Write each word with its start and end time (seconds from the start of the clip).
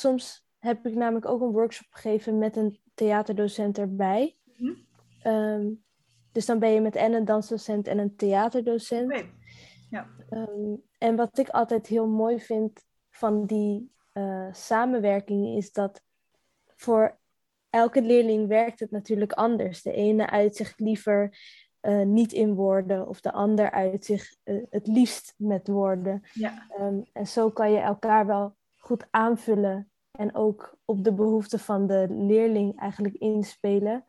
soms 0.00 0.46
heb 0.58 0.86
ik 0.86 0.94
namelijk 0.94 1.26
ook 1.26 1.40
een 1.40 1.52
workshop 1.52 1.86
gegeven 1.90 2.38
met 2.38 2.56
een 2.56 2.80
theaterdocent 2.94 3.78
erbij. 3.78 4.36
Mhm. 4.56 4.72
Ehm, 5.22 5.70
dus 6.32 6.46
dan 6.46 6.58
ben 6.58 6.70
je 6.70 6.80
met 6.80 6.96
en 6.96 7.12
een 7.12 7.24
dansdocent 7.24 7.86
en 7.86 7.98
een 7.98 8.16
theaterdocent. 8.16 9.24
Ja. 9.90 10.06
Ehm, 10.28 10.74
en 10.98 11.16
wat 11.16 11.38
ik 11.38 11.48
altijd 11.48 11.86
heel 11.86 12.06
mooi 12.06 12.40
vind 12.40 12.84
van 13.10 13.46
die 13.46 13.94
eh, 14.12 14.52
samenwerking 14.52 15.56
is 15.56 15.72
dat 15.72 16.02
voor 16.66 17.18
elke 17.70 18.02
leerling 18.02 18.48
werkt 18.48 18.80
het 18.80 18.90
natuurlijk 18.90 19.32
anders. 19.32 19.82
De 19.82 19.92
ene 19.92 20.30
uit 20.30 20.56
zich 20.56 20.78
liever 20.78 21.38
eh, 21.80 22.02
niet 22.02 22.32
in 22.32 22.54
woorden 22.54 23.08
of 23.08 23.20
de 23.20 23.32
ander 23.32 23.70
uit 23.70 24.04
zich 24.04 24.34
eh, 24.42 24.62
het 24.70 24.86
liefst 24.86 25.34
met 25.36 25.68
woorden. 25.68 26.22
Ja. 26.32 26.66
Ehm, 26.68 27.00
en 27.12 27.26
zo 27.26 27.50
kan 27.50 27.72
je 27.72 27.78
elkaar 27.78 28.26
wel 28.26 28.56
goed 28.86 29.06
aanvullen 29.10 29.90
en 30.10 30.34
ook 30.34 30.76
op 30.84 31.04
de 31.04 31.12
behoeften 31.12 31.58
van 31.58 31.86
de 31.86 32.06
leerling 32.08 32.80
eigenlijk 32.80 33.14
inspelen. 33.14 34.04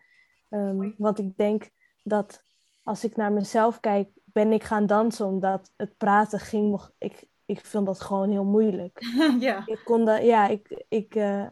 Ehm, 0.49 0.91
want 0.97 1.19
ik 1.19 1.37
denk 1.37 1.69
dat 2.03 2.43
als 2.83 3.03
ik 3.03 3.15
naar 3.15 3.31
mezelf 3.31 3.79
kijk, 3.79 4.09
ben 4.25 4.51
ik 4.51 4.63
gaan 4.63 4.85
dansen 4.85 5.25
omdat 5.25 5.73
het 5.77 5.97
praten 5.97 6.39
ging 6.39 6.69
nog. 6.69 6.91
Ik, 6.97 7.27
ik 7.45 7.65
vind 7.65 7.85
dat 7.85 8.01
gewoon 8.01 8.29
heel 8.29 8.45
moeilijk. 8.45 8.99
ja. 9.39 9.63
Ik 9.65 9.81
kon 9.83 10.05
dat, 10.05 10.23
ja, 10.23 10.47
ik, 10.47 10.85
ik 10.89 11.15
eh, 11.15 11.47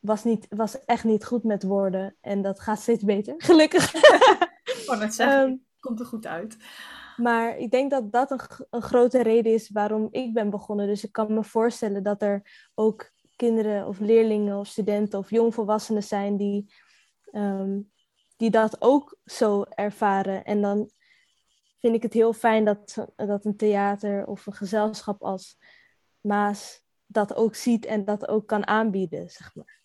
was, 0.00 0.24
niet, 0.24 0.46
was 0.48 0.84
echt 0.84 1.04
niet 1.04 1.24
goed 1.24 1.44
met 1.44 1.62
woorden 1.62 2.16
en 2.20 2.42
dat 2.42 2.60
gaat 2.60 2.80
steeds 2.80 3.04
beter, 3.04 3.34
gelukkig. 3.48 3.94
Ik 3.94 4.02
zeggen, 5.12 5.42
Ehm, 5.42 5.56
komt 5.80 6.00
er 6.00 6.06
goed 6.06 6.26
uit. 6.26 6.56
Maar 7.18 7.56
ik 7.56 7.70
denk 7.70 7.90
dat 7.90 8.12
dat 8.12 8.30
een, 8.30 8.40
een 8.70 8.82
grote 8.82 9.22
reden 9.22 9.52
is 9.52 9.70
waarom 9.70 10.08
ik 10.10 10.32
ben 10.32 10.50
begonnen. 10.50 10.86
Dus 10.86 11.04
ik 11.04 11.12
kan 11.12 11.34
me 11.34 11.44
voorstellen 11.44 12.02
dat 12.02 12.22
er 12.22 12.68
ook 12.74 13.10
kinderen 13.36 13.86
of 13.86 13.98
leerlingen 13.98 14.58
of 14.58 14.66
studenten 14.66 15.18
of 15.18 15.30
jongvolwassenen 15.30 16.02
zijn 16.02 16.36
die, 16.36 16.72
ehm, 17.30 17.80
die 18.36 18.50
dat 18.50 18.82
ook 18.82 19.18
zo 19.24 19.62
ervaren. 19.62 20.44
En 20.44 20.62
dan 20.62 20.90
vind 21.80 21.94
ik 21.94 22.02
het 22.02 22.12
heel 22.12 22.32
fijn 22.32 22.64
dat, 22.64 23.06
dat 23.16 23.44
een 23.44 23.56
theater 23.56 24.26
of 24.26 24.46
een 24.46 24.52
gezelschap 24.52 25.22
als 25.22 25.56
Maas 26.20 26.82
dat 27.06 27.34
ook 27.34 27.54
ziet 27.54 27.84
en 27.84 28.04
dat 28.04 28.28
ook 28.28 28.46
kan 28.46 28.66
aanbieden, 28.66 29.28
zeg 29.28 29.54
maar. 29.54 29.82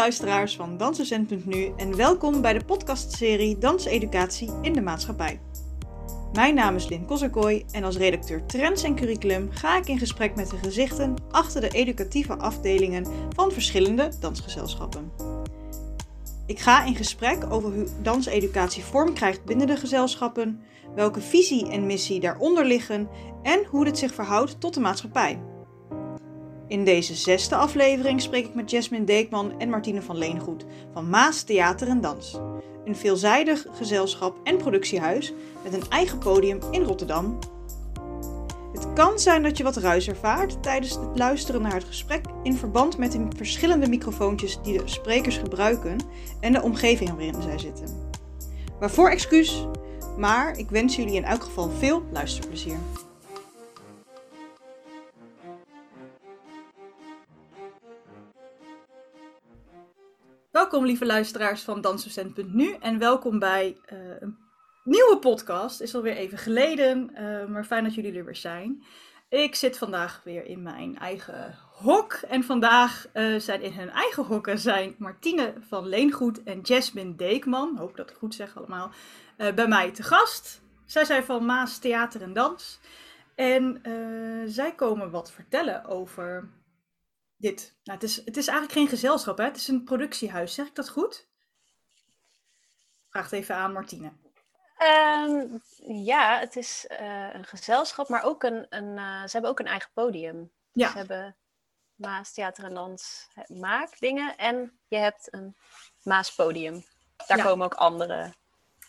Luisteraars 0.00 0.56
van 0.56 0.76
Dansdocent.nu 0.76 1.72
en 1.76 1.96
welkom 1.96 2.40
bij 2.40 2.52
de 2.52 2.64
podcastserie 2.64 3.58
Danseducatie 3.58 4.50
in 4.62 4.72
de 4.72 4.80
Maatschappij. 4.80 5.40
Mijn 6.32 6.54
naam 6.54 6.74
is 6.74 6.88
Lynn 6.88 7.04
Kosserkooi 7.04 7.64
en 7.70 7.84
als 7.84 7.96
redacteur 7.96 8.46
Trends 8.46 8.82
en 8.82 8.94
Curriculum 8.94 9.48
ga 9.50 9.76
ik 9.76 9.88
in 9.88 9.98
gesprek 9.98 10.34
met 10.34 10.50
de 10.50 10.56
gezichten 10.56 11.14
achter 11.30 11.60
de 11.60 11.68
educatieve 11.68 12.36
afdelingen 12.36 13.06
van 13.34 13.52
verschillende 13.52 14.12
dansgezelschappen. 14.20 15.12
Ik 16.46 16.58
ga 16.58 16.84
in 16.84 16.94
gesprek 16.94 17.52
over 17.52 17.72
hoe 17.72 17.86
danseducatie 18.02 18.84
vorm 18.84 19.14
krijgt 19.14 19.44
binnen 19.44 19.66
de 19.66 19.76
gezelschappen, 19.76 20.60
welke 20.94 21.20
visie 21.20 21.68
en 21.68 21.86
missie 21.86 22.20
daaronder 22.20 22.64
liggen 22.64 23.08
en 23.42 23.64
hoe 23.64 23.84
dit 23.84 23.98
zich 23.98 24.14
verhoudt 24.14 24.60
tot 24.60 24.74
de 24.74 24.80
maatschappij. 24.80 25.49
In 26.70 26.84
deze 26.84 27.14
zesde 27.14 27.54
aflevering 27.54 28.20
spreek 28.20 28.46
ik 28.46 28.54
met 28.54 28.70
Jasmine 28.70 29.04
Deekman 29.04 29.58
en 29.58 29.68
Martine 29.68 30.02
van 30.02 30.18
Leengoed 30.18 30.64
van 30.92 31.08
Maas 31.08 31.42
Theater 31.42 31.88
en 31.88 32.00
Dans. 32.00 32.38
Een 32.84 32.96
veelzijdig 32.96 33.66
gezelschap 33.72 34.36
en 34.44 34.56
productiehuis 34.56 35.32
met 35.64 35.72
een 35.72 35.88
eigen 35.88 36.18
podium 36.18 36.58
in 36.70 36.82
Rotterdam. 36.82 37.38
Het 38.72 38.92
kan 38.92 39.18
zijn 39.18 39.42
dat 39.42 39.56
je 39.56 39.64
wat 39.64 39.76
ruis 39.76 40.08
ervaart 40.08 40.62
tijdens 40.62 40.94
het 40.94 41.18
luisteren 41.18 41.62
naar 41.62 41.74
het 41.74 41.84
gesprek 41.84 42.24
in 42.42 42.54
verband 42.54 42.98
met 42.98 43.12
de 43.12 43.26
verschillende 43.36 43.88
microfoontjes 43.88 44.58
die 44.62 44.78
de 44.78 44.88
sprekers 44.88 45.36
gebruiken 45.36 45.96
en 46.40 46.52
de 46.52 46.62
omgeving 46.62 47.10
waarin 47.10 47.42
zij 47.42 47.58
zitten. 47.58 48.10
Waarvoor 48.80 49.10
excuus, 49.10 49.66
maar 50.18 50.58
ik 50.58 50.70
wens 50.70 50.96
jullie 50.96 51.14
in 51.14 51.24
elk 51.24 51.42
geval 51.42 51.70
veel 51.70 52.02
luisterplezier. 52.12 52.78
Welkom 60.50 60.86
lieve 60.86 61.06
luisteraars 61.06 61.62
van 61.62 61.80
Dansdocent.nu 61.80 62.76
en 62.80 62.98
welkom 62.98 63.38
bij 63.38 63.76
eh, 63.84 63.98
een 64.20 64.38
nieuwe 64.84 65.18
podcast. 65.20 65.80
Is 65.80 65.94
alweer 65.94 66.16
even 66.16 66.38
geleden, 66.38 67.14
eh, 67.14 67.46
maar 67.46 67.64
fijn 67.64 67.84
dat 67.84 67.94
jullie 67.94 68.18
er 68.18 68.24
weer 68.24 68.36
zijn. 68.36 68.84
Ik 69.28 69.54
zit 69.54 69.78
vandaag 69.78 70.20
weer 70.24 70.44
in 70.44 70.62
mijn 70.62 70.98
eigen 70.98 71.58
hok 71.72 72.12
en 72.12 72.44
vandaag 72.44 73.06
eh, 73.12 73.36
zijn 73.36 73.62
in 73.62 73.72
hun 73.72 73.90
eigen 73.90 74.24
hokken 74.24 74.58
zijn 74.58 74.94
Martine 74.98 75.54
van 75.68 75.88
Leengoed 75.88 76.42
en 76.42 76.60
Jasmine 76.60 77.14
Deekman, 77.14 77.76
hoop 77.76 77.96
dat 77.96 78.10
ik 78.10 78.16
goed 78.16 78.34
zeg 78.34 78.56
allemaal, 78.56 78.90
bij 79.36 79.68
mij 79.68 79.90
te 79.90 80.02
gast. 80.02 80.62
Zij 80.84 81.04
zijn 81.04 81.24
van 81.24 81.44
Maas 81.44 81.78
Theater 81.78 82.22
en 82.22 82.32
Dans 82.32 82.80
en 83.34 83.80
zij 84.46 84.74
komen 84.74 85.10
wat 85.10 85.32
vertellen 85.32 85.84
over 85.84 86.48
dit. 87.40 87.74
Nou, 87.84 87.98
het, 87.98 88.08
is, 88.08 88.16
het 88.16 88.36
is 88.36 88.46
eigenlijk 88.46 88.78
geen 88.78 88.88
gezelschap, 88.88 89.38
hè? 89.38 89.44
het 89.44 89.56
is 89.56 89.68
een 89.68 89.84
productiehuis. 89.84 90.54
Zeg 90.54 90.66
ik 90.66 90.74
dat 90.74 90.88
goed? 90.88 91.28
Vraag 93.08 93.32
even 93.32 93.54
aan 93.54 93.72
Martine. 93.72 94.12
Ehm, 94.78 95.46
ja, 96.04 96.38
het 96.38 96.56
is 96.56 96.86
eh, 96.86 97.34
een 97.34 97.44
gezelschap, 97.44 98.08
maar 98.08 98.22
ook 98.22 98.42
een, 98.42 98.66
een 98.68 98.98
eh, 98.98 99.22
ze 99.22 99.30
hebben 99.30 99.50
ook 99.50 99.58
een 99.58 99.66
eigen 99.66 99.90
podium. 99.94 100.50
Ja. 100.72 100.90
Ze 100.90 100.96
hebben 100.96 101.36
Maas 101.94 102.32
Theater 102.32 102.64
en 102.64 102.74
Dans 102.74 103.28
maakdingen 103.46 104.36
en 104.36 104.78
je 104.88 104.96
hebt 104.96 105.28
een 105.30 105.56
Maas 106.02 106.34
podium. 106.34 106.84
Daar 107.26 107.36
Ja. 107.38 107.44
komen 107.44 107.64
ook 107.64 107.74
andere. 107.74 108.34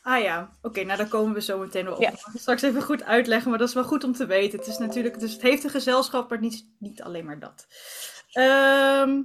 Ah 0.03 0.21
ja, 0.21 0.49
oké, 0.61 0.83
nou 0.83 0.97
daar 0.97 1.07
komen 1.07 1.33
we 1.33 1.41
zo 1.41 1.57
meteen 1.57 1.85
wel 1.85 1.93
op. 1.93 2.01
Ja. 2.01 2.09
Ik 2.09 2.19
ga 2.19 2.31
het 2.31 2.41
straks 2.41 2.61
even 2.61 2.81
goed 2.81 3.03
uitleggen, 3.03 3.49
maar 3.49 3.59
dat 3.59 3.67
is 3.67 3.73
wel 3.73 3.83
goed 3.83 4.03
om 4.03 4.13
te 4.13 4.25
weten. 4.25 4.59
Het 4.59 4.67
is 4.67 4.77
natuurlijk, 4.77 5.19
dus 5.19 5.33
het 5.33 5.41
heeft 5.41 5.63
een 5.63 5.69
gezelschap, 5.69 6.29
maar 6.29 6.39
niet, 6.39 6.65
niet 6.79 7.01
alleen 7.01 7.25
maar 7.25 7.39
dat. 7.39 7.67
Ehm, 8.31 9.21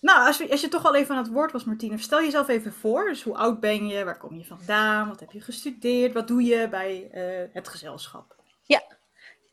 nou, 0.00 0.26
als 0.26 0.38
je, 0.38 0.50
als 0.50 0.60
je 0.60 0.68
toch 0.68 0.84
al 0.84 0.94
even 0.94 1.14
aan 1.14 1.22
het 1.22 1.32
woord 1.32 1.52
was, 1.52 1.64
Martine, 1.64 1.98
stel 1.98 2.22
jezelf 2.22 2.48
even 2.48 2.72
voor. 2.72 3.08
Dus 3.08 3.22
hoe 3.22 3.36
oud 3.36 3.60
ben 3.60 3.86
je? 3.86 4.04
Waar 4.04 4.18
kom 4.18 4.38
je 4.38 4.44
vandaan? 4.44 5.08
Wat 5.08 5.20
heb 5.20 5.32
je 5.32 5.40
gestudeerd? 5.40 6.12
Wat 6.12 6.28
doe 6.28 6.42
je 6.42 6.68
bij 6.68 7.08
eh, 7.10 7.54
het 7.54 7.68
gezelschap? 7.68 8.38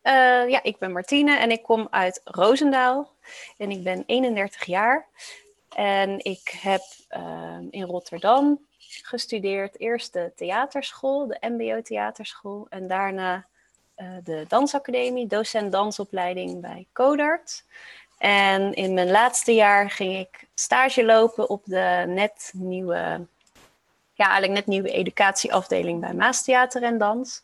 Eh, 0.07 0.49
ja, 0.49 0.63
ik 0.63 0.77
ben 0.77 0.91
Martine 0.91 1.37
en 1.37 1.51
ik 1.51 1.63
kom 1.63 1.87
uit 1.91 2.21
Roosendaal 2.23 3.15
en 3.57 3.71
ik 3.71 3.83
ben 3.83 4.03
31 4.05 4.65
jaar. 4.65 5.07
En 5.75 6.23
ik 6.23 6.57
heb 6.61 6.81
ehm, 7.07 7.67
in 7.69 7.83
Rotterdam 7.83 8.65
gestudeerd. 9.01 9.79
Eerst 9.79 10.13
de 10.13 10.31
theaterschool, 10.35 11.27
de 11.27 11.37
MBO 11.41 11.81
theaterschool. 11.81 12.65
En 12.69 12.87
daarna 12.87 13.45
eh, 13.95 14.07
de 14.23 14.45
dansacademie, 14.47 15.27
docent 15.27 15.71
dansopleiding 15.71 16.61
bij 16.61 16.87
Codart. 16.93 17.65
En 18.17 18.73
in 18.73 18.93
mijn 18.93 19.11
laatste 19.11 19.51
jaar 19.53 19.91
ging 19.91 20.17
ik 20.17 20.47
stage 20.53 21.05
lopen 21.05 21.49
op 21.49 21.65
de 21.65 22.03
net 22.07 22.51
nieuwe, 22.53 23.27
ja, 24.13 24.25
eigenlijk 24.25 24.53
net 24.53 24.65
nieuwe 24.65 24.91
educatieafdeling 24.91 26.01
bij 26.01 26.13
Maas 26.13 26.43
Theater 26.43 26.83
en 26.83 26.97
Dans. 26.97 27.43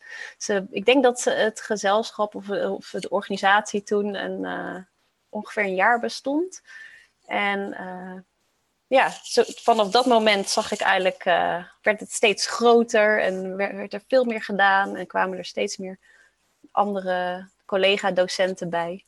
Ik 0.70 0.84
denk 0.84 1.02
dat 1.02 1.24
het 1.24 1.60
gezelschap 1.60 2.34
of, 2.34 2.50
of 2.50 2.90
de 2.90 3.08
organisatie 3.08 3.82
toen 3.82 4.14
een, 4.14 4.44
eh, 4.44 4.82
ongeveer 5.28 5.64
een 5.64 5.74
jaar 5.74 6.00
bestond. 6.00 6.62
En 7.26 7.72
eh, 7.72 8.20
ja, 8.86 9.10
zo, 9.22 9.42
vanaf 9.46 9.90
dat 9.90 10.06
moment 10.06 10.48
zag 10.48 10.72
ik 10.72 10.80
eigenlijk, 10.80 11.24
eh, 11.24 11.64
werd 11.82 12.00
het 12.00 12.12
steeds 12.12 12.46
groter 12.46 13.22
en 13.22 13.56
werd, 13.56 13.74
werd 13.74 13.92
er 13.92 14.02
veel 14.08 14.24
meer 14.24 14.42
gedaan 14.42 14.96
en 14.96 15.06
kwamen 15.06 15.38
er 15.38 15.44
steeds 15.44 15.76
meer 15.76 15.98
andere 16.70 17.48
collega-docenten 17.64 18.70
bij. 18.70 19.04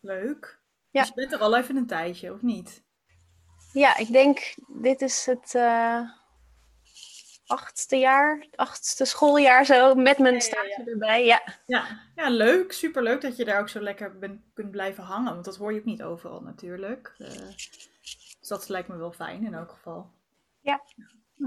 Leuk. 0.00 0.60
Ja. 0.90 1.00
Dus 1.00 1.08
je 1.08 1.14
bent 1.14 1.32
er 1.32 1.38
al 1.38 1.56
even 1.56 1.76
een 1.76 1.86
tijdje, 1.86 2.32
of 2.32 2.42
niet? 2.42 2.82
Ja, 3.72 3.96
ik 3.96 4.12
denk 4.12 4.54
dit 4.66 5.00
is 5.00 5.26
het 5.26 5.54
eh, 5.54 6.00
achtste 7.46 7.96
jaar, 7.96 8.46
achtste 8.54 9.04
schooljaar 9.04 9.64
zo, 9.64 9.94
met 9.94 10.18
mijn 10.18 10.34
ja, 10.34 10.40
stage 10.40 10.82
erbij. 10.86 11.24
Ja, 11.24 11.42
Ja, 11.66 12.00
ja 12.14 12.28
leuk. 12.28 12.72
Superleuk 12.72 13.20
dat 13.20 13.36
je 13.36 13.44
daar 13.44 13.60
ook 13.60 13.68
zo 13.68 13.80
lekker 13.80 14.18
ben, 14.18 14.44
kunt 14.54 14.70
blijven 14.70 15.04
hangen. 15.04 15.32
Want 15.32 15.44
dat 15.44 15.56
hoor 15.56 15.72
je 15.72 15.78
ook 15.78 15.84
niet 15.84 16.02
overal 16.02 16.40
natuurlijk. 16.40 17.14
Eh, 17.18 17.28
dus 18.40 18.48
dat 18.48 18.68
lijkt 18.68 18.88
me 18.88 18.96
wel 18.96 19.12
fijn 19.12 19.44
in 19.44 19.54
elk 19.54 19.70
geval. 19.70 20.10
Ja. 20.60 20.80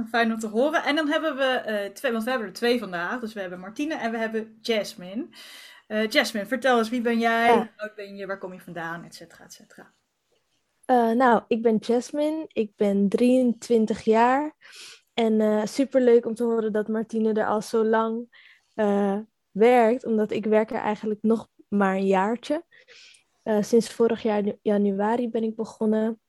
Fijn 0.09 0.31
om 0.31 0.39
te 0.39 0.47
horen. 0.47 0.83
En 0.83 0.95
dan 0.95 1.07
hebben 1.09 1.35
we 1.35 1.43
eh, 1.43 1.91
twee, 1.91 2.11
want 2.11 2.23
we 2.23 2.29
hebben 2.29 2.47
er 2.47 2.53
twee 2.53 2.79
vandaag. 2.79 3.19
Dus 3.19 3.33
we 3.33 3.39
hebben 3.39 3.59
Martine 3.59 3.95
en 3.95 4.11
we 4.11 4.17
hebben 4.17 4.57
Jasmine. 4.61 5.27
Uh, 5.93 6.07
Jasmine, 6.07 6.45
vertel 6.45 6.77
eens, 6.77 6.89
wie 6.89 7.01
ben 7.01 7.19
jij? 7.19 7.53
Hoe 7.53 7.69
oud 7.75 7.95
ben 7.95 8.15
je? 8.15 8.25
Waar 8.25 8.37
kom 8.37 8.53
je 8.53 8.59
vandaan? 8.59 9.03
Etcetera, 9.03 9.43
etcetera. 9.43 9.93
Uh, 10.85 11.11
nou, 11.11 11.43
ik 11.47 11.61
ben 11.61 11.77
Jasmine. 11.77 12.45
Ik 12.47 12.75
ben 12.75 13.09
23 13.09 14.01
jaar. 14.01 14.55
En 15.13 15.33
uh, 15.39 15.65
superleuk 15.65 16.25
om 16.25 16.35
te 16.35 16.43
horen 16.43 16.71
dat 16.71 16.87
Martine 16.87 17.33
er 17.33 17.45
al 17.45 17.61
zo 17.61 17.85
lang 17.85 18.27
werkt. 19.51 20.05
Omdat 20.05 20.31
ik 20.31 20.45
werk 20.45 20.71
er 20.71 20.79
eigenlijk 20.79 21.21
nog 21.21 21.49
maar 21.67 21.95
een 21.95 22.07
jaartje. 22.07 22.63
sinds 23.43 23.89
vorig 23.89 24.23
jaar 24.23 24.43
januari 24.61 25.29
ben 25.29 25.43
ik 25.43 25.55
begonnen. 25.55 26.19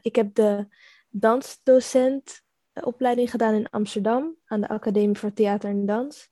ik 0.00 0.16
heb 0.16 0.34
de 0.34 0.66
dansdocent 1.08 2.42
opleiding 2.72 3.30
gedaan 3.30 3.54
in 3.54 3.70
Amsterdam. 3.70 4.36
Aan 4.46 4.60
de 4.60 4.68
Academie 4.68 5.18
voor 5.18 5.32
Theater 5.32 5.70
en 5.70 5.86
Dans. 5.86 6.30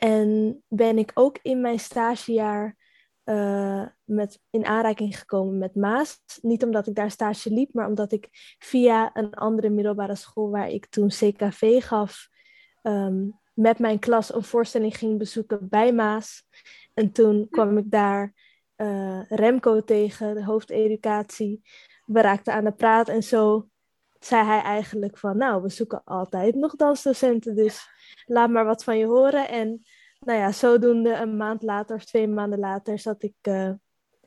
En 0.00 0.62
ben 0.68 0.98
ik 0.98 1.10
ook 1.14 1.38
in 1.42 1.60
mijn 1.60 1.78
stagejaar 1.78 2.76
uh, 3.24 3.86
met, 4.04 4.40
in 4.50 4.66
aanraking 4.66 5.18
gekomen 5.18 5.58
met 5.58 5.74
Maas. 5.74 6.20
Niet 6.40 6.64
omdat 6.64 6.86
ik 6.86 6.94
daar 6.94 7.10
stage 7.10 7.50
liep, 7.50 7.74
maar 7.74 7.86
omdat 7.86 8.12
ik 8.12 8.28
via 8.58 9.10
een 9.12 9.34
andere 9.34 9.70
middelbare 9.70 10.14
school 10.14 10.50
waar 10.50 10.68
ik 10.68 10.86
toen 10.86 11.08
CKV 11.08 11.84
gaf, 11.84 12.28
um, 12.82 13.38
met 13.54 13.78
mijn 13.78 13.98
klas 13.98 14.34
een 14.34 14.44
voorstelling 14.44 14.96
ging 14.96 15.18
bezoeken 15.18 15.68
bij 15.68 15.92
Maas. 15.92 16.44
En 16.94 17.12
toen 17.12 17.48
kwam 17.50 17.78
ik 17.78 17.90
daar 17.90 18.34
uh, 18.76 19.20
Remco 19.28 19.80
tegen, 19.80 20.34
de 20.34 20.44
hoofdeducatie. 20.44 21.62
We 22.06 22.20
raakten 22.20 22.52
aan 22.52 22.64
de 22.64 22.72
praat 22.72 23.08
en 23.08 23.22
zo 23.22 23.69
zei 24.20 24.44
hij 24.44 24.62
eigenlijk 24.62 25.18
van, 25.18 25.36
nou, 25.36 25.62
we 25.62 25.68
zoeken 25.68 26.04
altijd 26.04 26.54
nog 26.54 26.76
dansdocenten, 26.76 27.54
dus 27.54 27.88
laat 28.26 28.50
maar 28.50 28.64
wat 28.64 28.84
van 28.84 28.98
je 28.98 29.06
horen. 29.06 29.48
En 29.48 29.82
nou 30.20 30.38
ja, 30.38 30.52
zodoende 30.52 31.14
een 31.14 31.36
maand 31.36 31.62
later 31.62 31.96
of 31.96 32.04
twee 32.04 32.28
maanden 32.28 32.58
later 32.58 32.98
zat 32.98 33.22
ik, 33.22 33.34
uh, 33.42 33.70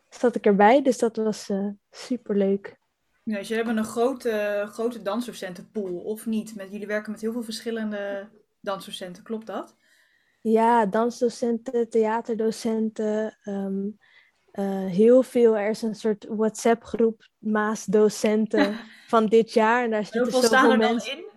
zat 0.09 0.35
ik 0.35 0.45
erbij. 0.45 0.81
Dus 0.81 0.97
dat 0.97 1.15
was 1.15 1.49
uh, 1.49 1.67
superleuk. 1.89 2.77
Ja, 3.23 3.37
dus 3.37 3.47
jullie 3.47 3.63
hebben 3.63 3.83
een 3.83 3.89
grote, 3.89 4.65
grote 4.71 5.01
dansdocentenpool, 5.01 5.95
of 5.95 6.25
niet? 6.25 6.55
Met, 6.55 6.71
jullie 6.71 6.87
werken 6.87 7.11
met 7.11 7.21
heel 7.21 7.31
veel 7.31 7.43
verschillende 7.43 8.29
dansdocenten, 8.59 9.23
klopt 9.23 9.47
dat? 9.47 9.75
Ja, 10.41 10.85
dansdocenten, 10.85 11.89
theaterdocenten, 11.89 13.37
um, 13.45 13.97
uh, 14.59 14.85
heel 14.85 15.23
veel. 15.23 15.57
Er 15.57 15.69
is 15.69 15.81
een 15.81 15.95
soort 15.95 16.25
WhatsApp-groep 16.29 17.27
Maas-docenten 17.37 18.79
van 19.07 19.25
dit 19.25 19.53
jaar. 19.53 19.83
En 19.83 19.89
daar 19.89 20.03
zitten 20.03 20.21
Hoeveel 20.21 20.43
staan 20.43 20.71
er 20.71 20.77
mensen... 20.77 21.15
dan 21.15 21.25
in? 21.25 21.31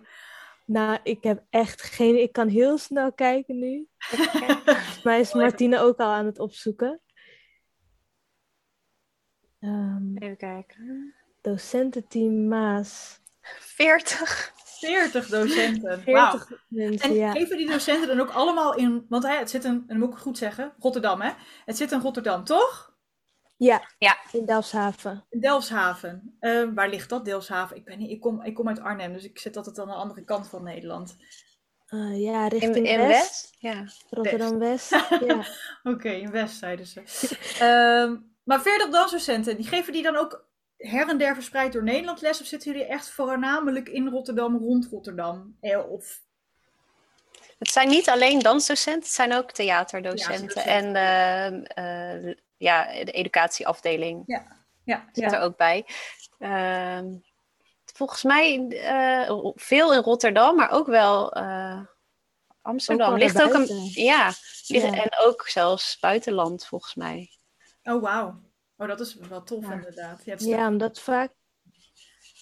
Nou, 0.65 0.99
ik 1.03 1.23
heb 1.23 1.43
echt 1.49 1.81
geen... 1.81 2.21
Ik 2.21 2.31
kan 2.31 2.47
heel 2.47 2.77
snel 2.77 3.13
kijken 3.13 3.59
nu. 3.59 3.87
Volgens 3.97 5.03
mij 5.03 5.19
is 5.19 5.33
Martine 5.33 5.79
ook 5.79 5.97
al 5.97 6.11
aan 6.11 6.25
het 6.25 6.39
opzoeken. 6.39 7.01
Um, 9.59 10.11
Even 10.15 10.37
kijken. 10.37 11.13
Docententeam 11.41 12.47
Maas. 12.47 13.21
40. 13.59 14.53
40 14.55 15.27
docenten. 15.27 16.01
40 16.03 16.49
wow. 16.49 16.59
mensen, 16.67 17.09
en 17.09 17.15
ja. 17.15 17.31
geven 17.31 17.57
die 17.57 17.69
docenten 17.69 18.07
dan 18.07 18.19
ook 18.19 18.31
allemaal 18.31 18.75
in... 18.75 19.05
Want 19.09 19.23
hè, 19.23 19.37
het 19.37 19.49
zit 19.49 19.63
een... 19.63 19.73
En 19.73 19.85
dat 19.87 19.97
moet 19.97 20.13
ik 20.13 20.19
goed 20.19 20.37
zeggen. 20.37 20.73
Rotterdam, 20.79 21.21
hè? 21.21 21.31
Het 21.65 21.77
zit 21.77 21.91
in 21.91 21.99
Rotterdam, 22.01 22.43
toch? 22.43 22.96
Ja, 23.57 23.89
ja. 23.97 24.17
in 24.31 24.45
Delfshaven. 24.45 25.25
In 25.29 25.39
Delfshaven. 25.39 26.37
Uh, 26.41 26.69
waar 26.73 26.89
ligt 26.89 27.09
dat, 27.09 27.25
Delfshaven? 27.25 27.75
Ik, 27.77 27.85
ben 27.85 27.99
ik, 27.99 28.21
kom, 28.21 28.41
ik 28.41 28.53
kom 28.53 28.67
uit 28.67 28.79
Arnhem, 28.79 29.13
dus 29.13 29.23
ik 29.23 29.39
zit 29.39 29.57
altijd 29.57 29.79
aan 29.79 29.87
de 29.87 29.93
andere 29.93 30.23
kant 30.23 30.47
van 30.47 30.63
Nederland. 30.63 31.17
Uh, 31.89 32.21
ja, 32.21 32.47
richting 32.47 32.75
in, 32.75 32.85
in 32.85 32.97
West. 32.97 33.09
West. 33.09 33.55
Ja. 33.59 33.85
Rotterdam-West. 34.09 34.89
ja. 35.27 35.37
Oké, 35.37 35.45
okay, 35.83 36.19
in 36.19 36.31
West 36.31 36.57
zeiden 36.57 36.85
ze. 36.85 37.01
uh, 37.61 38.19
maar 38.43 38.61
40 38.61 38.89
dansdocenten, 38.89 39.55
die 39.55 39.67
geven 39.67 39.93
die 39.93 40.03
dan 40.03 40.15
ook 40.15 40.47
her 40.77 41.09
en 41.09 41.17
der 41.17 41.33
verspreid 41.33 41.73
door 41.73 41.83
Nederland 41.83 42.21
les? 42.21 42.41
Of 42.41 42.47
zitten 42.47 42.71
jullie 42.71 42.87
echt 42.87 43.09
voornamelijk 43.09 43.89
in 43.89 44.07
Rotterdam, 44.07 44.57
rond 44.57 44.87
Rotterdam? 44.91 45.57
Eh, 45.61 45.91
of... 45.91 46.21
Het 47.59 47.69
zijn 47.69 47.87
niet 47.87 48.09
alleen 48.09 48.39
dansdocenten, 48.39 49.03
het 49.03 49.11
zijn 49.11 49.33
ook 49.33 49.51
theaterdocenten. 49.51 50.61
Ja, 50.61 50.65
en 50.65 51.65
uh, 52.25 52.33
ja, 52.57 53.03
de 53.03 53.11
educatieafdeling 53.11 54.23
ja. 54.25 54.57
Ja, 54.87 55.09
zit 55.11 55.31
er 55.31 55.39
ook 55.39 55.57
bij. 55.57 55.85
Uh, 56.39 56.99
volgens 57.85 58.23
mij 58.23 58.65
uh, 58.69 59.51
veel 59.55 59.93
in 59.93 60.01
Rotterdam, 60.01 60.55
maar 60.55 60.71
ook 60.71 60.87
wel 60.87 61.37
uh, 61.37 61.81
Amsterdam. 62.61 63.11
Ook 63.11 63.17
ligt 63.17 63.41
ook 63.41 63.53
een, 63.53 63.89
ja, 63.93 64.25
ligt, 64.67 64.85
ja, 64.85 65.03
en 65.03 65.17
ook 65.19 65.47
zelfs 65.47 65.99
buitenland 65.99 66.65
volgens 66.65 66.95
mij. 66.95 67.29
Oh, 67.83 68.01
wauw. 68.01 68.41
Oh, 68.77 68.87
dat 68.87 68.99
is 68.99 69.15
wel 69.15 69.43
tof 69.43 69.65
ja. 69.65 69.71
inderdaad. 69.71 70.25
Ja, 70.25 70.35
ja 70.39 70.67
omdat 70.67 70.99
vaak... 70.99 71.31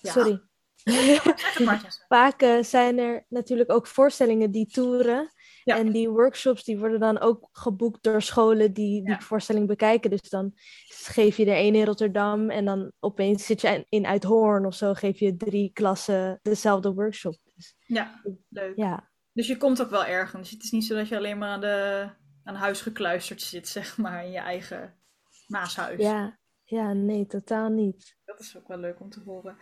Sorry. 0.02 0.42
vaak 2.08 2.42
uh, 2.42 2.64
zijn 2.64 2.98
er 2.98 3.26
natuurlijk 3.30 3.72
ook 3.72 3.88
voorstellingen 3.88 4.52
die 4.52 4.68
toeren. 4.68 5.34
Ja. 5.66 5.78
En 5.78 5.92
die 5.92 6.10
workshops 6.10 6.64
die 6.64 6.78
worden 6.78 7.00
dan 7.00 7.20
ook 7.20 7.50
geboekt 7.52 8.04
door 8.04 8.22
scholen 8.22 8.74
die 8.74 9.04
die 9.04 9.22
voorstelling 9.22 9.68
bekijken. 9.68 10.10
Dus 10.10 10.30
dan 10.30 10.52
geef 10.88 11.38
je 11.38 11.46
er 11.46 11.56
één 11.56 11.76
in 11.76 11.86
Rotterdam 11.86 12.50
en 12.50 12.66
dan 12.66 12.92
opeens 13.00 13.46
zit 13.46 13.62
je 13.62 13.86
in 13.90 14.06
Uithoorn 14.06 14.66
of 14.66 14.76
zo, 14.76 14.94
geef 14.94 15.20
je 15.20 15.36
drie 15.36 15.72
klassen 15.74 16.40
dezelfde 16.42 16.94
workshop. 16.94 17.38
Dus, 17.56 17.76
ja, 17.86 18.22
leuk. 18.50 18.76
Ja. 18.76 19.10
Dus 19.32 19.48
je 19.48 19.58
komt 19.58 19.82
ook 19.82 19.90
wel 19.90 20.06
ergens. 20.06 20.50
Het 20.50 20.64
is 20.64 20.72
niet 20.72 20.86
zo 20.86 20.96
dat 20.96 21.08
je 21.08 21.18
alleen 21.18 21.38
maar 21.38 21.50
aan, 21.50 21.62
de, 21.62 22.10
aan 22.44 22.56
huis 22.56 22.82
gekluisterd 22.82 23.42
zit, 23.42 23.68
zeg 23.78 23.98
maar, 23.98 24.26
in 24.26 24.32
je 24.32 24.40
eigen 24.40 24.96
maashuis. 25.48 26.02
Ja, 26.02 26.40
ja 26.64 26.94
nee, 26.94 27.26
totaal 27.26 27.70
niet. 27.70 28.18
Dat 28.26 28.40
is 28.40 28.58
ook 28.58 28.68
wel 28.68 28.78
leuk 28.80 29.00
om 29.00 29.10
te 29.10 29.22
horen. 29.26 29.58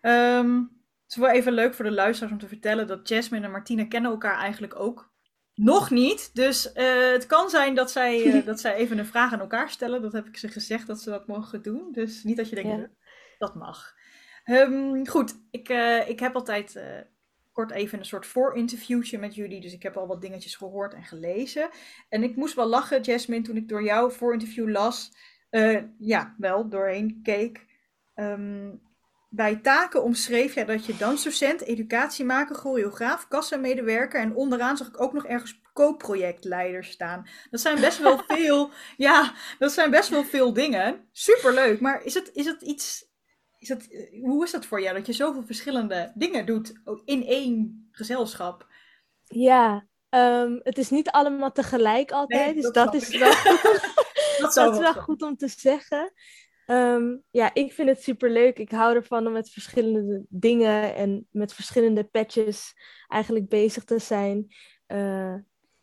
Um, 0.00 0.78
het 1.02 1.10
is 1.10 1.16
wel 1.16 1.30
even 1.30 1.52
leuk 1.52 1.74
voor 1.74 1.84
de 1.84 1.90
luisteraars 1.90 2.32
om 2.32 2.38
te 2.38 2.48
vertellen 2.48 2.86
dat 2.86 3.08
Jasmine 3.08 3.44
en 3.44 3.50
Martine 3.50 3.88
kennen 3.88 4.10
elkaar 4.10 4.38
eigenlijk 4.38 4.80
ook 4.80 5.09
nog 5.54 5.90
niet. 5.90 6.34
Dus 6.34 6.72
uh, 6.74 7.12
het 7.12 7.26
kan 7.26 7.50
zijn 7.50 7.74
dat 7.74 7.90
zij, 7.90 8.24
uh, 8.24 8.44
dat 8.46 8.60
zij 8.60 8.74
even 8.74 8.98
een 8.98 9.06
vraag 9.06 9.32
aan 9.32 9.40
elkaar 9.40 9.70
stellen. 9.70 10.02
Dat 10.02 10.12
heb 10.12 10.26
ik 10.26 10.36
ze 10.36 10.48
gezegd 10.48 10.86
dat 10.86 11.00
ze 11.00 11.10
dat 11.10 11.26
mogen 11.26 11.62
doen. 11.62 11.92
Dus 11.92 12.24
niet 12.24 12.36
dat 12.36 12.48
je 12.48 12.54
denkt, 12.54 12.70
ja. 12.70 12.88
dat 13.38 13.54
mag. 13.54 13.94
Um, 14.44 15.06
goed, 15.06 15.34
ik, 15.50 15.68
uh, 15.68 16.08
ik 16.08 16.20
heb 16.20 16.34
altijd 16.34 16.82
kort 17.52 17.70
even 17.70 17.98
een 17.98 18.04
soort 18.04 18.26
voorinterviewtje 18.26 19.18
met 19.18 19.34
jullie. 19.34 19.60
Dus 19.60 19.72
ik 19.72 19.82
heb 19.82 19.96
al 19.96 20.06
wat 20.06 20.20
dingetjes 20.20 20.56
gehoord 20.56 20.94
en 20.94 21.04
gelezen. 21.04 21.70
En 22.08 22.22
ik 22.22 22.36
moest 22.36 22.54
wel 22.54 22.68
lachen, 22.68 23.00
Jasmine, 23.00 23.42
toen 23.42 23.56
ik 23.56 23.68
door 23.68 23.82
jouw 23.82 24.10
voorinterview 24.10 24.68
las. 24.68 25.12
ja, 25.98 26.34
wel, 26.38 26.68
doorheen 26.68 27.20
keek. 27.22 27.66
Um, 28.14 28.80
bij 29.32 29.56
taken 29.56 30.02
omschreef 30.02 30.54
jij 30.54 30.64
dat 30.64 30.86
je 30.86 30.96
dansdocent, 30.96 31.60
educatiemaker, 31.60 32.56
choreograaf, 32.56 33.28
kassamedewerker 33.28 34.20
en 34.20 34.34
onderaan 34.34 34.76
zag 34.76 34.86
ik 34.86 35.00
ook 35.00 35.12
nog 35.12 35.26
ergens 35.26 35.60
koopprojectleider 35.72 36.84
staan. 36.84 37.26
Dat 37.50 37.60
zijn 37.60 37.80
best 37.80 37.98
wel 37.98 38.18
veel, 38.28 38.70
ja, 38.96 39.34
dat 39.58 39.72
zijn 39.72 39.90
best 39.90 40.08
wel 40.08 40.24
veel 40.24 40.52
dingen. 40.52 41.08
Superleuk, 41.12 41.80
maar 41.80 42.04
is 42.04 42.14
het, 42.14 42.30
is 42.32 42.46
het 42.46 42.62
iets, 42.62 43.06
is 43.58 43.68
het, 43.68 44.08
hoe 44.22 44.44
is 44.44 44.50
dat 44.50 44.66
voor 44.66 44.82
jou 44.82 44.96
dat 44.96 45.06
je 45.06 45.12
zoveel 45.12 45.44
verschillende 45.46 46.12
dingen 46.14 46.46
doet 46.46 46.72
in 47.04 47.26
één 47.26 47.88
gezelschap? 47.90 48.66
Ja, 49.24 49.86
um, 50.10 50.60
het 50.62 50.78
is 50.78 50.90
niet 50.90 51.10
allemaal 51.10 51.52
tegelijk 51.52 52.10
altijd, 52.10 52.54
nee, 52.54 52.62
dus 52.62 52.72
dat, 52.72 52.94
is 53.00 53.08
wel, 53.18 53.32
dat, 54.38 54.54
dat 54.54 54.72
is 54.72 54.78
wel 54.78 54.94
goed 54.94 55.22
om 55.22 55.36
te 55.36 55.48
zeggen. 55.48 56.12
Um, 56.70 57.22
ja, 57.30 57.54
ik 57.54 57.72
vind 57.72 57.88
het 57.88 58.02
super 58.02 58.30
leuk. 58.30 58.58
Ik 58.58 58.70
hou 58.70 58.94
ervan 58.94 59.26
om 59.26 59.32
met 59.32 59.50
verschillende 59.50 60.22
dingen 60.28 60.94
en 60.94 61.26
met 61.30 61.52
verschillende 61.52 62.04
patches 62.04 62.74
eigenlijk 63.08 63.48
bezig 63.48 63.84
te 63.84 63.98
zijn. 63.98 64.54
Uh, 64.88 65.34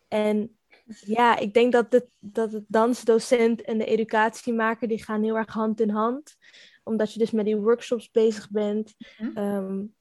en 0.08 0.58
ja, 0.86 1.38
ik 1.38 1.54
denk 1.54 1.72
dat, 1.72 1.92
het, 1.92 2.06
dat 2.18 2.52
het 2.52 2.64
dansdocent 2.66 3.62
en 3.62 3.78
de 3.78 3.84
educatiemaker, 3.84 4.88
die 4.88 5.04
gaan 5.04 5.22
heel 5.22 5.36
erg 5.36 5.52
hand 5.52 5.80
in 5.80 5.90
hand. 5.90 6.36
Omdat 6.84 7.12
je 7.12 7.18
dus 7.18 7.30
met 7.30 7.44
die 7.44 7.56
workshops 7.56 8.10
bezig 8.10 8.50
bent. 8.50 8.94
Mm 9.18 9.36
um, 9.36 9.94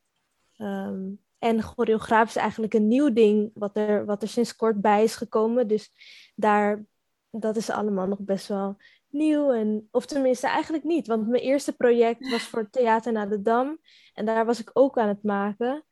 um, 0.57 1.19
en 1.39 1.61
choreograaf 1.61 2.27
is 2.27 2.35
eigenlijk 2.35 2.73
een 2.73 2.87
nieuw 2.87 3.13
ding, 3.13 3.51
wat 3.53 3.77
er, 3.77 4.05
wat 4.05 4.21
er 4.21 4.27
sinds 4.27 4.55
kort 4.55 4.81
bij 4.81 5.03
is 5.03 5.15
gekomen. 5.15 5.67
Dus 5.67 5.91
daar, 6.35 6.85
dat 7.29 7.55
is 7.55 7.69
allemaal 7.69 8.07
nog 8.07 8.19
best 8.19 8.47
wel 8.47 8.77
nieuw. 9.09 9.51
En, 9.51 9.87
of 9.91 10.05
tenminste, 10.05 10.47
eigenlijk 10.47 10.83
niet. 10.83 11.07
Want 11.07 11.27
mijn 11.27 11.43
eerste 11.43 11.73
project 11.73 12.29
was 12.29 12.43
voor 12.43 12.69
Theater 12.69 13.11
naar 13.11 13.29
de 13.29 13.41
Dam. 13.41 13.79
En 14.13 14.25
daar 14.25 14.45
was 14.45 14.59
ik 14.59 14.69
ook 14.73 14.97
aan 14.97 15.07
het 15.07 15.23
maken. 15.23 15.85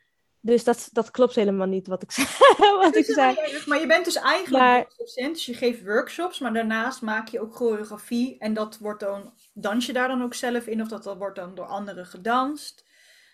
Dus 0.45 0.63
dat, 0.63 0.89
dat 0.91 1.12
klopt 1.12 1.36
helemaal 1.36 1.67
niet 1.67 1.88
wat 1.88 2.03
ik 2.03 2.12
zei. 2.12 2.27
wat 2.81 2.95
ik 2.95 3.05
zei. 3.05 3.36
Maar 3.65 3.79
je 3.79 3.88
bent 3.88 4.05
dus 4.05 4.15
eigenlijk 4.15 4.63
maar, 4.63 4.93
docent, 4.98 5.34
dus 5.34 5.45
je 5.45 5.53
geeft 5.53 5.84
workshops, 5.84 6.39
maar 6.39 6.53
daarnaast 6.53 7.01
maak 7.01 7.27
je 7.27 7.41
ook 7.41 7.55
choreografie. 7.55 8.38
En 8.39 8.53
dat 8.53 8.77
wordt 8.77 9.00
dan, 9.00 9.34
dans 9.53 9.86
je 9.86 9.93
daar 9.93 10.07
dan 10.07 10.24
ook 10.24 10.34
zelf 10.34 10.67
in, 10.67 10.81
of 10.81 10.88
dat, 10.88 11.03
dat 11.03 11.17
wordt 11.17 11.36
dan 11.36 11.55
door 11.55 11.65
anderen 11.65 12.05
gedanst? 12.05 12.86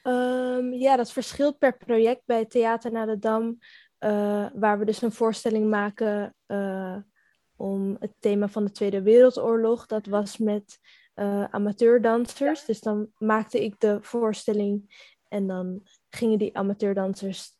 Um, 0.03 0.73
ja, 0.73 0.95
dat 0.95 1.11
verschilt 1.11 1.57
per 1.57 1.77
project 1.77 2.21
bij 2.25 2.45
Theater 2.45 2.91
naar 2.91 3.07
de 3.07 3.19
Dam. 3.19 3.57
Uh, 3.99 4.45
waar 4.53 4.79
we 4.79 4.85
dus 4.85 5.01
een 5.01 5.11
voorstelling 5.11 5.69
maken 5.69 6.35
uh, 6.47 6.97
om 7.61 7.95
het 7.99 8.13
thema 8.19 8.47
van 8.47 8.65
de 8.65 8.71
Tweede 8.71 9.01
Wereldoorlog. 9.01 9.85
Dat 9.85 10.05
was 10.05 10.37
met 10.37 10.79
uh, 11.15 11.43
amateurdansers. 11.43 12.65
Dus 12.65 12.79
dan 12.79 13.11
maakte 13.17 13.63
ik 13.63 13.79
de 13.79 13.97
voorstelling 14.01 15.05
en 15.27 15.47
dan 15.47 15.81
gingen 16.09 16.37
die 16.37 16.57
amateurdansers 16.57 17.51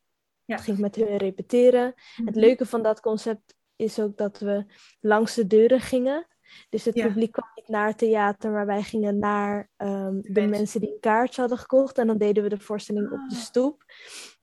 ja. 0.45 0.57
ging 0.57 0.77
met 0.77 0.95
hun 0.95 1.17
repeteren. 1.17 1.93
Het 2.15 2.35
mhm. 2.35 2.39
leuke 2.39 2.65
van 2.65 2.83
dat 2.83 2.99
concept 2.99 3.55
is 3.75 3.99
ook 3.99 4.17
dat 4.17 4.39
we 4.39 4.65
langs 4.99 5.35
de 5.35 5.47
deuren 5.47 5.79
gingen. 5.79 6.27
Dus 6.69 6.85
het 6.85 6.95
publiek 6.95 7.31
kwam 7.31 7.49
niet 7.55 7.67
naar 7.67 7.87
het 7.87 7.97
theater, 7.97 8.51
maar 8.51 8.65
wij 8.65 8.81
gingen 8.81 9.19
naar 9.19 9.69
ehm, 9.77 10.19
de 10.21 10.41
mensen 10.41 10.79
die 10.79 10.93
een 10.93 10.99
kaartje 10.99 11.41
hadden 11.41 11.59
gekocht. 11.59 11.97
En 11.97 12.07
dan 12.07 12.17
deden 12.17 12.43
we 12.43 12.49
de 12.49 12.59
voorstelling 12.59 13.11
op 13.11 13.29
de 13.29 13.35
ah. 13.35 13.41
stoep. 13.41 13.83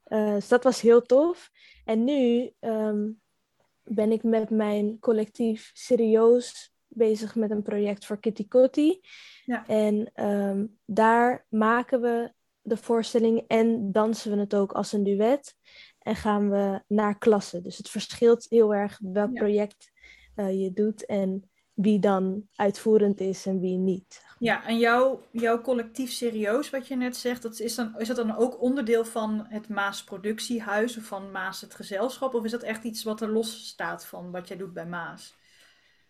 Uh, 0.06 0.34
dus 0.34 0.48
dat 0.48 0.64
was 0.64 0.80
heel 0.80 1.02
tof. 1.02 1.50
En 1.84 2.04
nu 2.04 2.52
ehm, 2.60 3.06
ben 3.88 4.12
ik 4.12 4.22
met 4.22 4.50
mijn 4.50 4.98
collectief 4.98 5.70
serieus 5.74 6.72
bezig 6.88 7.34
met 7.34 7.50
een 7.50 7.62
project 7.62 8.06
voor 8.06 8.20
Kitty 8.20 8.48
Kotti. 8.48 9.00
Ja. 9.44 9.66
En 9.66 10.10
ehm, 10.14 10.66
daar 10.84 11.46
maken 11.48 12.00
we 12.00 12.32
de 12.60 12.76
voorstelling 12.76 13.44
en 13.46 13.92
dansen 13.92 14.30
we 14.30 14.38
het 14.38 14.54
ook 14.54 14.72
als 14.72 14.92
een 14.92 15.04
duet. 15.04 15.54
En 15.98 16.16
gaan 16.16 16.50
we 16.50 16.82
naar 16.86 17.18
klassen. 17.18 17.62
Dus 17.62 17.76
het 17.76 17.88
verschilt 17.88 18.46
heel 18.48 18.74
erg 18.74 19.00
welk 19.02 19.34
project 19.34 19.92
uh, 20.36 20.60
je 20.62 20.72
doet 20.72 21.06
en 21.06 21.50
wie 21.72 21.98
dan 21.98 22.48
uitvoerend 22.54 23.20
is 23.20 23.46
en 23.46 23.60
wie 23.60 23.78
niet. 23.78 24.24
Ja, 24.38 24.66
en 24.66 24.78
jouw, 24.78 25.22
jouw 25.30 25.60
collectief 25.60 26.10
serieus, 26.10 26.70
wat 26.70 26.86
je 26.86 26.96
net 26.96 27.16
zegt, 27.16 27.42
dat 27.42 27.58
is, 27.58 27.74
dan, 27.74 27.98
is 27.98 28.08
dat 28.08 28.16
dan 28.16 28.36
ook 28.36 28.60
onderdeel 28.60 29.04
van 29.04 29.46
het 29.48 29.68
Maas 29.68 30.04
Productiehuis 30.04 30.96
of 30.96 31.04
van 31.04 31.30
Maas 31.30 31.60
het 31.60 31.74
Gezelschap? 31.74 32.34
Of 32.34 32.44
is 32.44 32.50
dat 32.50 32.62
echt 32.62 32.84
iets 32.84 33.02
wat 33.02 33.20
er 33.20 33.28
los 33.28 33.66
staat 33.66 34.06
van 34.06 34.30
wat 34.30 34.48
jij 34.48 34.56
doet 34.56 34.72
bij 34.72 34.86
Maas? 34.86 35.36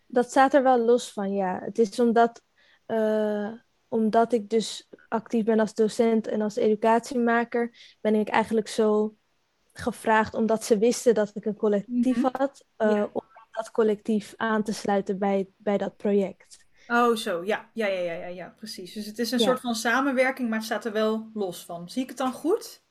Dat 0.05 0.29
staat 0.29 0.53
er 0.53 0.63
wel 0.63 0.79
los 0.79 1.11
van, 1.11 1.33
ja. 1.33 1.59
Het 1.63 1.79
is 1.79 1.99
omdat, 1.99 2.43
uh, 2.87 3.51
omdat 3.87 4.33
ik 4.33 4.49
dus 4.49 4.89
actief 5.07 5.43
ben 5.43 5.59
als 5.59 5.73
docent 5.73 6.27
en 6.27 6.41
als 6.41 6.55
educatiemaker, 6.55 7.75
ben 8.01 8.15
ik 8.15 8.29
eigenlijk 8.29 8.67
zo 8.67 9.15
gevraagd 9.73 10.33
omdat 10.33 10.63
ze 10.63 10.77
wisten 10.77 11.13
dat 11.13 11.31
ik 11.33 11.45
een 11.45 11.57
collectief 11.57 12.17
mhm. 12.17 12.29
had, 12.31 12.65
uh, 12.77 13.03
om 13.11 13.23
dat 13.51 13.71
collectief 13.71 14.33
aan 14.37 14.63
te 14.63 14.73
sluiten 14.73 15.17
bij, 15.17 15.49
bij 15.57 15.77
dat 15.77 15.97
project. 15.97 16.67
Oh, 16.91 17.15
zo, 17.15 17.43
ja, 17.43 17.69
ja, 17.73 17.87
ja, 17.87 18.13
ja, 18.13 18.27
ja, 18.27 18.53
precies. 18.57 18.93
Dus 18.93 19.05
het 19.05 19.19
is 19.19 19.31
een 19.31 19.39
soort 19.39 19.59
van 19.59 19.75
samenwerking, 19.75 20.49
maar 20.49 20.57
het 20.57 20.67
staat 20.67 20.85
er 20.85 20.91
wel 20.91 21.29
los 21.33 21.65
van. 21.65 21.89
Zie 21.89 22.01
ik 22.01 22.09
het 22.09 22.17
dan 22.17 22.31
goed? 22.31 22.81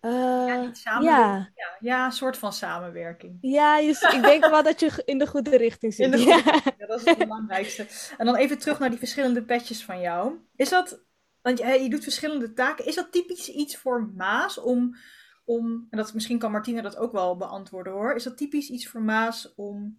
Uh, 0.00 0.10
ja, 0.46 0.60
niet 0.60 0.82
ja. 0.82 1.00
ja. 1.02 1.50
Ja, 1.80 2.04
een 2.04 2.12
soort 2.12 2.36
van 2.36 2.52
samenwerking. 2.52 3.38
Ja, 3.40 3.78
ik 3.78 4.22
denk 4.22 4.46
wel 4.46 4.62
dat 4.62 4.80
je 4.80 5.02
in 5.04 5.18
de 5.18 5.26
goede 5.26 5.56
richting 5.56 5.94
zit. 5.94 6.22
ja. 6.22 6.42
ja. 6.78 6.86
dat 6.86 7.00
is 7.00 7.04
het 7.04 7.18
belangrijkste. 7.18 7.86
En 8.18 8.26
dan 8.26 8.36
even 8.36 8.58
terug 8.58 8.78
naar 8.78 8.90
die 8.90 8.98
verschillende 8.98 9.42
petjes 9.42 9.84
van 9.84 10.00
jou. 10.00 10.34
Is 10.56 10.68
dat, 10.68 11.00
want 11.42 11.58
je, 11.58 11.66
je 11.66 11.90
doet 11.90 12.02
verschillende 12.02 12.52
taken, 12.52 12.86
is 12.86 12.94
dat 12.94 13.12
typisch 13.12 13.48
iets 13.48 13.76
voor 13.76 14.12
Maas 14.16 14.58
om 14.58 14.96
om, 15.44 15.86
en 15.90 15.98
dat, 15.98 16.14
misschien 16.14 16.38
kan 16.38 16.50
Martina 16.50 16.82
dat 16.82 16.96
ook 16.96 17.12
wel 17.12 17.36
beantwoorden 17.36 17.92
hoor, 17.92 18.14
is 18.14 18.22
dat 18.22 18.36
typisch 18.36 18.70
iets 18.70 18.88
voor 18.88 19.02
Maas 19.02 19.54
om 19.54 19.98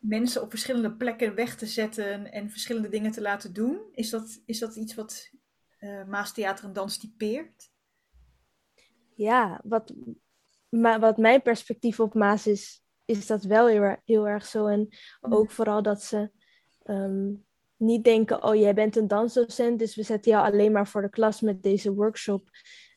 mensen 0.00 0.42
op 0.42 0.50
verschillende 0.50 0.92
plekken 0.92 1.34
weg 1.34 1.56
te 1.56 1.66
zetten 1.66 2.32
en 2.32 2.50
verschillende 2.50 2.88
dingen 2.88 3.10
te 3.10 3.20
laten 3.20 3.52
doen? 3.52 3.80
Is 3.92 4.10
dat, 4.10 4.42
is 4.44 4.58
dat 4.58 4.76
iets 4.76 4.94
wat 4.94 5.30
uh, 5.80 6.04
Maas 6.04 6.32
Theater 6.32 6.64
en 6.64 6.72
Dans 6.72 6.98
typeert? 6.98 7.70
Ja, 9.14 9.60
wat, 9.64 9.94
maar 10.68 11.00
wat 11.00 11.16
mijn 11.16 11.42
perspectief 11.42 12.00
op 12.00 12.14
Maas 12.14 12.46
is, 12.46 12.82
is 13.04 13.26
dat 13.26 13.44
wel 13.44 13.66
heel, 13.66 13.96
heel 14.04 14.28
erg 14.28 14.46
zo. 14.46 14.66
En 14.66 14.88
ook 15.20 15.50
vooral 15.50 15.82
dat 15.82 16.02
ze 16.02 16.30
ehm, 16.82 17.32
niet 17.76 18.04
denken, 18.04 18.44
oh 18.44 18.54
jij 18.54 18.74
bent 18.74 18.96
een 18.96 19.08
dansdocent, 19.08 19.78
dus 19.78 19.96
we 19.96 20.02
zetten 20.02 20.32
jou 20.32 20.52
alleen 20.52 20.72
maar 20.72 20.88
voor 20.88 21.02
de 21.02 21.10
klas 21.10 21.40
met 21.40 21.62
deze 21.62 21.94
workshop. 21.94 22.48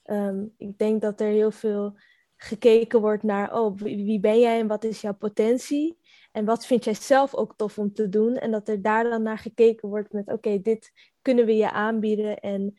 Ehm, 0.04 0.46
ik 0.58 0.78
denk 0.78 1.02
dat 1.02 1.22
er 1.22 1.28
heel 1.28 1.52
veel 1.52 1.98
gekeken 2.36 3.02
wordt 3.02 3.24
naar, 3.24 3.54
oh, 3.60 3.78
wie 3.78 4.20
ben 4.20 4.40
jij 4.40 4.60
en 4.60 4.68
wat 4.68 4.84
is 4.84 5.02
jouw 5.02 5.16
potentie? 5.16 5.98
En 6.34 6.46
wat 6.46 6.66
vind 6.66 6.84
jij 6.84 6.94
zelf 6.94 7.36
ook 7.36 7.54
tof 7.56 7.78
om 7.78 7.94
te 7.94 8.10
doen? 8.10 8.36
En 8.36 8.52
dat 8.52 8.68
er 8.68 8.82
daar 8.82 9.04
dan 9.04 9.22
naar 9.22 9.38
gekeken 9.38 9.90
wordt 9.90 10.14
met, 10.14 10.28
oké, 10.28 10.62
dit 10.62 10.92
kunnen 11.22 11.46
we 11.46 11.56
je 11.56 11.72
aanbieden. 11.72 12.40
En 12.40 12.76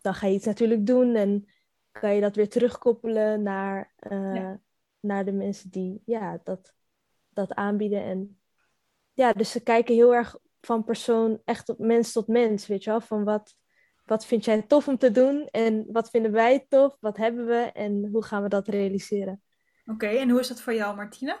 dan 0.00 0.14
ga 0.14 0.26
je 0.26 0.34
iets 0.34 0.46
natuurlijk 0.46 0.86
doen 0.86 1.14
en 1.14 1.48
kan 1.92 2.14
je 2.14 2.20
dat 2.20 2.36
weer 2.36 2.48
terugkoppelen 2.48 3.42
naar, 3.42 3.92
uh, 4.10 4.52
naar 5.00 5.24
de 5.24 5.32
mensen 5.32 5.70
die 5.70 6.02
ja, 6.04 6.40
dat, 6.44 6.74
dat 7.28 7.54
aanbieden. 7.54 8.02
En 8.02 8.38
ja, 9.12 9.32
dus 9.32 9.50
ze 9.50 9.62
kijken 9.62 9.94
heel 9.94 10.14
erg 10.14 10.36
van 10.60 10.84
persoon, 10.84 11.40
echt 11.44 11.68
op 11.68 11.78
mens 11.78 12.12
tot 12.12 12.26
mens, 12.26 12.66
weet 12.66 12.84
je 12.84 12.90
wel? 12.90 13.00
Van 13.00 13.24
wat, 13.24 13.54
wat 14.04 14.26
vind 14.26 14.44
jij 14.44 14.62
tof 14.62 14.88
om 14.88 14.98
te 14.98 15.10
doen 15.10 15.46
en 15.46 15.86
wat 15.92 16.10
vinden 16.10 16.32
wij 16.32 16.66
tof, 16.68 16.96
wat 17.00 17.16
hebben 17.16 17.46
we 17.46 17.70
en 17.72 18.08
hoe 18.12 18.24
gaan 18.24 18.42
we 18.42 18.48
dat 18.48 18.68
realiseren. 18.68 19.42
Oké, 19.86 20.06
en 20.06 20.30
hoe 20.30 20.40
is 20.40 20.48
dat 20.48 20.60
voor 20.60 20.74
jou, 20.74 20.96
Martine? 20.96 21.38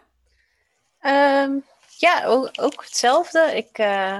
Um, 1.06 1.64
ja, 1.96 2.24
ook, 2.24 2.84
hetzelfde. 2.84 3.56
Ik 3.56 3.78
uh, 3.78 4.18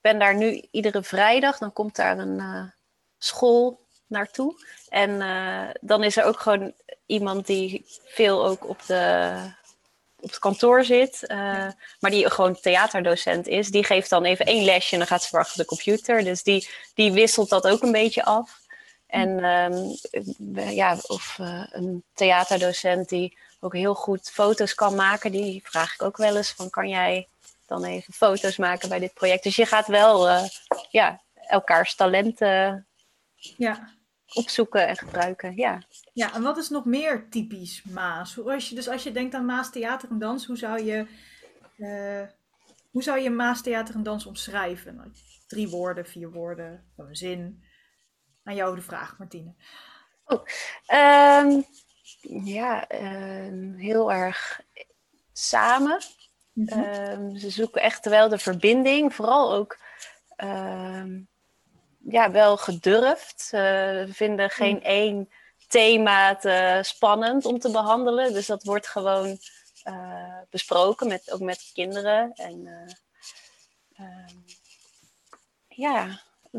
ben 0.00 0.18
daar 0.18 0.34
nu 0.34 0.68
iedere 0.70 1.02
vrijdag, 1.02 1.58
dan 1.58 1.72
komt 1.72 1.96
daar 1.96 2.18
een 2.18 2.38
uh, 2.38 2.64
school 3.18 3.80
naartoe. 4.06 4.64
En 4.88 5.10
uh, 5.10 5.68
dan 5.80 6.04
is 6.04 6.16
er 6.16 6.24
ook 6.24 6.40
gewoon 6.40 6.72
iemand 7.06 7.46
die 7.46 7.84
veel 8.04 8.46
ook 8.46 8.68
op 8.68 8.86
de 8.86 9.32
op 10.20 10.30
het 10.30 10.38
kantoor 10.38 10.84
zit, 10.84 11.24
maar 11.98 12.10
die 12.10 12.30
gewoon 12.30 12.60
theaterdocent 12.60 13.46
is, 13.46 13.70
die 13.70 13.84
geeft 13.84 14.10
dan 14.10 14.24
even 14.24 14.46
één 14.46 14.64
lesje 14.64 14.92
en 14.92 14.98
dan 14.98 15.06
gaat 15.06 15.22
ze 15.22 15.28
weer 15.30 15.40
achter 15.40 15.58
de 15.58 15.64
computer. 15.64 16.24
Dus 16.24 16.42
die, 16.42 16.68
die 16.94 17.12
wisselt 17.12 17.48
dat 17.48 17.66
ook 17.66 17.82
een 17.82 17.92
beetje 17.92 18.24
af. 18.24 18.60
En 19.06 19.44
um, 19.44 19.96
ja, 20.74 20.96
of 21.06 21.38
een 21.70 22.04
theaterdocent 22.14 23.08
die 23.08 23.38
ook 23.64 23.74
heel 23.74 23.94
goed 23.94 24.30
foto's 24.30 24.74
kan 24.74 24.94
maken, 24.94 25.32
die 25.32 25.62
vraag 25.64 25.94
ik 25.94 26.02
ook 26.02 26.16
wel 26.16 26.36
eens 26.36 26.52
van 26.52 26.70
kan 26.70 26.88
jij 26.88 27.28
dan 27.66 27.84
even 27.84 28.12
foto's 28.12 28.56
maken 28.56 28.88
bij 28.88 28.98
dit 28.98 29.14
project. 29.14 29.42
Dus 29.42 29.56
je 29.56 29.66
gaat 29.66 29.86
wel 29.86 30.28
uh, 30.28 30.44
ja, 30.90 31.20
elkaars 31.34 31.94
talenten 31.94 32.86
ja 33.36 33.92
opzoeken 34.34 34.88
en 34.88 34.96
gebruiken. 34.96 35.56
Ja. 35.56 35.82
ja, 36.12 36.34
en 36.34 36.42
wat 36.42 36.56
is 36.56 36.68
nog 36.68 36.84
meer 36.84 37.28
typisch 37.30 37.82
Maas? 37.82 38.44
Als 38.44 38.68
je, 38.68 38.74
dus 38.74 38.88
als 38.88 39.02
je 39.02 39.12
denkt 39.12 39.34
aan 39.34 39.44
Maas 39.44 39.70
Theater 39.70 40.10
en 40.10 40.18
Dans, 40.18 40.46
hoe 40.46 40.56
zou 40.56 40.82
je, 40.82 41.06
uh, 41.76 42.28
hoe 42.90 43.02
zou 43.02 43.20
je 43.20 43.30
Maas 43.30 43.62
Theater 43.62 43.94
en 43.94 44.02
Dans 44.02 44.26
omschrijven? 44.26 45.14
Drie 45.46 45.68
woorden, 45.68 46.06
vier 46.06 46.30
woorden, 46.30 46.84
een 46.96 47.16
zin. 47.16 47.64
Aan 48.44 48.54
jou 48.54 48.74
de 48.74 48.82
vraag, 48.82 49.18
Martine. 49.18 49.54
Oh, 50.24 50.44
um, 51.42 51.64
ja, 52.44 52.90
um, 52.90 53.74
heel 53.74 54.12
erg 54.12 54.60
samen. 55.32 56.00
Mm 56.52 56.68
-hmm. 56.68 56.82
um, 56.82 57.36
ze 57.36 57.50
zoeken 57.50 57.82
echt 57.82 58.04
wel 58.04 58.28
de 58.28 58.38
verbinding, 58.38 59.14
vooral 59.14 59.52
ook 59.52 59.78
ja, 62.08 62.30
wel 62.30 62.56
gedurfd. 62.56 63.48
We 63.50 64.08
vinden 64.10 64.50
geen 64.50 64.76
mm. 64.76 64.82
één 64.82 65.28
thema 65.68 66.36
te 66.36 66.78
spannend 66.82 67.44
om 67.44 67.58
te 67.58 67.70
behandelen. 67.70 68.32
Dus 68.32 68.46
dat 68.46 68.64
wordt 68.64 68.86
gewoon 68.86 69.38
uh, 69.84 70.38
besproken, 70.50 71.08
met, 71.08 71.32
ook 71.32 71.40
met 71.40 71.70
kinderen. 71.74 72.32
En 72.34 72.66
uh, 72.66 74.28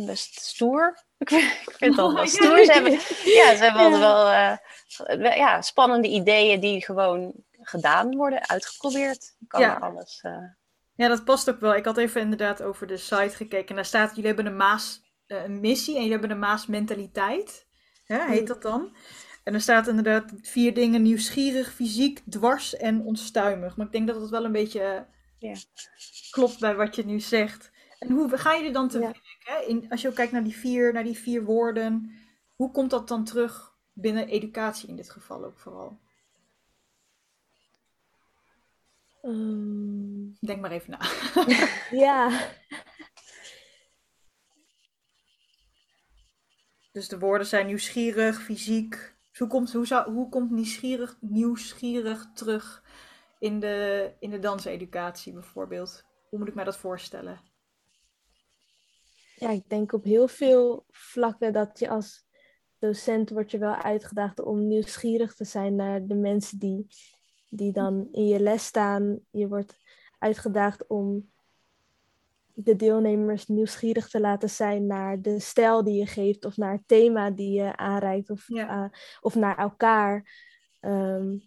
best 0.03 0.39
stoer. 0.39 1.03
Ik 1.17 1.29
vind, 1.29 1.43
ik 1.43 1.75
vind 1.77 1.91
het 1.91 1.99
al 1.99 2.13
wel 2.13 2.27
stoer. 2.37 2.65
Ze 2.65 2.71
hebben, 2.71 2.91
ja, 2.91 3.55
ze 3.55 3.63
hebben 3.63 3.91
ja. 3.91 3.99
wel 3.99 5.35
ja, 5.35 5.61
spannende 5.61 6.07
ideeën 6.07 6.59
die 6.59 6.85
gewoon 6.85 7.33
gedaan 7.61 8.15
worden, 8.15 8.47
uitgeprobeerd. 8.49 9.35
Kan 9.47 9.61
ja. 9.61 9.73
alles. 9.73 10.21
Ja, 10.95 11.07
dat 11.07 11.25
past 11.25 11.49
ook 11.49 11.59
wel. 11.59 11.75
Ik 11.75 11.85
had 11.85 11.97
even 11.97 12.21
inderdaad 12.21 12.61
over 12.61 12.87
de 12.87 12.97
site 12.97 13.35
gekeken. 13.35 13.67
En 13.67 13.75
daar 13.75 13.85
staat, 13.85 14.09
jullie 14.09 14.25
hebben 14.25 14.45
een 14.45 14.55
Maas 14.55 15.05
eh, 15.27 15.43
een 15.43 15.59
missie 15.59 15.93
en 15.93 16.01
jullie 16.01 16.17
hebben 16.17 16.29
de 16.29 16.45
Maas-mentaliteit, 16.45 17.67
hè, 18.05 18.25
heet 18.25 18.47
dat 18.47 18.61
dan. 18.61 18.95
En 19.43 19.53
er 19.53 19.61
staat 19.61 19.87
inderdaad 19.87 20.33
vier 20.41 20.73
dingen: 20.73 21.01
nieuwsgierig, 21.01 21.73
fysiek, 21.73 22.21
dwars 22.29 22.75
en 22.75 23.01
onstuimig. 23.01 23.77
Maar 23.77 23.85
ik 23.85 23.91
denk 23.91 24.07
dat 24.07 24.21
het 24.21 24.29
wel 24.29 24.45
een 24.45 24.51
beetje 24.51 25.05
klopt 26.29 26.59
bij 26.59 26.75
wat 26.75 26.95
je 26.95 27.05
nu 27.05 27.19
zegt. 27.19 27.71
En 27.99 28.11
hoe 28.11 28.37
gaan 28.37 28.57
jullie 28.57 28.73
dan 28.73 28.89
te 28.89 28.99
werk? 28.99 29.37
Hè? 29.39 29.59
In, 29.59 29.89
als 29.89 30.01
je 30.01 30.07
ook 30.07 30.15
kijkt 30.15 30.31
naar 30.31 30.43
die, 30.43 30.57
vier, 30.57 30.93
naar 30.93 31.03
die 31.03 31.17
vier 31.17 31.43
woorden, 31.43 32.11
hoe 32.55 32.71
komt 32.71 32.89
dat 32.89 33.07
dan 33.07 33.23
terug 33.23 33.75
binnen 33.93 34.27
educatie 34.27 34.89
in 34.89 34.95
dit 34.95 35.09
geval 35.09 35.45
ook 35.45 35.59
vooral? 35.59 35.99
Um... 39.21 40.37
Denk 40.39 40.61
maar 40.61 40.71
even 40.71 40.91
na. 40.91 40.99
ja. 42.05 42.49
Dus 46.91 47.07
de 47.07 47.19
woorden 47.19 47.47
zijn 47.47 47.65
nieuwsgierig, 47.65 48.41
fysiek. 48.41 49.15
hoe 49.37 49.47
komt, 49.47 49.73
hoe 49.73 49.85
zou, 49.85 50.11
hoe 50.11 50.29
komt 50.29 50.51
nieuwsgierig, 50.51 51.17
nieuwsgierig 51.19 52.27
terug 52.33 52.83
in 53.39 53.59
de, 53.59 54.11
in 54.19 54.29
de 54.29 54.39
danseducatie 54.39 55.33
bijvoorbeeld? 55.33 56.05
Hoe 56.29 56.39
moet 56.39 56.47
ik 56.47 56.55
mij 56.55 56.63
dat 56.63 56.77
voorstellen? 56.77 57.41
Ja, 59.35 59.49
ik 59.49 59.69
denk 59.69 59.93
op 59.93 60.03
heel 60.03 60.27
veel 60.27 60.85
vlakken 60.89 61.53
dat 61.53 61.79
je 61.79 61.89
als 61.89 62.25
docent 62.79 63.29
wordt 63.29 63.51
je 63.51 63.57
wel 63.57 63.75
uitgedaagd 63.75 64.39
om 64.39 64.67
nieuwsgierig 64.67 65.35
te 65.35 65.43
zijn 65.45 65.75
naar 65.75 66.05
de 66.05 66.15
mensen 66.15 66.59
die, 66.59 66.87
die 67.49 67.71
dan 67.71 68.07
in 68.11 68.27
je 68.27 68.39
les 68.39 68.65
staan. 68.65 69.19
Je 69.29 69.47
wordt 69.47 69.77
uitgedaagd 70.19 70.87
om 70.87 71.31
de 72.53 72.75
deelnemers 72.75 73.47
nieuwsgierig 73.47 74.09
te 74.09 74.19
laten 74.19 74.49
zijn 74.49 74.85
naar 74.85 75.21
de 75.21 75.39
stijl 75.39 75.83
die 75.83 75.97
je 75.99 76.05
geeft 76.07 76.45
of 76.45 76.57
naar 76.57 76.71
het 76.71 76.87
thema 76.87 77.31
die 77.31 77.51
je 77.51 77.75
aanreikt 77.77 78.29
of, 78.29 78.47
Ja. 78.47 78.83
eh, 78.83 78.99
of 79.21 79.35
naar 79.35 79.57
elkaar. 79.57 80.31
Ehm, 80.79 81.37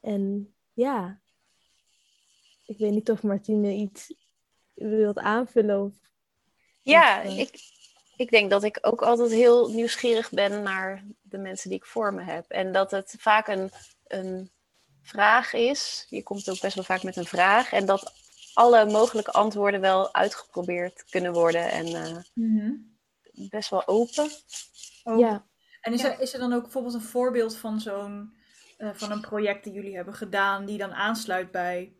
en 0.00 0.54
ja, 0.72 1.20
ik 2.64 2.78
weet 2.78 2.90
niet 2.92 3.10
of 3.10 3.22
Martine 3.22 3.72
iets 3.72 4.14
wilt 4.74 5.18
aanvullen. 5.18 5.82
Of, 5.82 5.94
Ja, 6.90 7.18
Of, 7.18 7.24
eh, 7.24 7.38
ik, 7.38 7.60
ik 8.16 8.30
denk 8.30 8.50
dat 8.50 8.62
ik 8.64 8.78
ook 8.80 9.02
altijd 9.02 9.30
heel 9.30 9.68
nieuwsgierig 9.68 10.30
ben 10.30 10.62
naar 10.62 11.04
de 11.22 11.38
mensen 11.38 11.68
die 11.68 11.78
ik 11.78 11.84
voor 11.86 12.14
me 12.14 12.22
heb. 12.22 12.44
En 12.48 12.72
dat 12.72 12.90
het 12.90 13.14
vaak 13.18 13.48
een, 13.48 13.70
een 14.06 14.50
vraag 15.02 15.52
is. 15.52 16.06
Je 16.08 16.22
komt 16.22 16.50
ook 16.50 16.60
best 16.60 16.74
wel 16.74 16.84
vaak 16.84 17.02
met 17.02 17.16
een 17.16 17.26
vraag. 17.26 17.72
En 17.72 17.86
dat 17.86 18.12
alle 18.54 18.86
mogelijke 18.90 19.32
antwoorden 19.32 19.80
wel 19.80 20.14
uitgeprobeerd 20.14 21.04
kunnen 21.10 21.32
worden. 21.32 21.70
En 21.70 21.86
eh, 21.86 22.16
best 23.48 23.70
wel 23.70 23.86
open. 23.86 24.28
Ja, 25.02 25.46
En 25.80 25.92
is, 25.92 26.02
Ja. 26.02 26.12
er, 26.12 26.20
is 26.20 26.32
er 26.32 26.40
dan 26.40 26.52
ook 26.52 26.62
bijvoorbeeld 26.62 26.94
een 26.94 27.00
voorbeeld 27.00 27.56
van 27.56 27.80
zo'n 27.80 28.36
eh, 28.76 28.90
van 28.92 29.10
een 29.10 29.20
project 29.20 29.64
dat 29.64 29.74
jullie 29.74 29.96
hebben 29.96 30.14
gedaan 30.14 30.64
die 30.64 30.78
dan 30.78 30.92
aansluit 30.94 31.50
bij 31.50 31.96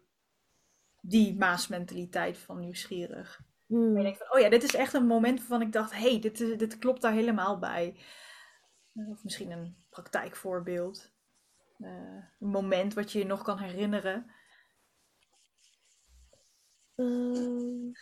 die 1.01 1.37
maasmentaliteit 1.37 2.39
van 2.39 2.59
nieuwsgierig? 2.61 3.41
Hmm. 3.67 3.91
En 3.91 3.97
je 3.97 4.03
denkt 4.03 4.19
van, 4.19 4.33
oh 4.33 4.41
ja, 4.41 4.49
dit 4.49 4.63
is 4.63 4.75
echt 4.75 4.93
een 4.95 5.07
moment 5.07 5.39
waarvan 5.39 5.63
ik 5.63 5.73
dacht, 5.73 5.93
hé, 5.93 6.11
hey, 6.11 6.21
dit, 6.21 6.41
is- 6.41 6.59
dit 6.59 6.79
klopt 6.79 7.03
daar 7.03 7.13
helemaal 7.13 7.59
bij. 7.59 7.97
Of 9.11 9.25
misschien 9.25 9.51
een 9.51 9.77
praktijkvoorbeeld. 9.91 11.11
Eh, 11.79 11.89
een 12.41 12.49
moment 12.49 12.95
wat 12.95 13.13
je 13.13 13.19
je 13.19 13.27
nog 13.27 13.43
kan 13.43 13.59
herinneren. 13.59 14.31
Ehm, 16.97 17.93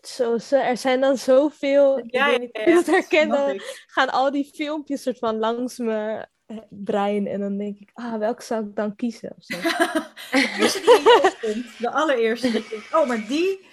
zo, 0.00 0.36
er 0.50 0.76
zijn 0.76 1.00
dan 1.00 1.16
zoveel. 1.16 1.98
ik 1.98 2.12
Ja, 2.14 2.26
weet 2.26 2.50
ja, 2.52 2.64
niet 2.74 2.86
ja, 2.86 2.92
herkennen. 2.92 3.54
ik. 3.54 3.84
Gaan 3.86 4.10
al 4.10 4.30
die 4.30 4.50
filmpjes 4.54 5.02
soort 5.02 5.18
van 5.18 5.38
langs 5.38 5.78
eh, 5.78 6.22
brein. 6.70 7.26
En 7.26 7.40
dan 7.40 7.58
denk 7.58 7.78
ik, 7.78 7.90
ah, 7.92 8.18
welke 8.18 8.42
zou 8.42 8.66
ik 8.68 8.74
dan 8.76 8.96
kiezen? 8.96 9.34
Of 9.36 9.44
zo. 9.44 9.56
De 10.30 10.56
eerste 10.58 10.80
die 10.80 10.90
in 10.96 11.02
je 11.02 11.22
opkomt, 11.24 11.78
de 11.78 11.90
allereerste. 11.90 12.46
je 12.46 12.52
denkt, 12.52 12.94
oh, 12.94 13.06
maar 13.06 13.26
die... 13.26 13.72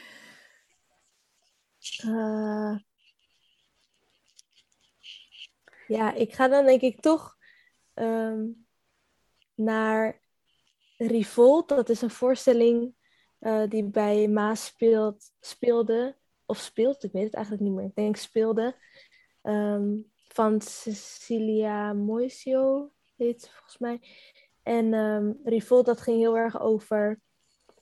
Eh, 1.81 2.75
ja, 5.88 6.13
ik 6.13 6.33
ga 6.33 6.47
dan 6.47 6.65
denk 6.65 6.81
ik 6.81 7.01
toch 7.01 7.38
ehm, 7.93 8.47
naar 9.55 10.21
Revolt. 10.97 11.69
Dat 11.69 11.89
is 11.89 12.01
een 12.01 12.09
voorstelling 12.09 12.95
eh, 13.39 13.63
die 13.69 13.83
bij 13.83 14.27
Maas 14.27 14.75
speelde. 15.39 16.17
Of 16.45 16.57
speelt, 16.57 17.03
ik 17.03 17.11
weet 17.11 17.23
het 17.23 17.33
eigenlijk 17.33 17.65
niet 17.65 17.73
meer. 17.73 17.85
Ik 17.85 17.95
denk 17.95 18.15
speelde. 18.15 18.75
ehm, 19.41 19.97
van 20.27 20.61
Cecilia 20.61 21.93
Moisio, 21.93 22.91
heet 23.17 23.50
volgens 23.50 23.77
mij. 23.77 24.01
En 24.63 24.93
ehm 24.93 25.31
Revolt, 25.43 25.85
dat 25.85 26.01
ging 26.01 26.17
heel 26.17 26.38
erg 26.38 26.61
over 26.61 27.21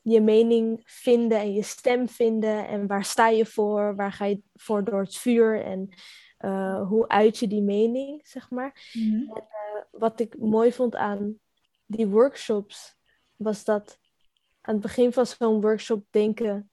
je 0.09 0.21
mening 0.21 0.81
vinden 0.85 1.39
en 1.39 1.53
je 1.53 1.63
stem 1.63 2.09
vinden. 2.09 2.67
En 2.67 2.87
waar 2.87 3.03
sta 3.03 3.27
je 3.27 3.45
voor? 3.45 3.95
Waar 3.95 4.11
ga 4.11 4.25
je 4.25 4.41
voor 4.53 4.83
door 4.83 4.99
het 4.99 5.17
vuur? 5.17 5.63
En 5.63 5.89
eh, 6.37 6.87
hoe 6.87 7.07
uit 7.07 7.37
je 7.37 7.47
die 7.47 7.61
mening, 7.61 8.27
zeg 8.27 8.49
maar. 8.49 8.93
Wat 9.91 10.19
ik 10.19 10.37
mooi 10.37 10.71
vond 10.71 10.95
aan 10.95 11.39
die 11.85 12.07
workshops, 12.07 12.95
was 13.35 13.63
dat 13.63 13.97
aan 14.61 14.73
het 14.73 14.83
begin 14.83 15.13
van 15.13 15.25
zo'n 15.25 15.61
workshop 15.61 16.05
denken 16.09 16.71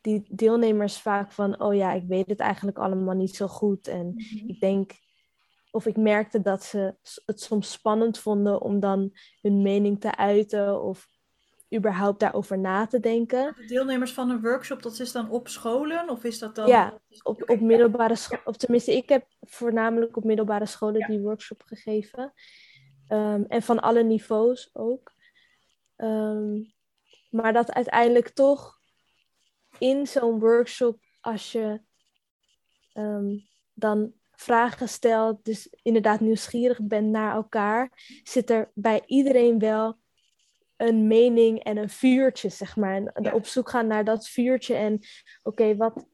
die 0.00 0.26
deelnemers 0.28 0.98
vaak 0.98 1.32
van, 1.32 1.60
oh 1.60 1.74
ja, 1.74 1.92
ik 1.92 2.04
weet 2.06 2.28
het 2.28 2.40
eigenlijk 2.40 2.78
allemaal 2.78 3.14
niet 3.14 3.36
zo 3.36 3.46
goed. 3.46 3.88
En 3.88 4.14
ik 4.46 4.60
denk, 4.60 4.92
of 5.70 5.86
ik 5.86 5.96
merkte 5.96 6.40
dat 6.40 6.64
ze 6.64 6.96
het 7.26 7.40
soms 7.40 7.72
spannend 7.72 8.18
vonden 8.18 8.60
om 8.60 8.80
dan 8.80 9.12
hun 9.40 9.62
mening 9.62 10.00
te 10.00 10.16
uiten 10.16 10.82
of 10.82 11.08
überhaupt 11.74 12.20
daarover 12.20 12.58
na 12.58 12.86
te 12.86 13.00
denken. 13.00 13.54
De 13.56 13.64
deelnemers 13.66 14.12
van 14.12 14.30
een 14.30 14.40
workshop, 14.40 14.82
dat 14.82 14.98
is 14.98 15.12
dan 15.12 15.30
op 15.30 15.48
scholen? 15.48 16.08
Of 16.10 16.24
is 16.24 16.38
dat 16.38 16.54
dan... 16.54 16.68
Ja, 16.68 17.00
Op, 17.22 17.50
op 17.50 17.60
middelbare 17.60 18.16
school, 18.16 18.40
of 18.44 18.56
tenminste, 18.56 18.96
ik 18.96 19.08
heb 19.08 19.26
voornamelijk 19.40 20.16
op 20.16 20.24
middelbare 20.24 20.66
scholen 20.66 21.00
Ja. 21.00 21.06
die 21.06 21.20
workshop 21.20 21.62
gegeven. 21.62 22.32
Ehm, 23.08 23.42
en 23.48 23.62
van 23.62 23.80
alle 23.80 24.02
niveaus 24.02 24.70
ook. 24.72 25.12
Ehm, 25.96 26.62
maar 27.30 27.52
dat 27.52 27.72
uiteindelijk 27.72 28.28
toch 28.28 28.78
in 29.78 30.06
zo'n 30.06 30.38
workshop, 30.38 30.98
als 31.20 31.52
je 31.52 31.80
ehm, 32.92 33.36
dan 33.74 34.12
vragen 34.30 34.88
stelt, 34.88 35.44
dus 35.44 35.68
inderdaad 35.82 36.20
nieuwsgierig 36.20 36.82
bent 36.82 37.10
naar 37.10 37.34
elkaar, 37.34 37.92
zit 38.22 38.50
er 38.50 38.70
bij 38.74 39.02
iedereen 39.06 39.58
wel 39.58 39.98
een 40.76 41.06
mening 41.06 41.62
en 41.62 41.76
een 41.76 41.88
vuurtje, 41.90 42.48
zeg 42.48 42.76
maar. 42.76 42.94
En 43.04 43.22
Ja. 43.22 43.32
op 43.34 43.46
zoek 43.46 43.70
gaan 43.70 43.86
naar 43.86 44.04
dat 44.04 44.28
vuurtje 44.28 44.74
en 44.74 44.98
oké, 45.42 45.76
wat, 45.76 46.06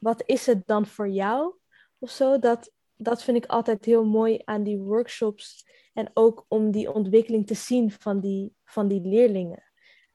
wat 0.00 0.22
is 0.26 0.46
het 0.46 0.66
dan 0.66 0.86
voor 0.86 1.08
jou? 1.08 1.54
Of 1.98 2.10
zo, 2.10 2.38
dat, 2.38 2.72
dat 2.96 3.22
vind 3.22 3.36
ik 3.36 3.46
altijd 3.46 3.84
heel 3.84 4.04
mooi 4.04 4.40
aan 4.44 4.62
die 4.62 4.78
workshops. 4.78 5.64
En 5.94 6.10
ook 6.14 6.44
om 6.48 6.70
die 6.70 6.92
ontwikkeling 6.92 7.46
te 7.46 7.54
zien 7.54 7.90
van 7.90 8.20
die, 8.20 8.54
van 8.64 8.88
die 8.88 9.00
leerlingen. 9.00 9.62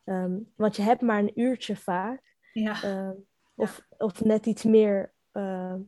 Ehm, 0.04 0.38
want 0.56 0.75
je 0.75 0.82
hebt 0.82 1.01
maar 1.01 1.19
een 1.19 1.39
uurtje 1.39 1.75
vaak. 1.75 2.36
Ja. 2.54 2.84
Ehm, 2.84 3.13
of, 3.56 3.86
of 3.97 4.23
net 4.23 4.45
iets 4.45 4.63
meer. 4.63 5.13
ehm, 5.32 5.80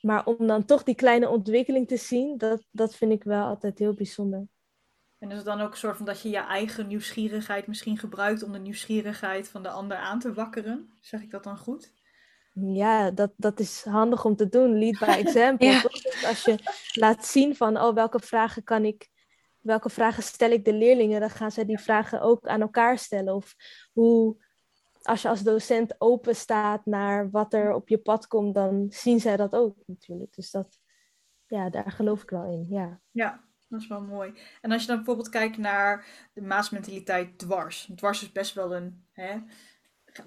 maar 0.00 0.26
om 0.26 0.46
dan 0.46 0.64
toch 0.64 0.82
die 0.82 0.94
kleine 0.94 1.28
ontwikkeling 1.28 1.88
te 1.88 1.96
zien, 1.96 2.38
dat, 2.38 2.64
dat 2.70 2.94
vind 2.94 3.12
ik 3.12 3.24
wel 3.24 3.44
altijd 3.46 3.78
heel 3.78 3.94
bijzonder. 3.94 4.46
En 5.22 5.30
is 5.30 5.36
het 5.36 5.46
dan 5.46 5.60
ook 5.60 5.70
een 5.70 5.76
soort 5.76 5.96
van 5.96 6.06
dat 6.06 6.20
je 6.20 6.28
je 6.28 6.36
eigen 6.36 6.86
nieuwsgierigheid 6.86 7.66
misschien 7.66 7.98
gebruikt 7.98 8.42
om 8.42 8.52
de 8.52 8.58
nieuwsgierigheid 8.58 9.48
van 9.48 9.62
de 9.62 9.68
ander 9.68 9.96
aan 9.96 10.18
te 10.18 10.32
wakkeren? 10.32 10.92
Zeg 11.00 11.22
ik 11.22 11.30
dat 11.30 11.44
dan 11.44 11.58
goed? 11.58 11.92
Ja, 12.52 13.10
dat, 13.10 13.32
dat 13.36 13.60
is 13.60 13.84
handig 13.84 14.24
om 14.24 14.36
te 14.36 14.48
doen, 14.48 14.78
lead 14.78 14.98
by 14.98 15.04
example. 15.26 15.66
Ja. 15.66 15.82
Dus 15.82 16.24
als 16.26 16.44
je 16.44 16.58
laat 16.92 17.26
zien 17.26 17.56
van, 17.56 17.80
oh, 17.80 17.94
welke 17.94 18.20
vragen 18.20 18.62
kan 18.62 18.84
ik, 18.84 19.08
welke 19.60 19.90
vragen 19.90 20.22
stel 20.22 20.50
ik 20.50 20.64
de 20.64 20.74
leerlingen, 20.74 21.20
dan 21.20 21.30
gaan 21.30 21.50
zij 21.50 21.64
die 21.64 21.78
vragen 21.78 22.20
ook 22.20 22.46
aan 22.46 22.60
elkaar 22.60 22.98
stellen. 22.98 23.34
Of 23.34 23.54
hoe, 23.92 24.36
als 25.02 25.22
je 25.22 25.28
als 25.28 25.42
docent 25.42 25.94
open 25.98 26.36
staat 26.36 26.86
naar 26.86 27.30
wat 27.30 27.52
er 27.52 27.74
op 27.74 27.88
je 27.88 27.98
pad 27.98 28.26
komt, 28.26 28.54
dan 28.54 28.86
zien 28.90 29.20
zij 29.20 29.36
dat 29.36 29.52
ook 29.52 29.76
natuurlijk. 29.86 30.34
Dus 30.34 30.50
dat, 30.50 30.78
ja, 31.46 31.70
daar 31.70 31.90
geloof 31.90 32.22
ik 32.22 32.30
wel 32.30 32.44
in, 32.44 32.66
ja. 32.68 33.00
Ja, 33.10 33.50
dat 33.72 33.80
is 33.80 33.86
wel 33.86 34.00
mooi. 34.00 34.34
En 34.60 34.72
als 34.72 34.80
je 34.80 34.86
dan 34.86 34.96
bijvoorbeeld 34.96 35.28
kijkt 35.28 35.56
naar 35.56 36.06
de 36.32 36.42
maasmentaliteit 36.42 37.38
dwars. 37.38 37.88
Dwars 37.96 38.22
is 38.22 38.32
best 38.32 38.54
wel 38.54 38.74
een 38.74 39.04
hè, 39.12 39.38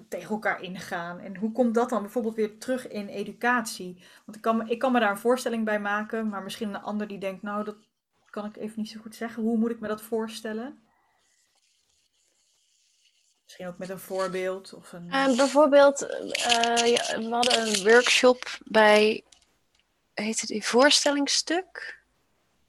tegen 0.08 0.30
elkaar 0.30 0.62
ingaan. 0.62 1.20
En 1.20 1.36
hoe 1.36 1.52
komt 1.52 1.74
dat 1.74 1.88
dan 1.88 2.02
bijvoorbeeld 2.02 2.34
weer 2.34 2.58
terug 2.58 2.88
in 2.88 3.08
educatie? 3.08 4.04
Want 4.24 4.36
ik 4.36 4.42
kan, 4.42 4.68
ik 4.68 4.78
kan 4.78 4.92
me 4.92 5.00
daar 5.00 5.10
een 5.10 5.18
voorstelling 5.18 5.64
bij 5.64 5.80
maken, 5.80 6.28
maar 6.28 6.42
misschien 6.42 6.68
een 6.68 6.82
ander 6.82 7.08
die 7.08 7.18
denkt, 7.18 7.42
nou, 7.42 7.64
dat 7.64 7.76
kan 8.30 8.44
ik 8.44 8.56
even 8.56 8.80
niet 8.80 8.90
zo 8.90 9.00
goed 9.00 9.14
zeggen. 9.14 9.42
Hoe 9.42 9.58
moet 9.58 9.70
ik 9.70 9.80
me 9.80 9.88
dat 9.88 10.02
voorstellen? 10.02 10.80
Misschien 13.42 13.66
ook 13.66 13.78
met 13.78 13.88
een 13.88 13.98
voorbeeld 13.98 14.74
of 14.74 14.92
een. 14.92 15.10
Eh, 15.10 15.36
bijvoorbeeld, 15.36 16.02
eh, 16.02 16.74
we 17.16 17.28
hadden 17.30 17.66
een 17.66 17.82
workshop 17.82 18.58
bij, 18.64 19.24
heette 20.14 20.46
die 20.46 20.64
voorstellingsstuk? 20.64 22.04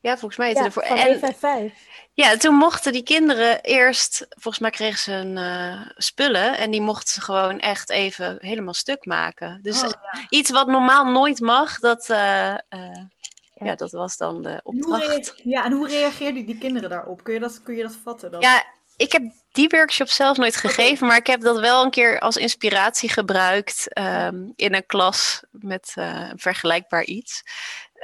Ja, 0.08 0.18
volgens 0.18 0.38
mij 0.38 0.48
heette 0.48 0.64
Ja, 0.64 0.72
voor. 0.72 0.86
van 0.86 0.98
En 0.98 1.06
155. 1.08 1.80
ja, 2.14 2.38
toen 2.38 2.56
mochten 2.56 2.92
die 2.92 3.04
kinderen 3.04 3.62
eerst, 3.62 4.26
volgens 4.30 4.60
mij 4.60 4.72
kregen 4.72 5.00
ze 5.00 5.12
een 5.12 5.38
eh, 5.38 5.82
spullen 5.96 6.58
en 6.58 6.72
die 6.72 6.82
mochten 6.82 7.14
ze 7.14 7.22
gewoon 7.22 7.60
echt 7.60 7.90
even 7.90 8.38
helemaal 8.40 8.74
stuk 8.74 9.06
maken. 9.06 9.60
Dus 9.62 9.84
Oh, 9.84 9.90
eh, 10.12 10.22
iets 10.30 10.50
wat 10.52 10.68
normaal 10.68 11.06
nooit 11.06 11.40
mag, 11.40 11.80
dat, 11.80 12.10
eh, 12.10 12.54
eh, 12.54 12.58
ja. 12.70 13.66
Ja. 13.66 13.76
dat 13.76 13.92
was 13.92 14.18
dan 14.18 14.42
de 14.42 14.60
opdracht. 14.64 15.34
ja, 15.44 15.66
en 15.66 15.72
hoe 15.72 15.88
reageerden 15.88 16.46
die 16.46 16.58
kinderen 16.58 16.90
daarop? 16.90 17.24
Kun 17.24 17.34
je 17.34 17.40
dat, 17.40 17.62
kun 17.64 17.76
je 17.76 17.84
dat 17.84 17.98
vatten? 18.04 18.32
Dan? 18.32 18.42
Ja, 18.42 18.64
ik 18.98 19.12
heb 19.12 19.22
die 19.52 19.68
workshop 19.70 20.08
zelf 20.10 20.38
nooit 20.38 20.56
gegeven, 20.56 21.08
maar 21.08 21.18
ik 21.18 21.28
heb 21.28 21.42
dat 21.42 21.60
wel 21.60 21.84
een 21.84 21.90
keer 21.90 22.20
als 22.20 22.38
inspiratie 22.38 23.10
gebruikt 23.10 23.94
ehm, 23.94 24.36
in 24.56 24.74
een 24.74 24.86
klas 24.86 25.44
met 25.52 25.92
eh, 25.96 26.28
een 26.30 26.40
vergelijkbaar 26.40 27.04
iets. 27.04 27.44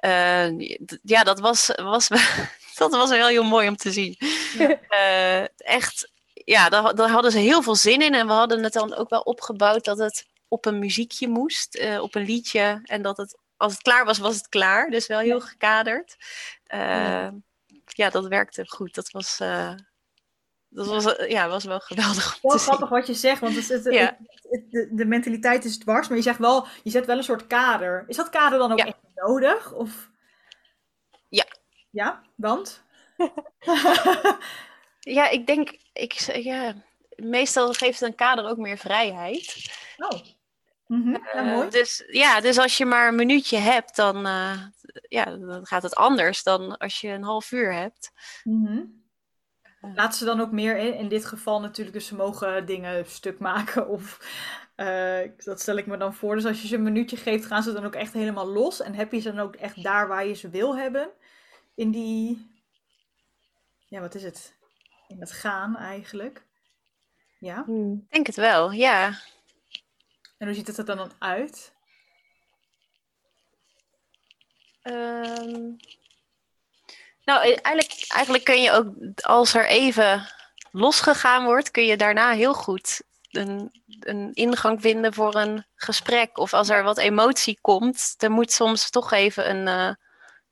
Uh, 0.06 0.78
ja, 1.04 1.24
dat 1.24 1.40
was, 1.40 1.72
was, 1.76 2.08
dat 2.78 2.92
was 2.92 3.10
wel 3.10 3.28
heel 3.28 3.44
mooi 3.44 3.68
om 3.68 3.76
te 3.76 3.92
zien. 3.92 4.16
Ja. 4.58 4.80
Uh, 4.90 5.48
echt, 5.58 6.12
ja, 6.34 6.70
daar, 6.70 6.96
daar, 6.96 7.10
hadden 7.10 7.32
ze 7.32 7.38
heel 7.38 7.62
veel 7.62 7.76
zin 7.76 8.02
in. 8.02 8.14
En 8.14 8.28
we 8.28 8.34
hadden 8.34 8.64
het 8.64 8.74
dan 8.74 8.96
ook 8.96 9.10
wel 9.10 9.22
opgebouwd 9.22 9.86
dat 9.86 9.98
het 9.98 10.28
op 10.48 10.66
een 10.66 10.80
muziekje 10.80 11.28
moest, 11.28 11.78
uh, 11.78 12.02
op 12.02 12.16
een 12.16 12.26
liedje. 12.26 12.80
En 12.84 13.02
dat 13.02 13.18
het, 13.18 13.38
als 13.58 13.72
het 13.72 13.82
klaar 13.82 14.06
was, 14.06 14.18
was 14.18 14.36
het 14.36 14.50
klaar. 14.50 14.90
Dus 14.90 15.08
wel 15.08 15.20
heel 15.20 15.42
gekaderd. 15.42 16.16
Ja. 16.64 17.34
ja. 17.86 18.10
dat 18.10 18.28
werkte 18.28 18.64
goed. 18.68 18.96
Dat 18.96 19.12
was, 19.12 19.38
dat 20.70 20.88
was, 20.88 21.16
ja, 21.28 21.48
was 21.48 21.64
wel 21.64 21.80
geweldig. 21.80 22.38
Wel 22.42 22.58
grappig 22.58 22.90
wat 22.90 23.08
je 23.08 23.14
zegt, 23.14 23.40
want 23.40 23.56
het, 23.56 23.68
het, 23.68 23.94
ja. 23.94 24.18
het, 24.50 24.72
de, 24.72 24.90
de, 24.92 25.06
mentaliteit 25.06 25.66
is 25.66 25.78
dwars, 25.78 26.08
maar 26.08 26.18
je 26.18 26.24
zegt 26.24 26.40
wel, 26.40 26.68
je 26.84 26.90
zet 26.90 27.06
wel 27.06 27.18
een 27.18 27.24
soort 27.24 27.48
kader. 27.48 28.04
Is 28.08 28.16
dat 28.16 28.30
kader 28.30 28.60
dan 28.60 28.72
ook 28.72 28.80
echt 28.80 28.98
nodig? 29.16 29.72
Of... 29.72 30.12
Ja. 31.30 31.46
Ja, 31.90 32.24
want? 32.36 32.84
ja, 35.00 35.30
ik 35.30 35.48
denk, 35.48 35.78
ik, 35.94 36.14
ja, 36.44 36.74
meestal 37.16 37.74
geeft 37.74 38.02
een 38.02 38.16
kader 38.16 38.46
ook 38.46 38.58
meer 38.58 38.78
vrijheid. 38.78 39.72
Oh. 39.98 40.20
Mm 40.88 41.02
-hmm. 41.04 41.28
ja, 41.34 41.42
mooi. 41.42 41.70
dus 41.70 42.04
ja, 42.08 42.42
dus 42.42 42.58
als 42.58 42.78
je 42.78 42.86
maar 42.86 43.08
een 43.08 43.16
minuutje 43.16 43.58
hebt, 43.58 43.96
dan, 43.96 44.28
uh, 44.28 44.62
ja, 45.08 45.26
dan 45.26 45.66
gaat 45.66 45.84
het 45.84 45.96
anders 45.96 46.44
dan 46.44 46.78
als 46.78 47.02
je 47.02 47.08
een 47.08 47.24
half 47.24 47.52
uur 47.52 47.74
hebt. 47.74 48.12
Mm 48.44 48.66
-hmm. 48.66 49.02
Laten 49.96 50.18
ze 50.18 50.26
dan 50.26 50.42
ook 50.42 50.52
meer 50.52 50.78
in, 50.78 50.94
in 50.94 51.08
dit 51.08 51.26
geval 51.26 51.62
natuurlijk, 51.62 51.96
dus 51.96 52.08
ze 52.08 52.16
mogen 52.16 52.66
dingen 52.66 53.06
stuk 53.06 53.40
maken 53.40 53.88
of 53.88 54.20
uh, 54.76 55.32
dat 55.38 55.62
stel 55.62 55.78
ik 55.78 55.86
me 55.86 55.98
dan 55.98 56.14
voor. 56.14 56.36
Dus 56.36 56.46
als 56.46 56.62
je 56.62 56.68
ze 56.68 56.76
een 56.76 56.84
minuutje 56.84 57.18
geeft, 57.18 57.46
gaan 57.46 57.64
ze 57.64 57.74
dan 57.74 57.86
ook 57.86 57.96
echt 57.96 58.14
helemaal 58.14 58.48
los 58.48 58.82
en 58.82 58.94
heb 58.94 59.12
je 59.12 59.20
ze 59.20 59.32
dan 59.32 59.46
ook 59.46 59.56
echt 59.56 59.84
daar 59.84 60.08
waar 60.08 60.26
je 60.26 60.34
ze 60.34 60.50
wil 60.50 60.78
hebben? 60.78 61.10
In 61.76 61.92
die, 61.92 62.52
ja 63.88 64.00
wat 64.00 64.16
is 64.16 64.24
het? 64.24 64.58
In 65.08 65.20
het 65.20 65.32
gaan 65.32 65.78
eigenlijk. 65.78 66.46
Ja? 67.40 67.64
Hmm. 67.66 67.94
Ik 67.94 68.12
denk 68.12 68.28
het 68.28 68.36
wel, 68.36 68.72
ja. 68.72 69.20
En 70.38 70.48
hoe 70.48 70.56
ziet 70.56 70.68
het 70.68 70.78
er 70.78 70.86
dan 70.86 71.12
uit? 71.20 71.74
Um, 74.84 75.78
nou, 77.24 77.48
e-, 77.48 77.54
eigenlijk, 77.54 78.06
eigenlijk 78.08 78.44
kun 78.44 78.62
je 78.62 78.72
ook, 78.72 78.88
als 79.22 79.54
er 79.54 79.68
even 79.68 80.28
losgegaan 80.72 81.46
wordt, 81.46 81.72
kun 81.72 81.86
je 81.86 81.98
daarna 81.98 82.32
heel 82.32 82.54
goed 82.54 83.02
een, 83.38 83.72
een 84.00 84.34
ingang 84.34 84.82
vinden 84.82 85.14
voor 85.14 85.36
een 85.36 85.66
gesprek. 85.76 86.38
Of 86.38 86.54
als 86.54 86.70
er 86.70 86.84
wat 86.84 86.98
emotie 86.98 87.58
komt, 87.62 88.20
dan 88.20 88.32
moet 88.32 88.52
soms 88.52 88.90
toch 88.90 89.12
even 89.12 89.50
een, 89.50 89.68
uh, 89.68 89.94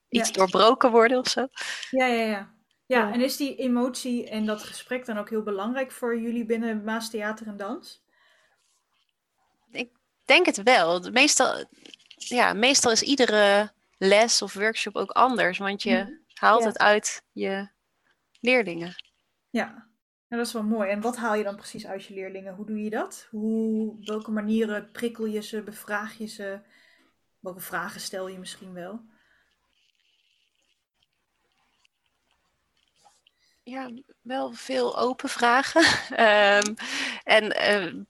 iets 0.10 0.28
ja. 0.28 0.34
doorbroken 0.34 0.91
worden 0.91 1.20
of 1.20 1.28
zo. 1.28 1.48
Ja, 1.89 2.06
ja, 2.06 2.24
ja. 2.24 2.54
Ja, 2.86 3.13
en 3.13 3.22
is 3.22 3.38
die 3.38 3.56
emotie 3.56 4.30
en 4.30 4.46
dat 4.46 4.63
gesprek 4.63 5.06
dan 5.06 5.17
ook 5.17 5.30
heel 5.30 5.44
belangrijk 5.44 5.91
voor 5.91 6.20
jullie 6.20 6.46
binnen 6.46 6.84
Maas 6.84 7.10
Theater 7.10 7.48
en 7.48 7.58
Dans? 7.58 8.04
Ik 9.72 9.91
denk 10.26 10.46
het 10.46 10.63
wel. 10.63 11.10
Meestal, 11.12 11.65
ja, 12.15 12.54
meestal 12.54 12.91
is 12.91 13.02
iedere 13.02 13.72
les 13.98 14.41
of 14.41 14.54
workshop 14.54 14.96
ook 14.96 15.12
anders. 15.12 15.58
Want 15.58 15.84
je, 15.84 15.96
mm 15.96 16.22
haalt 16.41 16.63
het 16.63 16.78
uit 16.78 17.24
je 17.32 17.70
leerlingen. 18.39 18.96
Ja. 19.50 19.89
Dat 20.38 20.48
is 20.48 20.54
wel 20.54 20.63
mooi. 20.63 20.89
En 20.89 21.02
wat 21.02 21.17
haal 21.17 21.36
je 21.36 21.44
dan 21.44 21.56
precies 21.56 21.88
uit 21.88 22.06
je 22.06 22.13
leerlingen? 22.13 22.56
Hoe 22.56 22.65
doe 22.65 22.84
je 22.84 22.89
dat? 22.89 23.28
Hoe, 23.30 23.96
welke 24.04 24.32
manieren 24.32 24.91
prikkel 24.91 25.26
je 25.26 25.41
ze, 25.41 25.62
bevraag 25.62 26.17
je 26.17 26.26
ze? 26.26 26.60
Welke 27.39 27.60
vragen 27.60 28.02
stel 28.02 28.28
je 28.28 28.39
misschien 28.39 28.74
wel? 28.74 29.02
Ja, 33.63 33.89
wel 34.22 34.52
veel 34.52 34.98
open 34.98 35.30
vragen. 35.30 35.82
um, 36.12 36.76
en 37.38 37.44
uh, 37.44 38.04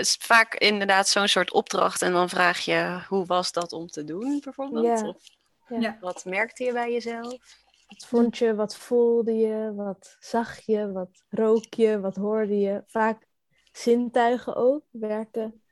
is 0.00 0.14
vaak 0.14 0.54
inderdaad 0.54 1.08
zo'n 1.08 1.28
soort 1.28 1.52
opdracht. 1.52 2.02
En 2.02 2.12
dan 2.12 2.28
vraag 2.28 2.58
je, 2.58 3.04
hoe 3.08 3.26
was 3.26 3.52
dat 3.52 3.72
om 3.72 3.86
te 3.86 4.04
doen, 4.04 4.40
bijvoorbeeld? 4.44 5.00
Ja. 5.00 5.06
Of 5.08 5.22
ja. 5.80 5.96
wat 6.00 6.24
merkte 6.24 6.64
je 6.64 6.72
bij 6.72 6.92
jezelf? 6.92 7.63
Wat 7.94 8.06
vond 8.06 8.38
je, 8.38 8.54
wat 8.54 8.76
voelde 8.76 9.32
je, 9.32 9.72
wat 9.74 10.16
zag 10.20 10.60
je, 10.60 10.92
wat 10.92 11.24
rook 11.28 11.74
je, 11.74 12.00
wat 12.00 12.16
hoorde 12.16 12.58
je? 12.58 12.82
Vaak 12.86 13.26
zintuigen 13.72 14.54
ook 14.56 14.84
werken 14.90 15.62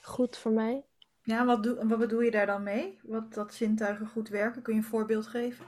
goed 0.00 0.36
voor 0.36 0.52
mij. 0.52 0.84
Ja, 1.22 1.44
wat, 1.44 1.62
doe, 1.62 1.86
wat 1.86 1.98
bedoel 1.98 2.20
je 2.20 2.30
daar 2.30 2.46
dan 2.46 2.62
mee? 2.62 2.98
Wat 3.02 3.34
dat 3.34 3.54
zintuigen 3.54 4.06
goed 4.06 4.28
werken? 4.28 4.62
Kun 4.62 4.74
je 4.74 4.78
een 4.78 4.86
voorbeeld 4.86 5.26
geven? 5.26 5.64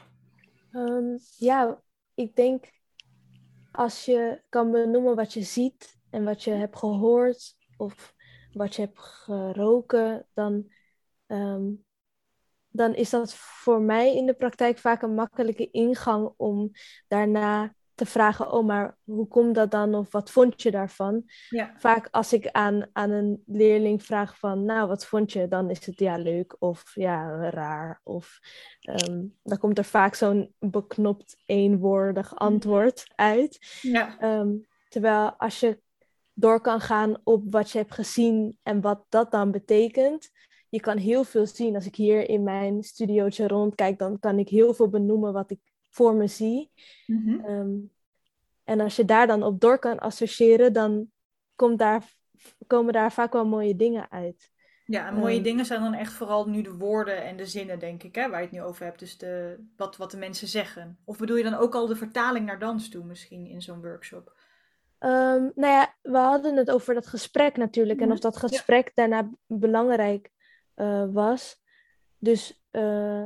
Um, 0.73 1.19
ja, 1.37 1.83
ik 2.15 2.37
denk 2.37 2.65
als 3.73 4.05
je 4.05 4.43
kan 4.49 4.71
benoemen 4.71 5.17
wat 5.17 5.33
je 5.33 5.43
ziet 5.43 6.01
en 6.11 6.25
wat 6.25 6.43
je 6.43 6.51
hebt 6.51 6.77
gehoord 6.77 7.57
of 7.77 8.15
wat 8.53 8.75
je 8.75 8.83
hebt 8.83 8.99
geroken, 8.99 10.27
dan 10.35 10.73
um, 11.27 11.84
dan 12.77 12.95
is 12.95 13.11
dat 13.11 13.35
voor 13.35 13.81
mij 13.81 14.15
in 14.15 14.27
de 14.27 14.35
praktijk 14.35 14.79
vaak 14.79 15.03
een 15.03 15.15
makkelijke 15.15 15.71
ingang 15.71 16.33
om 16.37 16.71
daarna 17.09 17.75
te 17.95 18.07
vragen, 18.07 18.53
oh, 18.53 18.67
maar 18.67 18.97
hoe 19.05 19.29
komt 19.29 19.55
dat 19.55 19.71
dan? 19.71 19.95
Of 19.95 20.13
wat 20.13 20.31
vond 20.31 20.63
je 20.63 20.71
daarvan? 20.71 21.23
Ja. 21.49 21.75
Vaak 21.77 22.09
als 22.11 22.33
ik 22.33 22.49
aan, 22.51 22.87
aan 22.93 23.11
een 23.11 23.43
leerling 23.47 24.03
vraag 24.03 24.39
van, 24.39 24.65
nou, 24.65 24.89
wat 24.89 25.07
vond 25.07 25.33
je? 25.33 25.49
Dan 25.49 25.71
is 25.71 25.87
het 25.87 25.99
ja, 25.99 26.17
leuk 26.17 26.57
of 26.59 26.91
ja, 26.95 27.51
raar. 27.51 28.01
Of 28.03 28.39
um, 29.09 29.37
dan 29.43 29.59
komt 29.59 29.79
er 29.79 29.85
vaak 29.85 30.15
zo'n 30.15 30.55
beknopt 30.59 31.37
eenwoordig 31.47 32.37
antwoord 32.37 33.07
uit. 33.15 33.79
Ja. 33.83 34.39
Um, 34.39 34.67
terwijl 34.89 35.31
als 35.31 35.61
je 35.61 35.81
door 36.33 36.61
kan 36.61 36.81
gaan 36.81 37.21
op 37.25 37.45
wat 37.51 37.71
je 37.71 37.79
hebt 37.79 37.95
gezien 37.95 38.59
en 38.63 38.81
wat 38.81 39.05
dat 39.09 39.31
dan 39.31 39.51
betekent, 39.51 40.31
je 40.75 40.81
kan 40.81 40.97
heel 40.97 41.25
veel 41.25 41.47
zien. 41.47 41.75
Als 41.75 41.87
ik 41.87 41.95
hier 41.95 42.29
in 42.29 42.43
mijn 42.43 42.83
studiootje 42.83 43.49
rondkijk, 43.49 43.99
dan 43.99 44.19
kan 44.19 44.39
ik 44.39 44.49
heel 44.49 44.75
veel 44.75 44.89
benoemen 44.89 45.33
wat 45.33 45.51
ik 45.51 45.61
voor 45.89 46.15
me 46.15 46.27
zie. 46.27 46.71
Mm-hmm. 47.07 47.45
Um, 47.45 47.91
en 48.65 48.81
als 48.81 48.97
je 48.97 49.05
daar 49.05 49.27
dan 49.27 49.43
op 49.43 49.61
door 49.61 49.79
kan 49.79 49.99
associëren, 49.99 50.73
dan 50.73 51.11
komt 51.55 51.79
daar, 51.79 52.13
komen 52.67 52.93
daar 52.93 53.13
vaak 53.13 53.33
wel 53.33 53.47
mooie 53.47 53.77
dingen 53.77 54.11
uit. 54.11 54.51
Ja, 54.87 55.07
en 55.07 55.15
mooie 55.15 55.37
um, 55.37 55.43
dingen 55.43 55.65
zijn 55.65 55.81
dan 55.81 55.95
echt 55.95 56.13
vooral 56.13 56.49
nu 56.49 56.63
de 56.63 56.77
woorden 56.77 57.25
en 57.25 57.37
de 57.37 57.47
zinnen, 57.47 57.79
denk 57.79 58.03
ik, 58.03 58.15
hè, 58.15 58.29
waar 58.29 58.39
je 58.39 58.47
het 58.47 58.55
nu 58.55 58.63
over 58.63 58.85
hebt. 58.85 58.99
Dus 58.99 59.19
de, 59.19 59.65
wat, 59.77 59.97
wat 59.97 60.11
de 60.11 60.17
mensen 60.17 60.49
zeggen. 60.49 60.99
Of 61.05 61.19
bedoel 61.19 61.37
je 61.37 61.43
dan 61.43 61.55
ook 61.55 61.75
al 61.75 61.87
de 61.87 61.97
vertaling 61.97 62.47
naar 62.47 62.59
dans 62.59 62.89
toe 62.89 63.05
misschien 63.05 63.47
in 63.47 63.63
zo'n 63.63 63.83
workshop? 63.83 64.33
Um, 65.01 65.53
nou 65.55 65.73
ja, 65.73 65.95
we 66.03 66.17
hadden 66.17 66.57
het 66.57 66.71
over 66.71 66.95
dat 66.95 67.07
gesprek 67.07 67.57
natuurlijk. 67.57 68.01
En 68.01 68.13
of 68.13 68.19
dat 68.19 68.37
gesprek 68.37 68.87
ja. 68.87 68.93
daarna 68.95 69.31
belangrijk 69.47 70.33
uh, 70.77 71.05
was. 71.13 71.63
Dus 72.19 72.65
uh, 72.73 73.25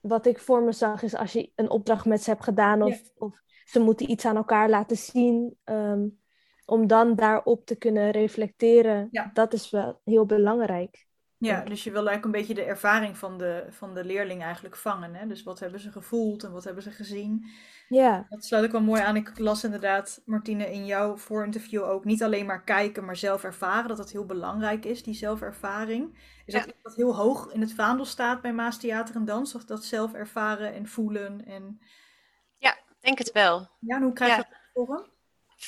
wat 0.00 0.26
ik 0.26 0.38
voor 0.38 0.62
me 0.62 0.72
zag 0.72 1.02
is 1.02 1.14
als 1.14 1.32
je 1.32 1.52
een 1.54 1.70
opdracht 1.70 2.04
met 2.04 2.22
ze 2.22 2.30
hebt 2.30 2.44
gedaan 2.44 2.82
of, 2.82 3.00
ja. 3.00 3.10
of 3.18 3.42
ze 3.64 3.80
moeten 3.80 4.10
iets 4.10 4.24
aan 4.24 4.36
elkaar 4.36 4.70
laten 4.70 4.96
zien, 4.96 5.58
um, 5.64 6.18
om 6.64 6.86
dan 6.86 7.14
daarop 7.14 7.66
te 7.66 7.76
kunnen 7.76 8.10
reflecteren, 8.10 9.08
ja. 9.10 9.30
dat 9.32 9.52
is 9.52 9.70
wel 9.70 10.00
heel 10.04 10.26
belangrijk. 10.26 11.05
Ja, 11.38 11.60
dus 11.60 11.84
je 11.84 11.90
wil 11.90 12.08
eigenlijk 12.08 12.24
een 12.24 12.40
beetje 12.40 12.62
de 12.62 12.70
ervaring 12.70 13.18
van 13.18 13.38
de, 13.38 13.66
van 13.70 13.94
de 13.94 14.04
leerling 14.04 14.42
eigenlijk 14.42 14.76
vangen. 14.76 15.14
Hè? 15.14 15.26
Dus 15.26 15.42
wat 15.42 15.58
hebben 15.58 15.80
ze 15.80 15.92
gevoeld 15.92 16.44
en 16.44 16.52
wat 16.52 16.64
hebben 16.64 16.82
ze 16.82 16.90
gezien? 16.90 17.50
Ja. 17.88 18.26
Dat 18.28 18.44
sluit 18.44 18.64
ik 18.64 18.70
wel 18.70 18.80
mooi 18.80 19.02
aan. 19.02 19.16
Ik 19.16 19.38
las 19.38 19.64
inderdaad, 19.64 20.22
Martine, 20.24 20.72
in 20.72 20.86
jouw 20.86 21.16
voorinterview 21.16 21.82
ook 21.82 22.04
niet 22.04 22.22
alleen 22.22 22.46
maar 22.46 22.64
kijken, 22.64 23.04
maar 23.04 23.16
zelf 23.16 23.44
ervaren. 23.44 23.88
Dat 23.88 23.96
dat 23.96 24.10
heel 24.10 24.26
belangrijk 24.26 24.84
is, 24.84 25.02
die 25.02 25.14
zelfervaring. 25.14 26.18
Is 26.44 26.54
dat 26.54 26.64
ja. 26.64 26.72
dat 26.82 26.94
heel 26.94 27.16
hoog 27.16 27.52
in 27.52 27.60
het 27.60 27.74
vaandel 27.74 28.04
staat 28.04 28.40
bij 28.40 28.52
Maas 28.52 28.78
Theater 28.78 29.14
en 29.14 29.24
Dans? 29.24 29.54
Of 29.54 29.64
dat 29.64 29.84
zelf 29.84 30.12
ervaren 30.12 30.74
en 30.74 30.86
voelen? 30.86 31.44
En... 31.46 31.80
Ja, 32.56 32.76
denk 33.00 33.18
het 33.18 33.32
wel. 33.32 33.70
Ja, 33.80 33.96
en 33.96 34.02
hoe 34.02 34.12
krijg 34.12 34.36
je 34.36 34.42
ja. 34.42 34.48
dat 34.48 34.86
vorm? 34.86 35.14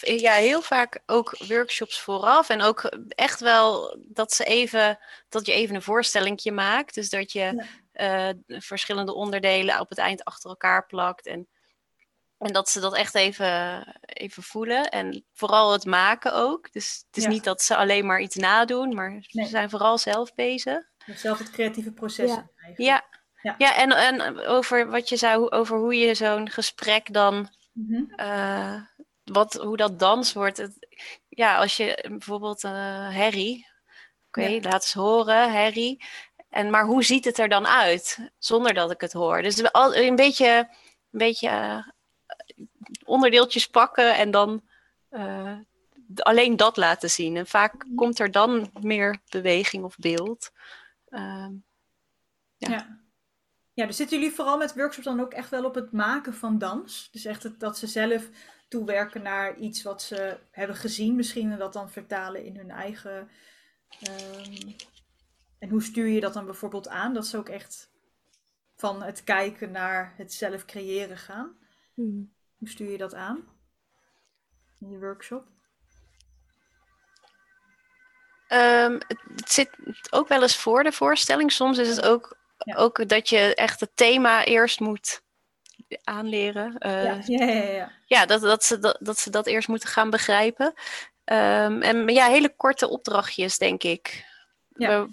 Ja, 0.00 0.32
heel 0.32 0.62
vaak 0.62 1.02
ook 1.06 1.36
workshops 1.46 2.00
vooraf. 2.00 2.48
En 2.48 2.62
ook 2.62 2.82
echt 3.08 3.40
wel 3.40 3.98
dat 4.08 4.32
ze 4.32 4.44
even, 4.44 4.98
dat 5.28 5.46
je 5.46 5.52
even 5.52 5.74
een 5.74 5.82
voorstellingje 5.82 6.52
maakt. 6.52 6.94
Dus 6.94 7.10
dat 7.10 7.32
je 7.32 7.66
ja. 7.92 8.28
uh, 8.28 8.34
verschillende 8.60 9.14
onderdelen 9.14 9.80
op 9.80 9.88
het 9.88 9.98
eind 9.98 10.24
achter 10.24 10.50
elkaar 10.50 10.86
plakt. 10.86 11.26
En, 11.26 11.48
en 12.38 12.52
dat 12.52 12.68
ze 12.68 12.80
dat 12.80 12.96
echt 12.96 13.14
even, 13.14 13.84
even 14.00 14.42
voelen. 14.42 14.90
En 14.90 15.24
vooral 15.32 15.72
het 15.72 15.84
maken 15.84 16.34
ook. 16.34 16.72
Dus 16.72 17.04
het 17.06 17.16
is 17.16 17.22
ja. 17.22 17.28
niet 17.28 17.44
dat 17.44 17.62
ze 17.62 17.76
alleen 17.76 18.06
maar 18.06 18.20
iets 18.20 18.36
nadoen, 18.36 18.94
maar 18.94 19.10
nee. 19.10 19.44
ze 19.44 19.50
zijn 19.50 19.70
vooral 19.70 19.98
zelf 19.98 20.34
bezig. 20.34 20.88
Zelf 21.14 21.38
het 21.38 21.50
creatieve 21.50 21.92
proces. 21.92 22.30
Ja, 22.30 22.50
ja. 22.76 23.04
ja. 23.42 23.54
ja 23.58 23.76
en, 23.76 23.92
en 23.92 24.38
over 24.46 24.90
wat 24.90 25.08
je 25.08 25.16
zei, 25.16 25.48
over 25.48 25.78
hoe 25.78 25.94
je 25.94 26.14
zo'n 26.14 26.50
gesprek 26.50 27.12
dan. 27.12 27.56
Mm 27.72 27.86
-hmm. 27.88 28.12
uh, 28.26 28.80
wat, 29.32 29.54
hoe 29.54 29.76
dat 29.76 29.98
dans 29.98 30.32
wordt. 30.32 30.56
Het, 30.56 30.86
ja, 31.28 31.56
als 31.58 31.76
je 31.76 32.04
bijvoorbeeld 32.08 32.64
uh, 32.64 32.72
Harry, 33.16 33.66
oké, 34.26 34.40
okay, 34.40 34.54
ja. 34.54 34.60
laat 34.60 34.82
eens 34.82 34.92
horen, 34.92 35.52
Harry. 35.52 36.00
En, 36.48 36.70
maar 36.70 36.84
hoe 36.84 37.04
ziet 37.04 37.24
het 37.24 37.38
er 37.38 37.48
dan 37.48 37.66
uit 37.66 38.30
zonder 38.38 38.74
dat 38.74 38.90
ik 38.90 39.00
het 39.00 39.12
hoor? 39.12 39.42
Dus 39.42 39.72
al, 39.72 39.96
een 39.96 40.16
beetje, 40.16 40.68
een 41.10 41.18
beetje 41.18 41.48
uh, 41.48 41.86
onderdeeltjes 43.04 43.66
pakken 43.66 44.16
en 44.16 44.30
dan 44.30 44.62
uh, 45.10 45.58
alleen 46.16 46.56
dat 46.56 46.76
laten 46.76 47.10
zien. 47.10 47.36
En 47.36 47.46
vaak 47.46 47.86
komt 47.94 48.18
er 48.18 48.30
dan 48.30 48.70
meer 48.80 49.18
beweging 49.28 49.84
of 49.84 49.96
beeld. 49.96 50.50
Uh, 51.08 51.48
ja. 52.56 52.68
ja. 52.70 53.00
Ja, 53.78 53.86
dus 53.86 53.96
zitten 53.96 54.18
jullie 54.18 54.34
vooral 54.34 54.58
met 54.58 54.74
workshops 54.74 55.06
dan 55.06 55.20
ook 55.20 55.32
echt 55.32 55.50
wel 55.50 55.64
op 55.64 55.74
het 55.74 55.92
maken 55.92 56.34
van 56.34 56.58
dans? 56.58 57.08
Dus 57.12 57.24
echt 57.24 57.42
het, 57.42 57.60
dat 57.60 57.78
ze 57.78 57.86
zelf 57.86 58.28
toewerken 58.68 59.22
naar 59.22 59.56
iets 59.56 59.82
wat 59.82 60.02
ze 60.02 60.38
hebben 60.50 60.76
gezien 60.76 61.16
misschien 61.16 61.52
en 61.52 61.58
dat 61.58 61.72
dan 61.72 61.90
vertalen 61.90 62.44
in 62.44 62.56
hun 62.56 62.70
eigen... 62.70 63.30
Um, 64.08 64.76
en 65.58 65.68
hoe 65.68 65.82
stuur 65.82 66.06
je 66.06 66.20
dat 66.20 66.32
dan 66.32 66.44
bijvoorbeeld 66.44 66.88
aan? 66.88 67.14
Dat 67.14 67.26
ze 67.26 67.36
ook 67.36 67.48
echt 67.48 67.90
van 68.76 69.02
het 69.02 69.24
kijken 69.24 69.70
naar 69.70 70.14
het 70.16 70.32
zelf 70.32 70.64
creëren 70.64 71.18
gaan. 71.18 71.56
Hmm. 71.94 72.32
Hoe 72.56 72.68
stuur 72.68 72.90
je 72.90 72.98
dat 72.98 73.14
aan 73.14 73.48
in 74.80 74.90
je 74.90 74.98
workshop? 74.98 75.46
Um, 78.52 78.98
het 79.34 79.50
zit 79.50 79.70
ook 80.10 80.28
wel 80.28 80.42
eens 80.42 80.56
voor 80.56 80.82
de 80.82 80.92
voorstelling. 80.92 81.52
Soms 81.52 81.78
is 81.78 81.96
het 81.96 82.04
ook, 82.04 82.37
ook 82.76 83.08
dat 83.08 83.28
je 83.28 83.54
echt 83.54 83.80
het 83.80 83.90
thema 83.94 84.44
eerst 84.44 84.80
moet 84.80 85.22
aanleren. 86.04 86.76
Uh, 86.78 87.04
ja, 87.04 87.20
ja, 87.26 87.44
ja, 87.44 87.62
ja. 87.62 87.92
ja 88.06 88.26
dat, 88.26 88.40
dat, 88.40 88.64
ze, 88.64 88.78
dat, 88.78 88.96
dat 89.00 89.18
ze 89.18 89.30
dat 89.30 89.46
eerst 89.46 89.68
moeten 89.68 89.88
gaan 89.88 90.10
begrijpen. 90.10 90.66
Um, 91.24 91.82
en 91.82 92.08
ja, 92.08 92.28
hele 92.28 92.54
korte 92.56 92.88
opdrachtjes, 92.88 93.58
denk 93.58 93.82
ik. 93.82 94.26
Ja 94.68 95.08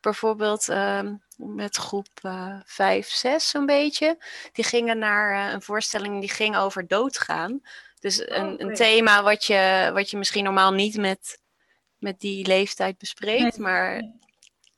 bijvoorbeeld 0.00 0.68
uh, 0.68 1.00
met 1.36 1.76
groep 1.76 2.08
uh, 2.22 2.60
5, 2.64 3.08
6 3.08 3.48
zo'n 3.48 3.66
beetje. 3.66 4.18
Die 4.52 4.64
gingen 4.64 4.98
naar 4.98 5.46
uh, 5.46 5.52
een 5.52 5.62
voorstelling 5.62 6.20
die 6.20 6.30
ging 6.30 6.56
over 6.56 6.86
doodgaan. 6.86 7.60
Dus 7.98 8.24
oh, 8.24 8.36
een, 8.36 8.62
een, 8.62 8.74
thema 8.74 9.22
wat 9.22 9.44
je, 9.44 9.90
wat 9.94 10.10
je 10.10 10.16
misschien 10.16 10.44
normaal 10.44 10.72
niet 10.72 10.96
met, 10.96 11.40
met 11.98 12.20
die 12.20 12.46
leeftijd 12.46 12.98
bespreekt. 12.98 13.58
Maar 13.58 14.02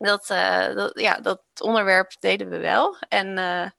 dat, 0.02 0.30
uh, 0.30 0.74
dat, 0.74 1.00
ja, 1.00 1.20
dat 1.20 1.42
onderwerp 1.58 2.12
deden 2.20 2.48
we 2.48 2.58
wel. 2.58 2.96
En 3.08 3.28
uh, 3.28 3.70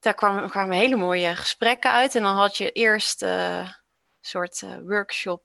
daar 0.00 0.14
kwamen, 0.14 0.50
kwamen 0.50 0.76
hele 0.76 0.96
mooie 0.96 1.36
gesprekken 1.36 1.92
uit. 1.92 2.14
En 2.14 2.22
dan 2.22 2.36
had 2.36 2.56
je 2.56 2.72
eerst 2.72 3.22
een 3.22 3.74
soort 4.20 4.62
workshop 4.84 5.42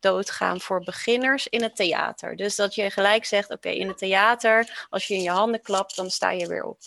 doodgaan 0.00 0.60
voor 0.60 0.84
beginners 0.84 1.46
in 1.46 1.62
het 1.62 1.76
theater. 1.76 2.36
Dus 2.36 2.56
dat 2.56 2.74
je 2.74 2.90
gelijk 2.90 3.24
zegt, 3.24 3.50
oké, 3.50 3.68
in 3.68 3.88
het 3.88 3.98
theater, 3.98 4.86
als 4.90 5.06
je 5.06 5.14
in 5.14 5.22
je 5.22 5.30
handen 5.30 5.62
klapt, 5.62 5.96
dan 5.96 6.10
sta 6.10 6.30
je 6.30 6.46
weer 6.46 6.64
op. 6.64 6.78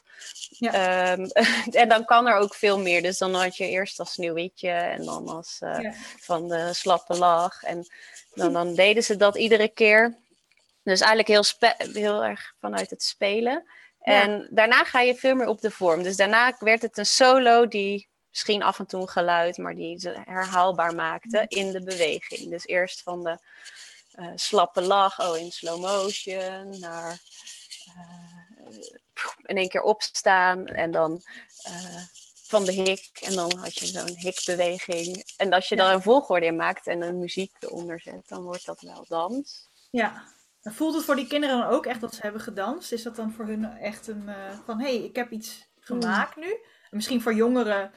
Ja. 0.49 0.71
Ehm, 0.71 1.25
en 1.81 1.89
dan 1.89 2.05
kan 2.05 2.27
er 2.27 2.35
ook 2.35 2.55
veel 2.55 2.79
meer. 2.79 3.01
Dus 3.01 3.17
dan 3.17 3.33
had 3.33 3.57
je 3.57 3.67
eerst 3.67 3.99
als 3.99 4.11
Sneeuwwitje 4.11 4.69
en 4.69 5.05
dan 5.05 5.27
als 5.27 5.59
uh, 5.63 5.93
van 6.19 6.47
de 6.47 6.73
slappe 6.73 7.17
lach. 7.17 7.63
En 7.63 7.87
dan, 8.33 8.53
dan 8.53 8.73
deden 8.73 9.03
ze 9.03 9.15
dat 9.15 9.37
iedere 9.37 9.67
keer. 9.67 10.17
Dus 10.89 11.01
eigenlijk 11.01 11.27
heel, 11.27 11.71
heel 11.93 12.23
erg 12.23 12.53
vanuit 12.59 12.89
het 12.89 13.03
spelen. 13.03 13.63
En 13.99 14.47
daarna 14.51 14.83
ga 14.83 15.01
je 15.01 15.15
veel 15.15 15.35
meer 15.35 15.47
op 15.47 15.61
de 15.61 15.71
vorm. 15.71 16.03
Dus 16.03 16.15
daarna 16.15 16.55
werd 16.59 16.81
het 16.81 16.97
een 16.97 17.05
solo 17.05 17.67
die 17.67 18.09
misschien 18.29 18.63
af 18.63 18.79
en 18.79 18.85
toe 18.85 19.01
een 19.01 19.09
geluid, 19.09 19.57
maar 19.57 19.75
die 19.75 19.99
ze 19.99 20.21
herhaalbaar 20.25 20.95
maakte 20.95 21.37
mm. 21.37 21.45
in 21.57 21.71
de 21.71 21.83
beweging. 21.83 22.49
Dus 22.49 22.67
eerst 22.67 23.01
van 23.01 23.23
de 23.23 23.37
uh, 24.15 24.31
slappe 24.35 24.81
lach, 24.81 25.19
oh 25.19 25.37
in 25.37 25.51
slow 25.51 25.81
motion, 25.81 26.79
naar 26.79 27.19
uh, 27.87 28.77
in 29.45 29.57
één 29.57 29.69
keer 29.69 29.81
opstaan 29.81 30.65
en 30.65 30.91
dan 30.91 31.21
uh, 31.67 32.01
van 32.43 32.65
de 32.65 32.71
hik. 32.71 33.09
En 33.21 33.35
dan 33.35 33.57
had 33.57 33.79
je 33.79 33.85
zo'n 33.85 34.17
hikbeweging. 34.17 35.33
En 35.37 35.53
als 35.53 35.69
je 35.69 35.75
ja. 35.75 35.83
daar 35.83 35.93
een 35.93 36.01
volgorde 36.01 36.45
in 36.45 36.55
maakt 36.55 36.87
en 36.87 37.01
een 37.01 37.19
muziek 37.19 37.51
eronder 37.59 37.99
zet, 37.99 38.27
dan 38.27 38.43
wordt 38.43 38.65
dat 38.65 38.81
wel 38.81 39.05
dans. 39.07 39.67
Ja, 39.91 40.23
voelt 40.61 40.95
het 40.95 41.03
voor 41.03 41.15
die 41.15 41.27
kinderen 41.27 41.57
dan 41.57 41.67
ook 41.67 41.85
echt 41.85 42.01
dat 42.01 42.13
ze 42.15 42.21
hebben 42.21 42.41
gedanst? 42.41 42.91
Is 42.91 43.03
dat 43.03 43.15
dan 43.15 43.31
voor 43.31 43.45
hun 43.45 43.65
echt 43.65 44.07
een 44.07 44.29
van, 44.65 44.79
hé, 44.79 44.97
hey, 44.97 45.03
ik 45.03 45.15
heb 45.15 45.31
iets 45.31 45.69
gemaakt 45.79 46.35
mm. 46.35 46.43
nu? 46.43 46.49
En 46.49 46.95
misschien 46.95 47.21
voor 47.21 47.33
jongeren 47.33 47.91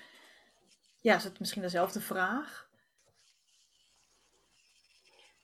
ja, 1.02 1.16
is 1.16 1.24
het 1.24 1.38
misschien 1.38 1.62
dezelfde 1.62 2.00
vraag? 2.00 2.68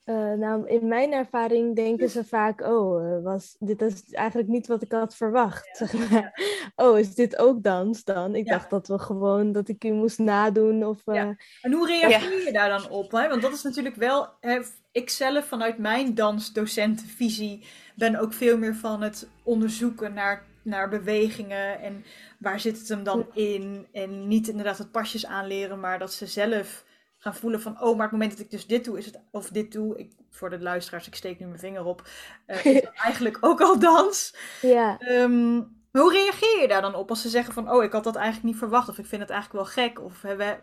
Uh, 0.08 0.32
nou, 0.32 0.68
in 0.68 0.88
mijn 0.88 1.12
ervaring 1.12 1.76
denken 1.76 2.08
ze 2.08 2.24
vaak, 2.24 2.60
oh, 2.60 3.02
uh, 3.02 3.22
was, 3.22 3.56
dit 3.58 3.82
is 3.82 4.12
eigenlijk 4.12 4.48
niet 4.48 4.66
wat 4.66 4.82
ik 4.82 4.92
had 4.92 5.14
verwacht. 5.14 5.68
Zeg 5.76 6.10
maar. 6.10 6.40
Oh, 6.76 6.98
is 6.98 7.14
dit 7.14 7.36
ook 7.36 7.62
dans 7.62 8.04
dan? 8.04 8.34
Ik 8.34 8.46
dacht 8.46 8.70
dat 8.70 8.88
we 8.88 8.98
gewoon, 8.98 9.52
dat 9.52 9.68
ik 9.68 9.84
u 9.84 9.92
moest 9.92 10.18
nadoen. 10.18 10.84
Of, 10.84 11.06
uh... 11.06 11.20
En 11.62 11.72
hoe 11.72 11.86
reageer 11.86 12.44
je 12.44 12.52
daar 12.52 12.68
dan 12.68 12.90
op? 12.90 13.10
Hè? 13.10 13.28
Want 13.28 13.42
dat 13.42 13.52
is 13.52 13.62
natuurlijk 13.62 13.94
wel, 13.94 14.28
hè, 14.40 14.60
ik 14.92 15.10
zelf 15.10 15.44
vanuit 15.44 15.78
mijn 15.78 16.14
dansdocentenvisie 16.14 17.64
ben 17.94 18.16
ook 18.16 18.32
veel 18.32 18.58
meer 18.58 18.74
van 18.74 19.02
het 19.02 19.28
onderzoeken 19.42 20.14
naar 20.14 20.46
naar 20.62 20.88
bewegingen 20.88 21.80
en 21.80 22.04
waar 22.38 22.60
zit 22.60 22.78
het 22.78 22.88
hem 22.88 23.02
dan 23.02 23.26
in? 23.34 23.86
En 23.92 24.28
niet 24.28 24.48
inderdaad 24.48 24.78
het 24.78 24.90
pasjes 24.90 25.26
aanleren, 25.26 25.80
maar 25.80 25.98
dat 25.98 26.12
ze 26.12 26.26
zelf 26.26 26.84
gaan 27.18 27.34
voelen 27.34 27.60
van, 27.60 27.82
oh, 27.82 27.96
maar 27.96 28.02
het 28.02 28.12
moment 28.12 28.30
dat 28.30 28.40
ik 28.40 28.50
dus 28.50 28.66
dit 28.66 28.84
doe, 28.84 28.98
is 28.98 29.06
het, 29.06 29.20
of 29.30 29.48
dit 29.48 29.72
doe, 29.72 29.98
ik, 29.98 30.12
voor 30.30 30.50
de 30.50 30.58
luisteraars, 30.58 31.06
ik 31.06 31.14
steek 31.14 31.38
nu 31.38 31.46
mijn 31.46 31.58
vinger 31.58 31.84
op, 31.84 32.08
uh, 32.46 32.64
is 32.64 32.80
eigenlijk 33.06 33.38
ook 33.40 33.60
al 33.60 33.78
dans. 33.78 34.36
Ja. 34.62 35.00
Um, 35.00 35.76
hoe 35.90 36.12
reageer 36.12 36.60
je 36.60 36.68
daar 36.68 36.82
dan 36.82 36.94
op 36.94 37.10
als 37.10 37.22
ze 37.22 37.28
zeggen 37.28 37.54
van, 37.54 37.70
oh, 37.70 37.84
ik 37.84 37.92
had 37.92 38.04
dat 38.04 38.16
eigenlijk 38.16 38.46
niet 38.46 38.56
verwacht, 38.56 38.88
of 38.88 38.98
ik 38.98 39.06
vind 39.06 39.22
het 39.22 39.30
eigenlijk 39.30 39.64
wel 39.64 39.84
gek, 39.84 40.00
of, 40.00 40.22
hebben, 40.22 40.60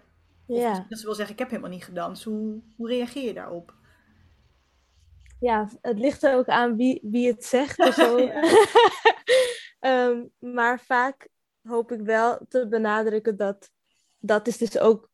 ja. 0.47 0.85
dat 0.89 0.99
ze 0.99 1.05
wel 1.05 1.15
zeggen, 1.15 1.33
ik 1.33 1.39
heb 1.39 1.49
helemaal 1.49 1.71
niet 1.71 1.83
gedanst. 1.83 2.23
Hoe, 2.23 2.61
hoe 2.75 2.87
reageer 2.87 3.23
je 3.23 3.33
daarop? 3.33 3.73
Ja, 5.39 5.69
het 5.81 5.99
ligt 5.99 6.23
er 6.23 6.35
ook 6.35 6.47
aan 6.47 6.75
wie, 6.75 6.99
wie 7.03 7.27
het 7.27 7.45
zegt. 7.45 7.79
Of 7.79 7.93
zo. 7.93 8.17
um, 9.89 10.31
maar 10.57 10.79
vaak 10.79 11.27
hoop 11.63 11.91
ik 11.91 12.01
wel 12.01 12.45
te 12.49 12.67
benadrukken 12.67 13.37
dat 13.37 13.71
dat 14.25 14.47
is 14.47 14.57
dus 14.57 14.79
ook 14.79 15.09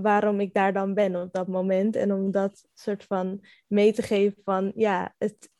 waarom 0.00 0.40
ik 0.40 0.54
daar 0.54 0.72
dan 0.72 0.94
ben 0.94 1.16
op 1.16 1.32
dat 1.32 1.46
moment. 1.46 1.96
En 1.96 2.12
om 2.12 2.30
dat 2.30 2.68
soort 2.74 3.04
van 3.04 3.44
mee 3.66 3.92
te 3.92 4.02
geven 4.02 4.42
van 4.44 4.72
ja, 4.74 5.14
het, 5.18 5.50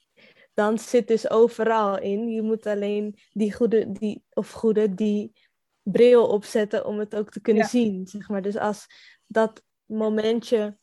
dan 0.54 0.78
zit 0.78 1.08
dus 1.08 1.30
overal 1.30 1.98
in. 1.98 2.28
Je 2.28 2.42
moet 2.42 2.66
alleen 2.66 3.18
die 3.32 3.54
goede, 3.54 3.92
die, 3.92 4.24
of 4.32 4.50
goede, 4.50 4.94
die 4.94 5.32
bril 5.82 6.26
opzetten 6.26 6.86
om 6.86 6.98
het 6.98 7.14
ook 7.16 7.30
te 7.30 7.40
kunnen 7.40 7.66
zien. 7.66 8.06
Zeg 8.06 8.28
maar. 8.28 8.42
Dus 8.42 8.56
als 8.56 8.86
dat 9.26 9.62
momentje 9.84 10.78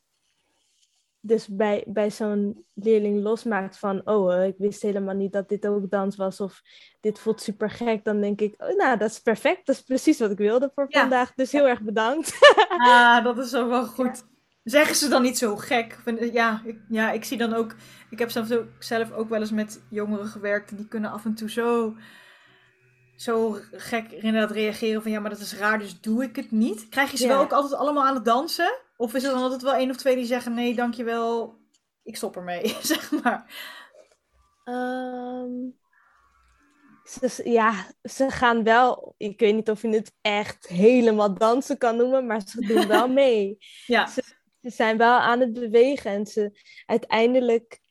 dus 1.26 1.48
bij, 1.48 1.84
bij 1.88 2.12
zo'n 2.12 2.66
leerling 2.74 3.24
losmaakt 3.24 3.78
van, 3.78 4.02
oh, 4.06 4.36
eh, 4.36 4.48
ik 4.48 4.56
wist 4.58 4.82
helemaal 4.82 5.16
niet 5.16 5.34
dat 5.34 5.50
dit 5.50 5.68
ook 5.68 5.90
dans 5.90 6.16
was 6.16 6.40
of 6.40 6.62
dit 7.00 7.20
voelt 7.20 7.42
super 7.42 7.70
gek, 7.70 8.04
dan 8.04 8.22
denk 8.22 8.42
ik, 8.42 8.54
oh, 8.58 8.78
nou, 8.78 8.98
dat 8.98 9.10
is 9.10 9.20
perfect, 9.20 9.66
dat 9.66 9.76
is 9.76 9.82
precies 9.82 10.20
wat 10.20 10.32
ik 10.32 10.38
wilde 10.38 10.72
voor 10.76 10.88
vandaag, 10.90 11.34
dus 11.34 11.52
heel 11.52 11.68
erg 11.68 11.82
bedankt. 11.82 12.32
Ah, 12.78 13.24
dat 13.24 13.38
is 13.38 13.52
wel 13.52 13.86
goed. 13.86 14.24
Zeggen 14.64 14.96
ze 14.96 15.10
dan 15.10 15.22
niet 15.22 15.38
zo 15.38 15.56
gek? 15.56 15.98
Ja 16.32 16.62
ik, 16.66 16.78
ja, 16.90 17.12
ik 17.12 17.24
zie 17.24 17.38
dan 17.38 17.54
ook, 17.54 17.76
ik 18.10 18.20
heb 18.20 18.30
zelf 18.30 18.52
ook, 18.52 18.68
zelf 18.80 19.12
ook 19.12 19.30
wel 19.30 19.40
eens 19.40 19.52
met 19.52 19.84
jongeren 19.90 20.26
gewerkt 20.26 20.72
en 20.72 20.78
die 20.78 20.88
kunnen 20.88 21.12
af 21.12 21.26
en 21.26 21.34
toe 21.34 21.50
zo, 21.50 21.96
zo 23.16 23.58
gek 23.72 24.12
inderdaad 24.12 24.52
reageren 24.52 25.02
van, 25.02 25.12
ja, 25.12 25.20
maar 25.20 25.30
dat 25.30 25.40
is 25.40 25.58
raar, 25.58 25.80
dus 25.80 26.02
doe 26.02 26.24
ik 26.24 26.36
het 26.36 26.52
niet. 26.52 26.90
Krijg 26.90 27.12
je 27.12 27.18
ze 27.18 27.28
wel 27.28 27.42
ook 27.42 27.52
altijd 27.52 27.80
allemaal 27.80 28.06
aan 28.06 28.16
het 28.16 28.26
dansen? 28.26 28.80
Of 28.98 29.14
is 29.14 29.24
er 29.24 29.32
dan 29.32 29.42
altijd 29.42 29.62
wel 29.62 29.74
één 29.74 29.90
of 29.90 29.98
twee 29.98 30.16
die 30.16 30.26
zeggen: 30.26 30.54
nee, 30.54 30.76
dankjewel, 30.76 31.60
ik 32.04 32.16
stop 32.16 32.36
ermee, 32.36 32.78
zeg 32.82 33.12
maar? 33.12 33.46
Um, 34.66 35.76
ze, 37.04 37.50
ja, 37.50 37.88
ze 38.04 38.30
gaan 38.30 38.64
wel. 38.64 39.14
Ik 39.18 39.40
weet 39.40 39.56
niet 39.56 39.70
of 39.70 39.82
je 39.82 39.88
het 39.88 40.14
echt 40.22 40.68
helemaal 40.68 41.34
dansen 41.34 41.78
kan 41.78 41.96
noemen, 41.96 42.26
maar 42.26 42.42
ze 42.46 42.68
doen 42.68 42.88
wel 42.88 43.08
mee. 43.24 43.58
ja. 43.86 44.08
Ze, 44.08 44.24
ze, 44.62 44.70
zijn 44.70 44.98
wel 44.98 45.18
aan 45.18 45.40
het 45.40 45.54
bewegen 45.54 46.12
en 46.12 46.26
ze 46.26 46.60
uiteindelijk. 46.86 47.82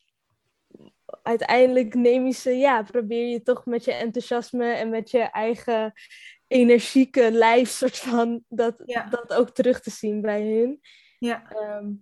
Uiteindelijk 1.23 1.95
neem 1.95 2.27
je 2.27 2.33
ze, 2.33 2.51
ja, 2.51 2.83
probeer 2.83 3.29
je 3.29 3.43
toch 3.43 3.67
met 3.67 3.85
je 3.85 3.93
enthousiasme 3.93 4.73
en 4.73 4.91
met 4.91 5.11
je 5.11 5.21
eigen 5.21 5.93
energieke 6.53 7.33
lijf 7.33 7.69
soort 7.69 7.99
van 7.99 8.45
dat, 8.49 8.75
dat 9.11 9.33
ook 9.35 9.51
terug 9.51 9.81
te 9.81 9.91
zien 9.91 10.21
bij 10.21 10.43
hun. 10.43 10.81
Ja. 11.19 11.51
Ehm, 11.51 11.93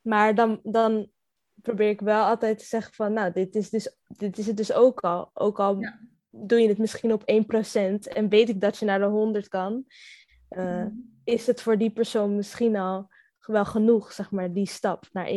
maar 0.00 0.34
dan, 0.34 0.60
dan 0.62 1.10
probeer 1.54 1.88
ik 1.88 2.00
wel 2.00 2.24
altijd 2.24 2.58
te 2.58 2.64
zeggen 2.64 2.94
van, 2.94 3.12
nou, 3.12 3.32
dit 3.32 3.54
is, 3.54 3.70
dus, 3.70 3.96
dit 4.08 4.38
is 4.38 4.46
het 4.46 4.56
dus 4.56 4.72
ook 4.72 5.00
al. 5.00 5.30
Ook 5.32 5.60
al 5.60 5.86
doe 6.30 6.60
je 6.60 6.68
het 6.68 6.78
misschien 6.78 7.12
op 7.12 7.22
1% 7.22 8.12
en 8.12 8.28
weet 8.28 8.48
ik 8.48 8.60
dat 8.60 8.78
je 8.78 8.84
naar 8.84 8.98
de 8.98 9.04
100 9.04 9.48
kan, 9.48 9.84
uh, 10.50 10.82
mm. 10.82 11.20
is 11.24 11.46
het 11.46 11.62
voor 11.62 11.78
die 11.78 11.90
persoon 11.90 12.36
misschien 12.36 12.76
al 12.76 13.10
wel 13.38 13.64
genoeg, 13.64 14.12
zeg 14.12 14.30
maar, 14.30 14.52
die 14.52 14.66
stap 14.66 15.08
naar 15.12 15.28
1%. 15.28 15.34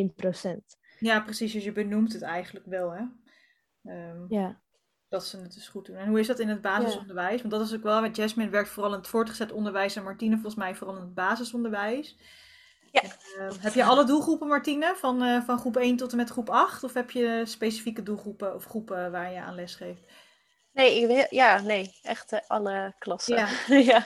Ja, 1.00 1.20
precies. 1.20 1.54
Dus 1.54 1.64
je 1.64 1.72
benoemt 1.72 2.14
het 2.14 2.22
eigenlijk 2.22 2.66
wel, 2.66 2.92
hè? 2.92 3.04
Um, 4.10 4.26
ja. 4.28 4.62
Dat 5.10 5.26
ze 5.26 5.38
het 5.38 5.54
dus 5.54 5.68
goed 5.68 5.86
doen. 5.86 5.96
En 5.96 6.08
hoe 6.08 6.20
is 6.20 6.28
dat 6.28 6.40
in 6.40 6.50
het 6.50 6.62
basisonderwijs? 6.62 7.42
Want 7.42 7.54
dat 7.54 7.62
is 7.62 7.74
ook 7.74 7.84
wel, 7.84 8.02
want 8.02 8.16
Jasmine 8.16 8.50
werkt 8.50 8.70
vooral 8.70 8.92
in 8.92 9.00
het 9.00 9.08
voortgezet 9.08 9.52
onderwijs 9.52 9.96
en 9.96 10.04
Martine 10.04 10.34
volgens 10.34 10.56
mij 10.56 10.76
vooral 10.76 10.96
in 10.96 11.02
het 11.02 11.14
basisonderwijs. 11.14 12.18
Ja. 12.92 13.04
Uh, 13.40 13.52
heb 13.60 13.74
je 13.74 13.84
alle 13.84 14.06
doelgroepen, 14.06 14.48
Martine, 14.48 14.96
van, 14.96 15.24
uh, 15.24 15.42
van 15.42 15.60
groep 15.60 15.78
1 15.78 15.96
tot 15.96 16.12
en 16.12 16.18
met 16.18 16.30
groep 16.30 16.50
8? 16.50 16.84
Of 16.84 16.94
heb 16.94 17.12
je 17.12 17.42
specifieke 17.46 18.04
doelgroepen 18.04 18.56
of 18.56 18.66
groepen 18.66 19.12
waar 19.12 19.32
je 19.32 19.40
aan 19.40 19.56
les 19.56 19.76
geeft? 19.76 20.02
Nee, 20.74 21.02
ik, 21.02 21.28
ja, 21.30 21.62
nee, 21.62 22.00
echt 22.02 22.34
uh, 22.34 22.40
alle 22.48 22.94
klassen. 23.00 23.36
Ja. 23.36 23.48
ja. 23.94 24.06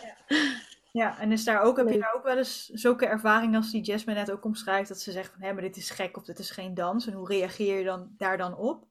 ja. 0.92 1.20
en 1.20 1.32
is 1.32 1.44
daar 1.44 1.62
ook, 1.62 1.78
heb 1.78 1.90
je 1.90 2.00
daar 2.00 2.16
ook 2.16 2.24
wel 2.24 2.38
eens 2.38 2.66
zulke 2.66 3.06
ervaring 3.06 3.56
als 3.56 3.72
die 3.72 3.82
Jasmine 3.82 4.20
net 4.20 4.32
ook 4.32 4.46
omschrijft, 4.46 4.90
dat 4.90 5.00
ze 5.00 5.12
zegt 5.12 5.32
van, 5.32 5.42
hé, 5.42 5.54
maar 5.54 5.62
dit 5.62 5.78
is 5.78 5.90
gek 5.90 6.18
of 6.18 6.24
dit 6.24 6.40
is 6.40 6.52
geen 6.52 6.74
dans. 6.74 7.08
En 7.08 7.14
hoe 7.14 7.28
reageer 7.28 7.78
je 7.78 7.84
dan, 7.84 8.14
daar 8.18 8.38
dan 8.38 8.58
op? 8.58 8.88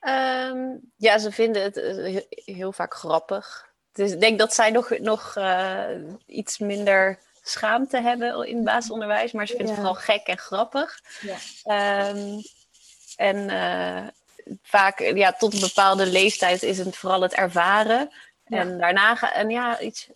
Um, 0.00 0.80
ja, 0.96 1.18
ze 1.18 1.32
vinden 1.32 1.62
het 1.62 1.74
heel, 1.74 2.26
heel 2.28 2.72
vaak 2.72 2.94
grappig. 2.94 3.66
Dus 3.92 4.12
ik 4.12 4.20
denk 4.20 4.38
dat 4.38 4.54
zij 4.54 4.70
nog, 4.70 4.98
nog 4.98 5.34
uh, 5.38 5.86
iets 6.26 6.58
minder 6.58 7.18
schaamte 7.42 8.00
hebben 8.00 8.46
in 8.46 8.56
het 8.56 8.64
basisonderwijs, 8.64 9.32
maar 9.32 9.46
ze 9.46 9.56
vinden 9.56 9.74
ja. 9.74 9.80
het 9.80 9.88
vooral 9.88 10.04
gek 10.04 10.26
en 10.26 10.38
grappig. 10.38 11.00
Ja. 11.20 12.08
Um, 12.08 12.42
en 13.16 13.36
uh, 13.36 14.06
vaak, 14.62 14.98
ja, 14.98 15.32
tot 15.32 15.54
een 15.54 15.60
bepaalde 15.60 16.06
leeftijd 16.06 16.62
is 16.62 16.78
het 16.78 16.96
vooral 16.96 17.20
het 17.20 17.34
ervaren. 17.34 18.10
Ja. 18.44 18.58
En 18.58 18.78
daarna, 18.78 19.32
en 19.32 19.50
ja, 19.50 19.80
iets, 19.80 20.08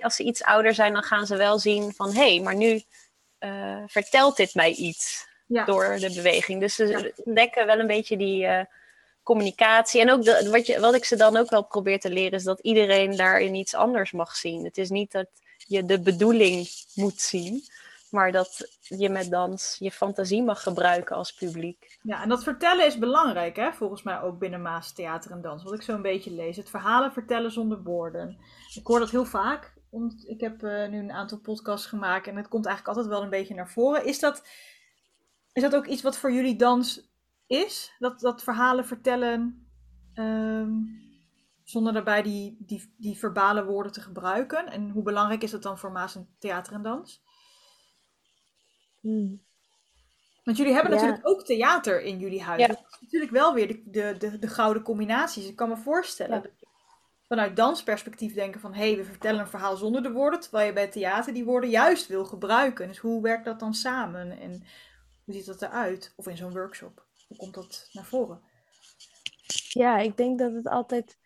als 0.00 0.16
ze 0.16 0.22
iets 0.22 0.42
ouder 0.42 0.74
zijn, 0.74 0.92
dan 0.92 1.02
gaan 1.02 1.26
ze 1.26 1.36
wel 1.36 1.58
zien 1.58 1.94
van, 1.94 2.12
hé, 2.12 2.34
hey, 2.34 2.40
maar 2.40 2.54
nu 2.54 2.82
uh, 3.40 3.82
vertelt 3.86 4.36
dit 4.36 4.54
mij 4.54 4.70
iets 4.70 5.26
door 5.46 5.96
de 5.98 6.12
beweging. 6.14 6.60
Dus 6.60 6.74
ze 6.74 7.12
ontdekken 7.24 7.66
wel 7.66 7.78
een 7.78 7.86
beetje 7.86 8.16
die 8.16 8.46
eh, 8.46 8.64
communicatie. 9.24 10.00
En 10.00 10.10
ook 10.10 10.24
wat, 10.50 10.66
je, 10.66 10.80
wat 10.80 10.94
ik 10.94 11.04
ze 11.04 11.16
dan 11.16 11.36
ook 11.36 11.50
wel 11.50 11.64
probeer 11.64 12.00
te 12.00 12.10
leren, 12.10 12.38
is 12.38 12.44
dat 12.44 12.60
iedereen 12.60 13.16
daarin 13.16 13.54
iets 13.54 13.74
anders 13.74 14.12
mag 14.12 14.36
zien. 14.36 14.64
Het 14.64 14.78
is 14.78 14.90
niet 14.90 15.12
dat 15.12 15.26
je 15.66 15.84
de 15.84 16.00
bedoeling 16.00 16.68
moet 16.94 17.20
zien, 17.20 17.62
maar 18.10 18.32
dat 18.32 18.78
je 18.80 19.08
met 19.08 19.30
dans 19.30 19.76
je 19.78 19.90
fantasie 19.90 20.42
mag 20.42 20.62
gebruiken 20.62 21.16
als 21.16 21.32
publiek. 21.32 21.98
Ja, 22.02 22.22
en 22.22 22.28
dat 22.28 22.42
vertellen 22.42 22.86
is 22.86 22.98
belangrijk, 22.98 23.56
hè? 23.56 23.72
volgens 23.72 24.02
mij 24.02 24.20
ook 24.20 24.38
binnen 24.38 24.62
Maas 24.62 24.92
Theater 24.92 25.30
en 25.30 25.40
Dans. 25.40 25.62
Wat 25.62 25.74
ik 25.74 25.82
zo 25.82 25.94
een 25.94 26.02
beetje 26.02 26.30
lees. 26.30 26.56
Het 26.56 26.70
verhalen 26.70 27.12
vertellen 27.12 27.52
zonder 27.52 27.82
woorden. 27.82 28.38
Ik 28.74 28.86
hoor 28.86 28.98
dat 28.98 29.10
heel 29.10 29.24
vaak. 29.24 29.72
Ik 30.26 30.40
heb 30.40 30.62
eh, 30.62 30.88
nu 30.88 30.98
een 30.98 31.12
aantal 31.12 31.38
podcasts 31.38 31.86
gemaakt 31.86 32.26
en 32.26 32.36
het 32.36 32.48
komt 32.48 32.66
eigenlijk 32.66 32.96
altijd 32.96 33.14
wel 33.14 33.24
een 33.24 33.30
beetje 33.30 33.54
naar 33.54 33.70
voren. 33.70 34.06
Is 34.06 34.18
dat, 34.18 34.42
is 35.52 35.62
dat 35.62 35.74
ook 35.74 35.86
iets 35.86 36.02
wat 36.02 36.16
voor 36.16 36.32
jullie 36.32 36.56
dans 36.56 37.13
is? 37.46 37.94
Dat, 37.98 38.20
dat 38.20 38.42
verhalen 38.42 38.86
vertellen 38.86 39.68
ehm, 40.14 40.72
zonder 41.62 41.92
daarbij 41.92 42.22
die, 42.22 42.56
die, 42.58 42.94
die 42.96 43.18
verbale 43.18 43.64
woorden 43.64 43.92
te 43.92 44.00
gebruiken? 44.00 44.66
En 44.66 44.90
hoe 44.90 45.02
belangrijk 45.02 45.42
is 45.42 45.50
dat 45.50 45.62
dan 45.62 45.78
voor 45.78 45.92
Maas 45.92 46.14
en 46.14 46.34
Theater 46.38 46.72
en 46.72 46.82
Dans? 46.82 47.22
Hmm. 49.00 49.42
Want 50.44 50.56
jullie 50.56 50.72
hebben 50.72 50.92
Ja. 50.92 50.98
natuurlijk 50.98 51.28
ook 51.28 51.44
theater 51.44 52.02
in 52.02 52.18
jullie 52.18 52.42
huis. 52.42 52.60
Ja. 52.60 52.66
Dat 52.66 52.84
is 52.90 53.00
natuurlijk 53.00 53.32
wel 53.32 53.54
weer 53.54 53.66
de, 53.66 53.82
de, 53.84 54.14
de, 54.18 54.38
de 54.38 54.48
gouden 54.48 54.82
combinaties. 54.82 55.48
Ik 55.48 55.56
kan 55.56 55.68
me 55.68 55.76
voorstellen 55.76 56.36
Ja. 56.36 56.40
dat 56.42 56.60
je 56.60 56.66
vanuit 57.28 57.56
dansperspectief 57.56 58.34
denken 58.34 58.60
van... 58.60 58.74
hé, 58.74 58.86
hey, 58.86 58.96
we 58.96 59.04
vertellen 59.04 59.40
een 59.40 59.46
verhaal 59.46 59.76
zonder 59.76 60.02
de 60.02 60.12
woorden... 60.12 60.40
terwijl 60.40 60.66
je 60.66 60.72
bij 60.72 60.88
theater 60.88 61.34
die 61.34 61.44
woorden 61.44 61.70
juist 61.70 62.06
wil 62.06 62.24
gebruiken. 62.24 62.88
Dus 62.88 62.98
hoe 62.98 63.22
werkt 63.22 63.44
dat 63.44 63.60
dan 63.60 63.74
samen? 63.74 64.30
En 64.30 64.64
hoe 65.24 65.34
ziet 65.34 65.46
dat 65.46 65.62
eruit? 65.62 66.12
Of 66.16 66.26
in 66.26 66.36
zo'n 66.36 66.52
workshop? 66.52 67.04
Hoe 67.36 67.52
komt 67.52 67.54
dat 67.54 67.88
naar 67.92 68.04
voren? 68.04 68.40
Ja, 69.68 69.98
ik 69.98 70.16
denk 70.16 70.38
dat 70.38 70.52
het 70.52 70.68
altijd. 70.68 71.18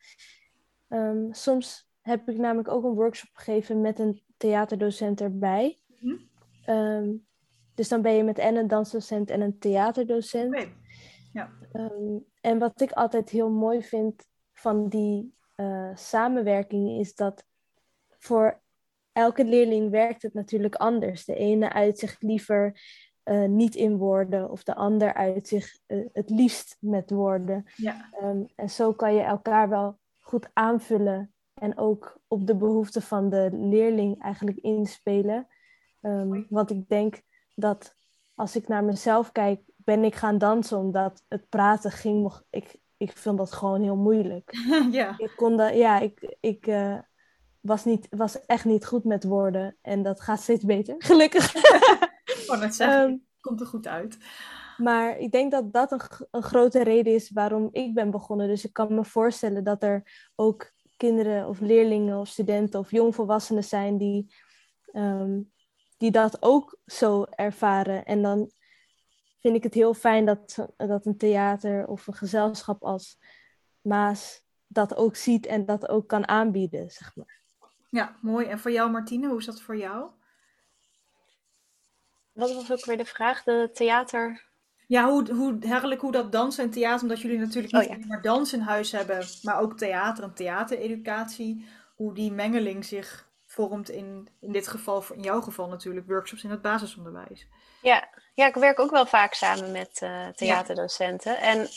ehm, 0.88 1.32
soms 1.32 1.90
heb 2.00 2.28
ik 2.28 2.36
namelijk 2.36 2.68
ook 2.68 2.84
een 2.84 2.94
workshop 2.94 3.30
gegeven 3.32 3.80
met 3.80 3.98
een 3.98 4.22
theaterdocent 4.36 5.20
erbij. 5.20 5.78
Mhm. 6.00 6.16
Ehm, 6.64 7.14
dus 7.74 7.88
dan 7.88 8.02
ben 8.02 8.12
je 8.12 8.22
met 8.22 8.38
en 8.38 8.56
een 8.56 8.68
dansdocent 8.68 9.30
en 9.30 9.40
een 9.40 9.58
theaterdocent. 9.58 10.54
Oké. 10.54 10.76
Ehm, 11.72 12.18
en 12.40 12.58
wat 12.58 12.80
ik 12.80 12.92
altijd 12.92 13.30
heel 13.30 13.50
mooi 13.50 13.82
vind 13.82 14.26
van 14.52 14.88
die 14.88 15.36
eh, 15.54 15.90
samenwerking 15.94 16.98
is 17.00 17.14
dat 17.14 17.44
voor 18.08 18.62
elke 19.12 19.44
leerling 19.44 19.90
werkt 19.90 20.22
het 20.22 20.34
natuurlijk 20.34 20.74
anders. 20.74 21.24
De 21.24 21.34
ene 21.34 21.72
uit 21.72 21.98
zich 21.98 22.20
liever 22.20 22.80
eh, 23.28 23.44
niet 23.48 23.74
in 23.74 23.96
woorden 23.96 24.50
of 24.50 24.62
de 24.62 24.74
ander 24.74 25.14
uit 25.14 25.48
zich 25.48 25.76
eh, 25.86 25.98
het 26.12 26.30
liefst 26.30 26.76
met 26.80 27.10
woorden. 27.10 27.64
Ja. 27.76 28.08
Ehm, 28.20 28.42
en 28.56 28.70
zo 28.70 28.92
kan 28.92 29.14
je 29.14 29.20
elkaar 29.22 29.68
wel 29.68 29.98
goed 30.20 30.48
aanvullen 30.52 31.32
en 31.54 31.78
ook 31.78 32.20
op 32.28 32.46
de 32.46 32.54
behoeften 32.56 33.02
van 33.02 33.28
de 33.30 33.48
leerling 33.52 34.22
eigenlijk 34.22 34.58
inspelen. 34.58 35.46
Ehm, 36.00 36.42
want 36.48 36.70
ik 36.70 36.88
denk 36.88 37.20
dat 37.54 37.94
als 38.34 38.56
ik 38.56 38.68
naar 38.68 38.84
mezelf 38.84 39.32
kijk, 39.32 39.60
ben 39.76 40.04
ik 40.04 40.14
gaan 40.14 40.38
dansen 40.38 40.78
omdat 40.78 41.22
het 41.28 41.48
praten 41.48 41.90
ging. 41.90 42.22
nog- 42.22 42.44
Ik, 42.50 42.76
ik 42.96 43.12
vind 43.12 43.38
dat 43.38 43.52
gewoon 43.52 43.82
heel 43.82 43.96
moeilijk. 43.96 44.50
ja. 44.90 45.14
Ik 45.18 45.32
kon 45.36 45.56
dat, 45.56 45.74
ja, 45.74 45.98
ik, 45.98 46.36
ik 46.40 46.66
eh, 46.66 46.98
was, 47.60 47.84
niet, 47.84 48.06
was 48.10 48.46
echt 48.46 48.64
niet 48.64 48.86
goed 48.86 49.04
met 49.04 49.24
woorden 49.24 49.76
en 49.82 50.02
dat 50.02 50.20
gaat 50.20 50.40
steeds 50.40 50.64
beter, 50.64 50.94
gelukkig. 50.98 51.52
Net 52.56 52.74
zeggen, 52.74 53.08
Ehm, 53.08 53.16
komt 53.40 53.60
er 53.60 53.66
goed 53.66 53.86
uit. 53.86 54.18
Maar 54.76 55.18
ik 55.18 55.32
denk 55.32 55.50
dat 55.50 55.72
dat 55.72 55.92
een, 55.92 56.00
een 56.30 56.42
grote 56.42 56.82
reden 56.82 57.14
is 57.14 57.30
waarom 57.30 57.68
ik 57.72 57.94
ben 57.94 58.10
begonnen. 58.10 58.48
Dus 58.48 58.64
ik 58.64 58.72
kan 58.72 58.94
me 58.94 59.04
voorstellen 59.04 59.64
dat 59.64 59.82
er 59.82 60.28
ook 60.34 60.72
kinderen 60.96 61.48
of 61.48 61.60
leerlingen 61.60 62.18
of 62.18 62.28
studenten 62.28 62.80
of 62.80 62.90
jongvolwassenen 62.90 63.64
zijn 63.64 63.98
die, 63.98 64.34
ehm, 64.92 65.40
die 65.96 66.10
dat 66.10 66.42
ook 66.42 66.78
zo 66.86 67.24
ervaren. 67.30 68.04
En 68.04 68.22
dan 68.22 68.50
vind 69.40 69.56
ik 69.56 69.62
het 69.62 69.74
heel 69.74 69.94
fijn 69.94 70.24
dat, 70.24 70.68
dat 70.76 71.06
een 71.06 71.16
theater 71.16 71.86
of 71.86 72.06
een 72.06 72.14
gezelschap 72.14 72.82
als 72.84 73.18
Maas 73.80 74.46
dat 74.66 74.96
ook 74.96 75.16
ziet 75.16 75.46
en 75.46 75.66
dat 75.66 75.88
ook 75.88 76.08
kan 76.08 76.28
aanbieden, 76.28 76.90
zeg 76.90 77.16
maar. 77.16 77.40
Ja, 77.90 78.16
mooi. 78.20 78.46
En 78.46 78.58
voor 78.58 78.70
jou, 78.70 78.90
Martine, 78.90 79.28
hoe 79.28 79.38
is 79.38 79.44
dat 79.44 79.60
voor 79.60 79.76
jou? 79.76 80.10
Wat 82.38 82.54
was 82.54 82.72
ook 82.72 82.84
weer 82.84 82.96
de 82.96 83.04
vraag? 83.04 83.42
De 83.42 83.70
theater. 83.74 84.44
Ja, 84.86 85.08
hoe, 85.10 85.32
hoe, 85.32 85.58
eigenlijk 85.60 86.00
hoe 86.00 86.12
dat 86.12 86.32
dansen 86.32 86.64
en 86.64 86.70
theater, 86.70 87.02
omdat 87.02 87.20
jullie 87.20 87.38
natuurlijk 87.38 87.72
niet 87.72 87.82
Oh 87.82 87.88
ja. 87.88 87.94
alleen 87.94 88.06
maar 88.06 88.22
dans 88.22 88.52
in 88.52 88.60
huis 88.60 88.92
hebben, 88.92 89.26
maar 89.42 89.60
ook 89.60 89.78
theater 89.78 90.24
en 90.24 90.34
theatereducatie, 90.34 91.66
hoe 91.94 92.14
die 92.14 92.32
mengeling 92.32 92.84
zich 92.84 93.28
vormt 93.46 93.90
in, 93.90 94.28
in 94.40 94.52
dit 94.52 94.68
geval, 94.68 95.04
in 95.14 95.22
jouw 95.22 95.40
geval 95.40 95.68
natuurlijk, 95.68 96.06
workshops 96.06 96.44
in 96.44 96.50
het 96.50 96.62
basisonderwijs. 96.62 97.46
Ja, 97.82 98.08
ja, 98.34 98.46
ik 98.46 98.54
werk 98.54 98.78
ook 98.78 98.90
wel 98.90 99.06
vaak 99.06 99.34
samen 99.34 99.72
met 99.72 99.98
eh, 100.02 100.28
theaterdocenten. 100.28 101.38
En 101.38 101.68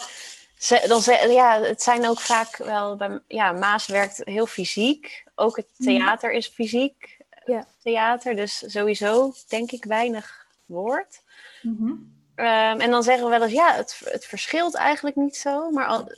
ze, 0.57 0.85
dan 0.87 1.01
ze, 1.01 1.27
ja, 1.29 1.61
het 1.61 1.81
zijn 1.81 2.07
ook 2.07 2.19
vaak 2.19 2.57
wel 2.57 2.95
bij 2.95 3.19
ja, 3.27 3.51
Maas 3.51 3.87
werkt 3.87 4.21
heel 4.23 4.45
fysiek. 4.45 5.23
Ook 5.35 5.55
het 5.55 5.67
theater 5.77 6.31
is 6.31 6.47
fysiek 6.47 7.17
Ja. 7.45 7.65
theater, 7.83 8.35
dus 8.35 8.63
sowieso 8.67 9.33
denk 9.47 9.71
ik 9.71 9.83
weinig 9.85 10.40
woord. 10.71 11.23
Mhm. 11.61 11.93
Ehm, 12.35 12.79
en 12.79 12.91
dan 12.91 13.03
zeggen 13.03 13.23
we 13.23 13.29
wel 13.29 13.43
eens, 13.43 13.51
ja, 13.51 13.75
het, 13.75 14.01
het 14.03 14.25
verschilt 14.25 14.75
eigenlijk 14.75 15.15
niet 15.15 15.35
zo. 15.35 15.69
Maar 15.69 15.85
al, 15.85 16.11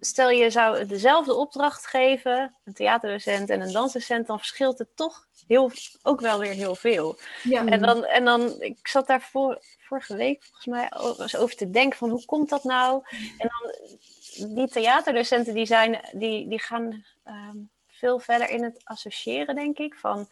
stel 0.00 0.30
je 0.30 0.50
zou 0.50 0.86
dezelfde 0.86 1.34
opdracht 1.34 1.86
geven, 1.86 2.54
een 2.64 2.74
theaterdocent 2.74 3.50
en 3.50 3.60
een 3.60 3.72
dansdocent, 3.72 4.26
dan 4.26 4.38
verschilt 4.38 4.78
het 4.78 4.96
toch 4.96 5.26
heel, 5.46 5.70
ook 6.02 6.20
wel 6.20 6.38
weer 6.38 6.52
heel 6.52 6.74
veel. 6.74 7.18
Ja, 7.42 7.66
En 7.66 7.80
dan, 7.80 8.04
en 8.04 8.24
dan, 8.24 8.60
ik 8.60 8.88
zat 8.88 9.06
daar 9.06 9.22
voor, 9.22 9.62
vorige 9.78 10.16
week 10.16 10.42
volgens 10.42 10.66
mij 10.66 10.92
over 11.38 11.56
te 11.56 11.70
denken 11.70 11.98
van 11.98 12.10
hoe 12.10 12.24
komt 12.24 12.48
dat 12.48 12.64
nou? 12.64 13.02
En 13.38 13.48
dan, 13.48 14.54
die 14.54 14.68
theaterdocenten 14.68 15.54
die 15.54 15.66
zijn, 15.66 16.00
die, 16.12 16.48
die 16.48 16.60
gaan 16.60 17.04
ehm, 17.24 17.56
veel 17.86 18.18
verder 18.18 18.50
in 18.50 18.64
het 18.64 18.80
associëren, 18.84 19.54
denk 19.54 19.78
ik, 19.78 19.94
van 19.94 20.28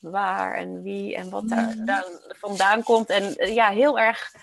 waar 0.00 0.54
en 0.54 0.82
wie 0.82 1.16
en 1.16 1.30
wat 1.30 1.48
daar, 1.48 1.74
Mhm. 1.76 1.84
daar 1.84 2.04
vandaan 2.28 2.82
komt. 2.82 3.08
En 3.08 3.36
eh, 3.36 3.54
ja, 3.54 3.70
heel 3.70 3.98
erg 3.98 4.34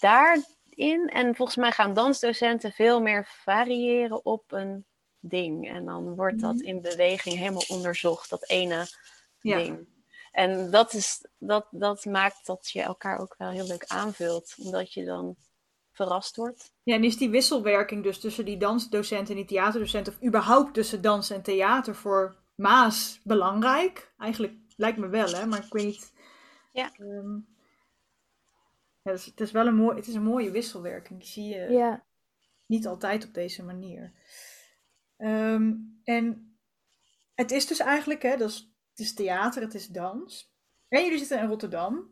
daarin. 0.00 1.08
En 1.08 1.34
volgens 1.34 1.56
mij 1.56 1.72
gaan 1.72 1.94
dansdocenten 1.94 2.72
veel 2.72 3.00
meer 3.00 3.26
variëren 3.44 4.24
op 4.24 4.52
een 4.52 4.84
ding. 5.20 5.68
En 5.70 5.84
dan 5.84 6.14
wordt 6.14 6.40
dat 6.40 6.54
Mhm. 6.54 6.64
in 6.64 6.80
beweging 6.80 7.36
helemaal 7.38 7.64
onderzocht, 7.68 8.30
dat 8.30 8.48
ene 8.48 8.86
Ja. 9.40 9.56
ding. 9.56 9.90
En 10.32 10.70
dat, 10.70 10.92
is, 10.94 11.26
dat, 11.38 11.66
dat 11.70 12.04
maakt 12.04 12.46
dat 12.46 12.70
je 12.70 12.82
elkaar 12.82 13.18
ook 13.18 13.34
wel 13.38 13.50
heel 13.50 13.66
leuk 13.66 13.84
aanvult, 13.86 14.54
omdat 14.58 14.92
je 14.92 15.04
dan 15.04 15.36
verrast 15.92 16.36
wordt. 16.36 16.72
Ja, 16.82 16.94
en 16.94 17.04
is 17.04 17.16
die 17.16 17.30
wisselwerking 17.30 18.02
dus 18.02 18.20
tussen 18.20 18.44
die 18.44 18.56
dansdocent 18.56 19.28
en 19.30 19.36
die 19.36 19.44
theaterdocent, 19.44 20.08
of 20.08 20.22
überhaupt 20.22 20.74
tussen 20.74 21.00
dans 21.02 21.30
en 21.30 21.42
theater 21.42 21.94
voor 21.94 22.36
Maas 22.54 23.20
belangrijk? 23.24 24.12
Eigenlijk 24.18 24.52
lijkt 24.76 24.98
me 24.98 25.08
wel, 25.08 25.32
hè, 25.32 25.46
maar 25.46 25.64
ik 25.64 25.72
weet 25.72 25.84
niet. 25.84 26.12
Ja. 26.72 26.92
Ehm, 26.92 27.34
ja, 29.02 29.10
het, 29.10 29.18
is, 29.18 29.26
het 29.26 29.40
is 29.40 29.50
wel 29.50 29.66
een 29.66 29.74
mooi, 29.74 29.96
het 29.96 30.06
is 30.06 30.14
een 30.14 30.22
mooie 30.22 30.50
wisselwerking. 30.50 31.18
Die 31.18 31.28
zie 31.28 31.48
je. 31.48 31.70
Ja, 31.70 32.04
niet 32.66 32.86
altijd 32.86 33.24
op 33.24 33.34
deze 33.34 33.64
manier. 33.64 34.12
Ehm, 35.16 35.72
en 36.04 36.56
het 37.34 37.50
is 37.50 37.66
dus 37.66 37.78
eigenlijk, 37.78 38.22
hè, 38.22 38.36
dat 38.36 38.48
is, 38.48 38.72
het 38.90 38.98
is 38.98 39.14
theater, 39.14 39.62
het 39.62 39.74
is 39.74 39.86
dans. 39.86 40.54
En 40.88 41.02
jullie 41.04 41.18
zitten 41.18 41.38
in 41.38 41.48
Rotterdam. 41.48 42.10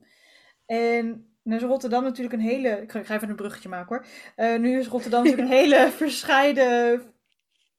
En 0.67 1.35
nu 1.43 1.57
is 1.57 1.63
Rotterdam 1.63 2.03
natuurlijk 2.03 2.35
een 2.35 2.49
hele. 2.49 2.83
Ik 2.83 2.91
ga 2.93 3.15
even 3.15 3.29
een 3.29 3.37
bruggetje 3.37 3.69
maken 3.69 3.97
hoor. 3.97 4.07
Uh, 4.37 4.61
nu 4.61 4.79
is 4.79 4.87
Rotterdam 4.87 5.25
natuurlijk 5.25 5.49
een 5.49 5.59
hele 5.63 5.91
verscheiden, 5.91 7.03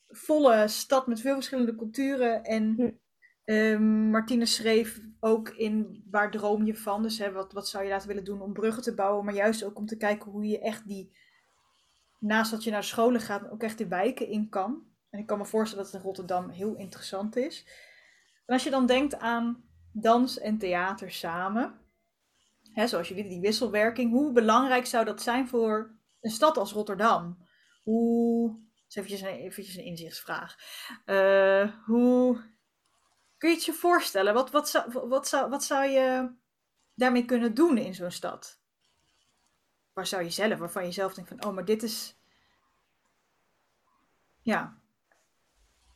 volle 0.08 0.68
stad 0.68 1.08
met 1.08 1.22
veel 1.22 1.34
verschillende 1.34 1.76
culturen. 1.76 2.44
En 2.44 3.00
uh, 3.46 3.80
Martine 4.12 4.46
schreef 4.46 5.02
ook 5.20 5.50
in 5.50 6.04
Waar 6.12 6.32
droom 6.32 6.66
je 6.66 6.76
van? 6.76 7.04
Dus 7.04 7.18
hè, 7.18 7.32
wat, 7.32 7.54
wat 7.54 7.68
zou 7.68 7.84
je 7.84 7.89
laten 7.89 8.08
willen 8.08 8.24
doen 8.24 8.42
om 8.42 8.54
bruggen 8.54 8.84
te 8.84 8.94
bouwen, 8.94 9.26
maar 9.26 9.34
juist 9.34 9.64
ook 9.64 9.78
om 9.78 9.86
te 9.86 9.98
kijken 9.98 10.32
hoe 10.32 10.46
je 10.46 10.60
echt 10.60 10.88
die, 10.88 11.18
naast 12.20 12.52
dat 12.52 12.64
je 12.64 12.72
naar 12.72 12.84
scholen 12.84 13.22
gaat, 13.22 13.50
ook 13.50 13.64
echt 13.64 13.78
de 13.78 13.88
wijken 13.88 14.28
in 14.28 14.50
kan. 14.50 14.89
En 15.10 15.20
ik 15.20 15.26
kan 15.26 15.38
me 15.38 15.46
voorstellen 15.46 15.84
dat 15.84 15.94
het 15.94 16.02
in 16.02 16.08
Rotterdam 16.08 16.50
heel 16.50 16.76
interessant 16.76 17.36
is. 17.36 17.66
En 18.46 18.54
als 18.54 18.64
je 18.64 18.70
dan 18.70 18.86
denkt 18.86 19.20
aan 19.20 19.64
dans 19.92 20.39
en 20.39 20.58
theater 20.58 21.12
samen, 21.12 21.80
hè, 22.74 22.88
zoals 22.88 23.08
jullie 23.08 23.30
die 23.30 23.42
wisselwerking, 23.42 24.12
hoe 24.12 24.32
belangrijk 24.32 24.86
zou 24.86 25.06
dat 25.06 25.22
zijn 25.22 25.48
voor 25.48 25.96
een 26.22 26.32
stad 26.32 26.58
als 26.58 26.72
Rotterdam? 26.72 27.48
Hoe, 27.84 28.50
dat 28.50 28.86
is 28.88 28.96
eventjes 28.96 29.22
een, 29.22 29.28
eventjes 29.28 29.76
een 29.76 29.84
inzichtsvraag. 29.84 30.56
Uh, 31.06 31.86
hoe 31.86 32.42
kun 33.42 33.50
je 33.50 33.56
het 33.56 33.66
je 33.66 33.74
voorstellen? 33.74 34.34
Wat, 34.34 34.52
wat, 34.52 34.70
zou, 34.70 35.08
wat, 35.08 35.28
zou, 35.28 35.50
wat 35.50 35.64
zou 35.64 35.86
je 35.86 36.32
daarmee 36.94 37.26
kunnen 37.26 37.54
doen 37.54 37.78
in 37.78 37.94
zo'n 37.94 38.12
stad? 38.12 38.60
Waar 39.94 40.08
zou 40.08 40.24
je 40.24 40.30
zelf, 40.30 40.60
waarvan 40.60 40.86
je 40.86 40.92
zelf 40.92 41.14
denkt 41.14 41.30
van, 41.30 41.46
oh, 41.46 41.54
maar 41.54 41.66
dit 41.66 41.84
is, 41.84 42.20
ja. 44.42 44.78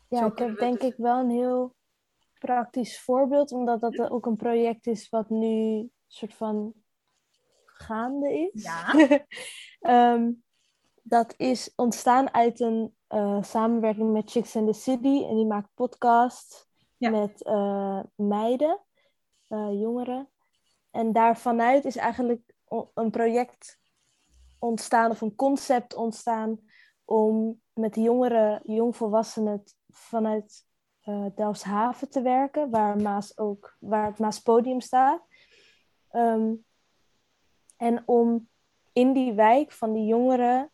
Ja, 0.10 0.26
ik 0.26 0.38
heb 0.38 0.60
denk 0.60 0.80
dus 0.80 0.90
ik 0.90 0.98
wel 0.98 1.20
een 1.20 1.30
heel 1.30 1.76
praktisch 2.40 3.02
voorbeeld, 3.02 3.52
omdat 3.52 3.82
dat 3.82 4.00
ook 4.00 4.26
een 4.26 4.36
project 4.36 4.88
is 4.88 5.10
wat 5.10 5.30
nu 5.30 5.90
soort 6.08 6.34
van 6.34 6.74
gaande 7.66 8.50
is. 8.54 8.64
Ja. 8.64 8.94
Ehm, 9.80 10.32
dat 11.02 11.34
is 11.38 11.74
ontstaan 11.76 12.34
uit 12.34 12.60
een 12.60 12.96
uh, 13.10 13.44
samenwerking 13.44 14.12
met 14.12 14.32
Chicks 14.32 14.56
in 14.56 14.66
the 14.66 14.74
City. 14.74 15.24
En 15.24 15.36
die 15.36 15.46
maakt 15.46 15.70
podcasts 15.74 16.65
met 16.98 17.46
uh, 17.46 18.00
meiden, 18.16 18.80
uh, 19.50 19.80
jongeren. 19.80 20.30
En 20.92 21.12
daarvanuit 21.12 21.86
is 21.86 21.96
eigenlijk 21.96 22.54
een 22.94 23.12
project 23.12 23.80
ontstaan 24.60 25.12
of 25.12 25.22
een 25.22 25.36
concept 25.36 25.96
ontstaan 25.96 26.60
om 27.06 27.62
met 27.74 27.96
jongeren, 27.96 28.62
jongvolwassenen 28.64 29.64
vanuit 29.90 30.66
uh, 31.06 31.26
Delfshaven 31.36 32.10
te 32.10 32.22
werken, 32.22 32.70
waar, 32.70 32.98
Maas 32.98 33.38
ook, 33.38 33.78
waar 33.80 34.06
het 34.06 34.20
Maas 34.20 34.40
Podium 34.40 34.82
staat. 34.82 35.22
Ehm, 36.10 36.54
en 37.78 38.04
om 38.06 38.50
in 38.94 39.14
die 39.14 39.34
wijk 39.34 39.72
van 39.72 39.94
die 39.94 40.06
jongeren, 40.06 40.72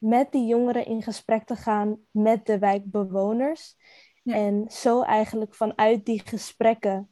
met 0.00 0.32
die 0.32 0.46
jongeren 0.46 0.86
in 0.86 1.02
gesprek 1.02 1.44
te 1.44 1.56
gaan 1.56 2.06
met 2.10 2.46
de 2.46 2.58
wijkbewoners. 2.58 3.76
En 4.34 4.70
zo 4.70 5.02
eigenlijk 5.02 5.54
vanuit 5.54 6.04
die 6.04 6.20
gesprekken 6.24 7.10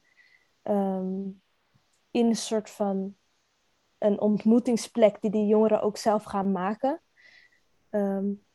um, 0.62 1.42
in 2.10 2.26
een 2.26 2.36
soort 2.36 2.70
van 2.70 3.16
een 3.98 4.20
ontmoetingsplek 4.20 5.20
die 5.20 5.30
die 5.30 5.46
jongeren 5.46 5.82
ook 5.82 5.96
zelf 5.96 6.24
gaan 6.24 6.52
maken. 6.52 7.02
Um, 7.90 8.46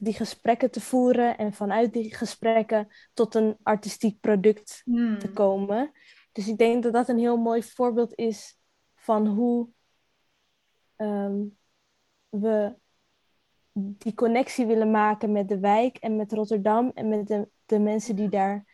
die 0.00 0.12
gesprekken 0.12 0.70
te 0.70 0.80
voeren 0.80 1.38
en 1.38 1.52
vanuit 1.52 1.92
die 1.92 2.14
gesprekken 2.14 2.88
tot 3.12 3.34
een 3.34 3.56
artistiek 3.62 4.20
product 4.20 4.82
te 4.84 4.90
hmm. 4.90 5.32
komen. 5.32 5.92
Dus 6.32 6.48
ik 6.48 6.58
denk 6.58 6.82
dat 6.82 6.92
dat 6.92 7.08
een 7.08 7.18
heel 7.18 7.36
mooi 7.36 7.62
voorbeeld 7.62 8.14
is 8.14 8.58
van 8.94 9.26
hoe 9.26 9.68
ehm, 10.96 11.42
we 12.28 12.74
die 13.72 14.14
connectie 14.14 14.66
willen 14.66 14.90
maken 14.90 15.32
met 15.32 15.48
de 15.48 15.58
wijk 15.58 15.96
en 15.96 16.16
met 16.16 16.32
Rotterdam 16.32 16.90
en 16.94 17.08
met 17.08 17.26
de, 17.26 17.48
de 17.70 17.78
mensen 17.78 18.16
die, 18.16 18.28
daar, 18.28 18.64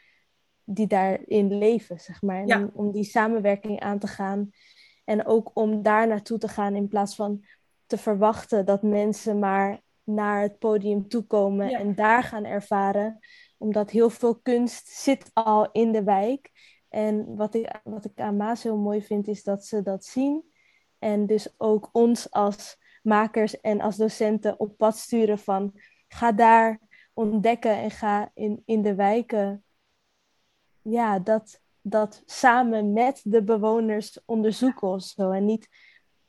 die 0.64 0.86
daarin 0.86 1.58
leven, 1.58 2.00
zeg 2.00 2.22
maar. 2.22 2.44
om, 2.44 2.70
om 2.74 2.92
die 2.92 3.04
samenwerking 3.04 3.80
aan 3.80 3.98
te 3.98 4.06
gaan 4.06 4.50
en 5.04 5.26
ook 5.26 5.50
om 5.54 5.82
daar 5.82 6.06
naartoe 6.06 6.38
te 6.38 6.48
gaan 6.48 6.74
in 6.74 6.88
plaats 6.88 7.14
van 7.14 7.44
te 7.86 7.98
verwachten 7.98 8.66
dat 8.66 8.82
mensen 8.82 9.38
maar 9.38 9.80
naar 10.04 10.42
het 10.42 10.58
podium 10.58 11.08
toekomen 11.08 11.70
en 11.70 11.94
daar 11.94 12.22
gaan 12.22 12.44
ervaren. 12.44 13.18
Omdat 13.58 13.90
heel 13.90 14.10
veel 14.10 14.34
kunst 14.34 14.88
zit 14.88 15.30
al 15.32 15.70
in 15.72 15.92
de 15.92 16.02
wijk. 16.02 16.50
En 16.88 17.36
wat 17.36 17.54
ik, 17.54 17.80
wat 17.84 18.04
ik 18.04 18.20
aan 18.20 18.36
Maas 18.36 18.62
heel 18.62 18.78
mooi 18.78 19.02
vind, 19.02 19.28
is 19.28 19.42
dat 19.42 19.64
ze 19.64 19.82
dat 19.82 20.04
zien. 20.04 20.44
En 20.98 21.26
dus 21.26 21.54
ook 21.56 21.88
ons 21.92 22.30
als 22.30 22.78
makers 23.02 23.60
en 23.60 23.80
als 23.80 23.96
docenten 23.96 24.60
op 24.60 24.76
pad 24.76 24.96
sturen 24.96 25.38
van 25.38 25.72
ga 26.08 26.32
daar 26.32 26.80
ontdekken 27.16 27.76
en 27.76 27.90
ga 27.90 28.30
in, 28.34 28.62
in 28.64 28.82
de 28.82 28.94
wijken 28.94 29.64
ja, 30.82 31.18
dat, 31.18 31.60
dat 31.80 32.22
samen 32.24 32.92
met 32.92 33.20
de 33.24 33.42
bewoners 33.42 34.18
onderzoeken 34.24 34.88
of 34.88 35.02
zo. 35.02 35.30
En 35.30 35.44
niet 35.44 35.68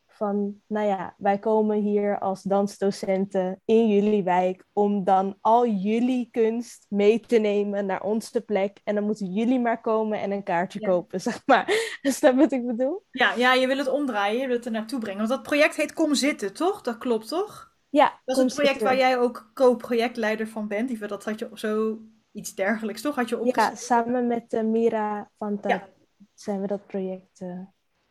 van, 0.07 0.61
nou 0.67 0.87
ja, 0.87 1.15
wij 1.17 1.39
komen 1.39 1.77
hier 1.77 2.19
als 2.19 2.41
dansdocenten 2.41 3.61
in 3.65 3.87
jullie 3.87 4.23
wijk 4.23 4.65
om 4.73 5.03
dan 5.03 5.37
al 5.41 5.67
jullie 5.67 6.29
kunst 6.31 6.85
mee 6.89 7.19
te 7.19 7.37
nemen 7.37 7.85
naar 7.85 8.01
onze 8.01 8.41
plek. 8.41 8.79
En 8.83 8.95
dan 8.95 9.03
moeten 9.03 9.33
jullie 9.33 9.59
maar 9.59 9.81
komen 9.81 10.19
en 10.19 10.31
een 10.31 10.43
kaartje 10.43 10.79
kopen, 10.79 11.21
zeg 11.29 11.41
maar. 11.45 11.97
Is 12.01 12.19
dat 12.19 12.35
wat 12.35 12.51
ik 12.51 12.65
bedoel? 12.65 13.05
Ja, 13.11 13.33
ja, 13.33 13.53
je 13.53 13.67
wil 13.67 13.77
het 13.77 13.89
omdraaien, 13.89 14.39
je 14.39 14.47
wil 14.47 14.55
het 14.55 14.65
er 14.65 14.71
naartoe 14.71 14.99
brengen. 14.99 15.17
Want 15.17 15.29
dat 15.29 15.43
project 15.43 15.75
heet 15.75 15.93
Kom 15.93 16.15
Zitten, 16.15 16.53
toch? 16.53 16.81
Dat 16.81 16.97
klopt, 16.97 17.27
toch? 17.27 17.75
Ja. 17.89 18.19
Dat 18.25 18.37
is 18.37 18.43
een 18.43 18.55
project 18.63 18.81
waar 18.81 18.97
jij 18.97 19.17
ook 19.17 19.51
co-projectleider 19.53 20.47
van 20.47 20.67
bent. 20.67 20.99
Dat 20.99 21.23
had 21.23 21.39
je 21.39 21.49
zo 21.53 21.99
iets 22.31 22.55
dergelijks, 22.55 23.01
toch? 23.01 23.15
Had 23.15 23.29
je 23.29 23.39
opgezet? 23.39 23.71
Ja, 23.71 23.75
samen 23.75 24.27
met 24.27 24.53
uh, 24.53 24.61
Mira 24.61 25.31
van 25.37 25.59
ja. 25.67 25.87
zijn 26.33 26.61
we 26.61 26.67
dat 26.67 26.87
project... 26.87 27.41
Uh, 27.41 27.59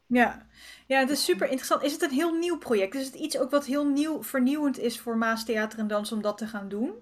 ja. 0.06 0.46
ja, 0.86 0.98
het 0.98 1.10
is 1.10 1.24
super 1.24 1.46
interessant. 1.46 1.82
Is 1.82 1.92
het 1.92 2.02
een 2.02 2.10
heel 2.10 2.32
nieuw 2.32 2.58
project? 2.58 2.94
Is 2.94 3.06
het 3.06 3.14
iets 3.14 3.38
ook 3.38 3.50
wat 3.50 3.64
heel 3.64 3.86
nieuw, 3.86 4.22
vernieuwend 4.22 4.78
is 4.78 5.00
voor 5.00 5.16
Maas 5.16 5.44
Theater 5.44 5.78
en 5.78 5.86
Dans 5.86 6.12
om 6.12 6.22
dat 6.22 6.38
te 6.38 6.46
gaan 6.46 6.68
doen? 6.68 6.92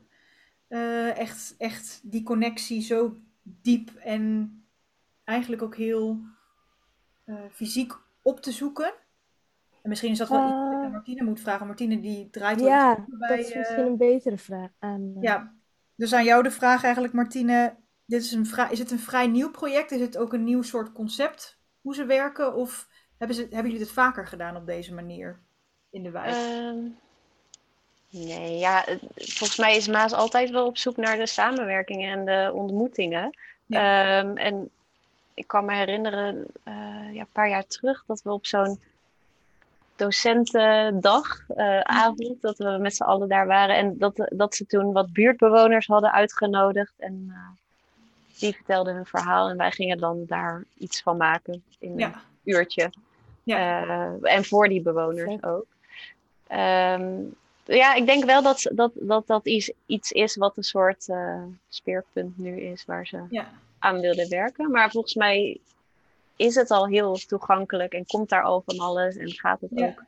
Uh, 0.68 1.18
echt, 1.18 1.54
echt 1.58 2.00
die 2.02 2.22
connectie 2.22 2.82
zo 2.82 3.16
diep 3.42 3.90
en 3.94 4.58
eigenlijk 5.24 5.62
ook 5.62 5.76
heel 5.76 6.20
fysiek 7.50 7.92
op 8.22 8.40
te 8.40 8.52
zoeken. 8.52 8.94
En 9.84 9.90
misschien 9.90 10.10
is 10.10 10.18
dat 10.18 10.28
wel 10.28 10.38
uh, 10.38 10.44
iets 10.46 10.54
dat 10.54 10.72
ik 10.72 10.84
aan 10.84 10.90
Martine 10.90 11.24
moet 11.24 11.40
vragen. 11.40 11.66
Martine 11.66 12.00
die 12.00 12.30
draait 12.30 12.60
Ja, 12.60 13.04
bij, 13.06 13.28
dat 13.28 13.38
is 13.38 13.54
misschien 13.54 13.86
een 13.86 13.96
betere 13.96 14.38
vraag. 14.38 14.70
Aan, 14.78 15.16
Ja, 15.20 15.54
dus 15.94 16.12
aan 16.12 16.24
jou 16.24 16.42
de 16.42 16.50
vraag 16.50 16.84
eigenlijk 16.84 17.14
Martine. 17.14 17.76
Dit 18.04 18.22
is, 18.22 18.32
een 18.32 18.46
is 18.70 18.78
het 18.78 18.90
een 18.90 18.98
vrij 18.98 19.26
nieuw 19.26 19.50
project? 19.50 19.90
Is 19.90 20.00
het 20.00 20.16
ook 20.16 20.32
een 20.32 20.44
nieuw 20.44 20.62
soort 20.62 20.92
concept 20.92 21.58
hoe 21.80 21.94
ze 21.94 22.04
werken? 22.04 22.54
Of 22.54 22.88
hebben, 23.18 23.36
ze, 23.36 23.42
hebben 23.42 23.70
jullie 23.70 23.86
het 23.86 23.94
vaker 23.94 24.26
gedaan 24.26 24.56
op 24.56 24.66
deze 24.66 24.94
manier 24.94 25.40
in 25.90 26.02
de 26.02 26.10
wijk? 26.10 26.34
Ehm, 26.34 26.78
nee, 28.10 28.58
ja, 28.58 28.84
volgens 29.16 29.58
mij 29.58 29.76
is 29.76 29.88
Maas 29.88 30.12
altijd 30.12 30.50
wel 30.50 30.66
op 30.66 30.78
zoek 30.78 30.96
naar 30.96 31.16
de 31.16 31.26
samenwerkingen 31.26 32.12
en 32.12 32.24
de 32.24 32.52
ontmoetingen. 32.54 33.36
Ehm, 33.68 34.36
en 34.36 34.70
ik 35.34 35.46
kan 35.46 35.64
me 35.64 35.74
herinneren, 35.74 36.46
uh, 36.64 37.14
ja, 37.14 37.20
een 37.20 37.26
paar 37.32 37.48
jaar 37.48 37.66
terug, 37.66 38.04
dat 38.06 38.22
we 38.22 38.32
op 38.32 38.46
zo'n 38.46 38.80
docentendag, 39.96 41.48
uh, 41.48 41.80
avond, 41.80 42.40
dat 42.40 42.58
we 42.58 42.78
met 42.80 42.94
z'n 42.94 43.02
allen 43.02 43.28
daar 43.28 43.46
waren. 43.46 43.76
En 43.76 43.98
dat, 43.98 44.28
dat 44.28 44.54
ze 44.54 44.66
toen 44.66 44.92
wat 44.92 45.12
buurtbewoners 45.12 45.86
hadden 45.86 46.12
uitgenodigd. 46.12 46.92
En 46.96 47.26
uh, 47.28 47.36
die 48.38 48.54
vertelden 48.54 48.94
hun 48.94 49.06
verhaal 49.06 49.48
en 49.48 49.56
wij 49.56 49.70
gingen 49.70 49.98
dan 49.98 50.24
daar 50.26 50.64
iets 50.78 51.02
van 51.02 51.16
maken 51.16 51.62
in 51.78 51.98
ja 51.98 52.22
uurtje. 52.44 52.92
Ja. 53.42 53.84
Uh, 53.84 54.34
en 54.34 54.44
voor 54.44 54.68
die 54.68 54.82
bewoners 54.82 55.42
ook. 55.42 55.66
Um, 56.52 57.34
ja, 57.64 57.94
ik 57.94 58.06
denk 58.06 58.24
wel 58.24 58.42
dat 58.42 58.70
dat, 58.72 58.92
dat, 58.94 59.26
dat 59.26 59.46
iets, 59.46 59.72
iets 59.86 60.12
is 60.12 60.36
wat 60.36 60.56
een 60.56 60.62
soort 60.62 61.08
speerpunt 61.68 62.38
nu 62.38 62.60
is 62.60 62.84
waar 62.84 63.06
ze 63.06 63.22
ja. 63.30 63.50
aan 63.78 64.00
wilden 64.00 64.28
werken. 64.28 64.70
Maar 64.70 64.90
volgens 64.90 65.14
mij 65.14 65.60
is 66.36 66.54
het 66.54 66.70
al 66.70 66.86
heel 66.86 67.14
toegankelijk 67.14 67.92
en 67.92 68.06
komt 68.06 68.28
daar 68.28 68.42
al 68.42 68.62
van 68.66 68.78
alles 68.78 69.16
en 69.16 69.30
gaat 69.30 69.60
het 69.60 69.70
ja. 69.74 69.86
ook 69.86 70.04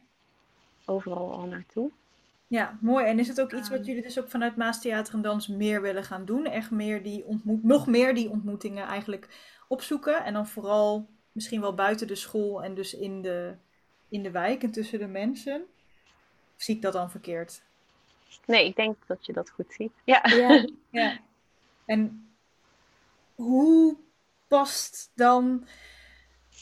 overal 0.85 1.33
al 1.33 1.47
naartoe. 1.47 1.91
Ja, 2.47 2.79
mooi. 2.81 3.07
En 3.07 3.19
is 3.19 3.29
het 3.29 3.41
ook 3.41 3.53
iets 3.53 3.69
wat 3.69 3.87
jullie 3.87 4.03
dus 4.03 4.19
ook 4.19 4.29
vanuit 4.29 4.57
Maastheater 4.57 5.15
en 5.15 5.23
Dans 5.23 5.49
meer 5.49 5.83
willen 5.83 6.05
gaan 6.05 6.25
doen? 6.25 6.47
Echt 6.47 6.71
meer 6.71 7.03
die 7.03 7.25
ontmoet, 7.25 7.65
nog 7.65 7.87
meer 7.87 8.15
die 8.15 8.31
ontmoetingen 8.31 8.87
eigenlijk 8.87 9.29
opzoeken 9.69 10.25
en 10.25 10.33
dan 10.33 10.47
vooral 10.47 11.07
misschien 11.33 11.61
wel 11.61 11.75
buiten 11.75 12.07
de 12.07 12.15
school 12.15 12.63
en 12.63 12.75
dus 12.75 12.95
in 12.95 13.23
de, 13.23 13.55
in 14.09 14.23
de 14.23 14.31
wijk 14.31 14.63
en 14.63 14.71
tussen 14.71 14.99
de 14.99 15.07
mensen? 15.07 15.67
Of 16.57 16.63
zie 16.63 16.75
ik 16.75 16.83
dat 16.83 16.93
dan 16.93 17.11
verkeerd? 17.11 17.63
Nee, 18.45 18.67
ik 18.67 18.77
denk 18.77 18.97
dat 19.07 19.27
je 19.27 19.33
dat 19.33 19.51
goed 19.51 19.73
ziet. 19.73 19.93
Ja. 20.05 20.21
Ja, 20.25 20.67
Ja. 20.91 21.19
En 21.85 22.31
hoe 23.35 23.97
past 24.49 25.11
dan 25.15 25.67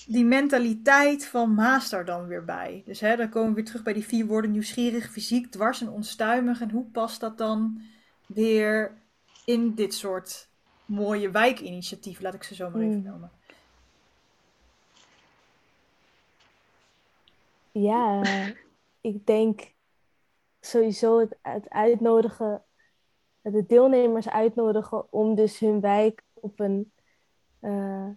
die 0.06 0.24
mentaliteit 0.24 1.26
van 1.26 1.54
Maas 1.54 1.90
daar 1.90 2.04
dan 2.04 2.26
weer 2.26 2.44
bij? 2.44 2.82
Dus 2.84 3.00
hè, 3.00 3.16
dan 3.16 3.28
komen 3.28 3.48
we 3.48 3.54
weer 3.54 3.64
terug 3.64 3.82
bij 3.82 3.92
die 3.92 4.04
vier 4.06 4.26
woorden 4.26 4.50
nieuwsgierig, 4.50 5.10
fysiek, 5.10 5.50
dwars 5.50 5.80
en 5.80 5.88
onstuimig. 5.88 6.60
En 6.60 6.70
hoe 6.70 6.84
past 6.84 7.20
dat 7.20 7.38
dan 7.38 7.80
weer 8.26 9.02
in 9.44 9.74
dit 9.74 9.94
soort 9.94 10.48
mooie 10.84 11.30
wijkinitiatieven? 11.30 12.22
Laat 12.24 12.34
ik 12.34 12.42
ze 12.42 12.54
zo 12.54 12.70
maar 12.70 12.80
even 12.80 12.96
Mm. 12.98 13.02
noemen. 13.04 13.30
ja 17.72 18.22
ik 19.00 19.26
denk 19.26 19.72
sowieso 20.60 21.18
het, 21.18 21.36
het 21.42 21.68
uitnodigen, 21.70 22.64
de 23.40 23.66
deelnemers 23.66 24.28
uitnodigen 24.28 25.12
om 25.12 25.34
dus 25.34 25.58
hun 25.58 25.80
wijk 25.80 26.22
op 26.34 26.60
een 26.60 26.92
eh, 27.60 28.08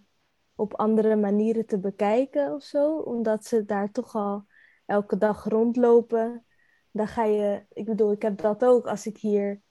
op 0.57 0.73
andere 0.73 1.15
manieren 1.15 1.65
te 1.65 1.79
bekijken 1.79 2.53
of 2.53 2.63
zo, 2.63 2.97
omdat 2.97 3.45
ze 3.45 3.65
daar 3.65 3.91
toch 3.91 4.15
al 4.15 4.45
elke 4.85 5.17
dag 5.17 5.43
rondlopen. 5.43 6.45
Dan 6.91 7.07
ga 7.07 7.23
je, 7.23 7.65
ik 7.73 7.85
bedoel, 7.85 8.11
ik 8.11 8.21
heb 8.21 8.37
dat 8.41 8.65
ook 8.65 8.87
als 8.87 9.05
ik 9.05 9.17
hier 9.17 9.61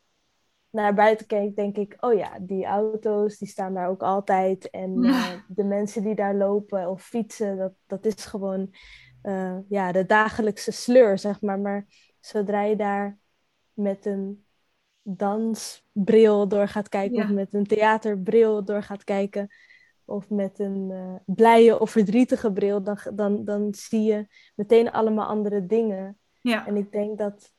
naar 0.70 0.94
buiten 0.94 1.26
kijk, 1.26 1.56
denk 1.56 1.76
ik, 1.76 1.96
oh 2.00 2.14
ja, 2.14 2.38
die 2.40 2.64
auto's 2.64 3.38
die 3.38 3.48
staan 3.48 3.74
daar 3.74 3.88
ook 3.88 4.02
altijd. 4.02 4.70
En 4.70 5.04
eh, 5.04 5.32
de 5.48 5.64
mensen 5.64 6.02
die 6.02 6.14
daar 6.14 6.34
lopen 6.34 6.88
of 6.88 7.02
fietsen, 7.02 7.56
dat, 7.56 7.72
dat 7.86 8.04
is 8.04 8.24
gewoon 8.24 8.74
eh, 9.22 9.58
ja, 9.68 9.92
de 9.92 10.06
dagelijkse 10.06 10.70
sleur, 10.72 11.18
zeg 11.18 11.40
maar. 11.40 11.58
Maar 11.58 11.86
zodra 12.20 12.62
je 12.62 12.76
daar 12.76 13.18
met 13.72 14.06
een 14.06 14.44
dansbril 15.02 16.48
door 16.48 16.68
gaat 16.68 16.88
kijken, 16.88 17.16
Ja. 17.16 17.24
of 17.24 17.30
met 17.30 17.54
een 17.54 17.66
theaterbril 17.66 18.64
door 18.64 18.82
gaat 18.82 19.04
kijken, 19.04 19.48
of 20.06 20.30
met 20.30 20.58
een 20.58 20.88
eh, 20.90 21.34
blije 21.34 21.78
of 21.80 21.90
verdrietige 21.90 22.52
bril, 22.52 22.82
dan, 22.82 22.98
dan, 23.12 23.44
dan 23.44 23.74
zie 23.74 24.02
je 24.02 24.26
meteen 24.54 24.90
allemaal 24.92 25.26
andere 25.26 25.66
dingen. 25.66 26.18
Ja. 26.40 26.66
En 26.66 26.76
ik 26.76 26.92
denk 26.92 27.18
dat 27.18 27.52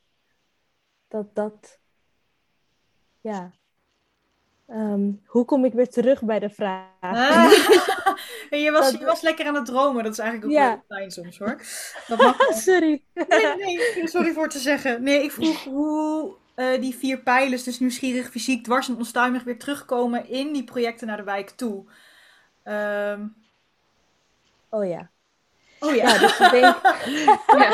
dat, 1.07 1.35
dat 1.35 1.79
ja. 3.21 3.51
Ehm, 4.67 5.11
hoe 5.25 5.45
kom 5.45 5.65
ik 5.65 5.73
weer 5.73 5.89
terug 5.89 6.23
bij 6.23 6.39
de 6.39 6.49
vraag? 6.49 6.85
Ah. 6.99 7.51
je, 8.63 8.69
was, 8.71 8.91
Dat- 8.91 8.99
je 8.99 9.05
was 9.05 9.21
lekker 9.21 9.45
aan 9.45 9.55
het 9.55 9.65
dromen. 9.65 10.03
Dat 10.03 10.11
is 10.13 10.19
eigenlijk 10.19 10.51
ook 10.51 10.57
Ja. 10.57 10.69
wel 10.69 10.97
fijn 10.97 11.11
soms 11.11 11.37
hoor. 11.37 11.61
Dat 12.07 12.17
mag. 12.17 12.37
Sorry. 12.67 13.03
Nee, 13.13 13.55
nee, 13.55 14.07
sorry 14.07 14.33
voor 14.33 14.49
te 14.49 14.59
zeggen. 14.59 15.03
Nee, 15.03 15.23
ik 15.23 15.31
vroeg 15.31 15.63
hoe 15.63 16.35
eh, 16.55 16.81
die 16.81 16.95
vier 16.95 17.19
pijlers, 17.19 17.63
dus 17.63 17.79
nieuwsgierig, 17.79 18.29
fysiek, 18.29 18.63
dwars 18.63 18.87
en 18.89 18.95
onstuimig, 18.95 19.43
weer 19.43 19.59
terugkomen 19.59 20.29
in 20.29 20.53
die 20.53 20.63
projecten 20.63 21.07
naar 21.07 21.17
de 21.17 21.23
wijk 21.23 21.49
toe. 21.49 21.85
Ehm, 22.67 23.27
Oh 24.69 24.85
ja. 24.87 25.09
oh 25.79 25.95
ja. 25.95 26.07
Ja, 26.07 26.17
dus 26.17 26.39
ik 26.39 26.51
denk, 26.51 26.75
Ja. 27.63 27.71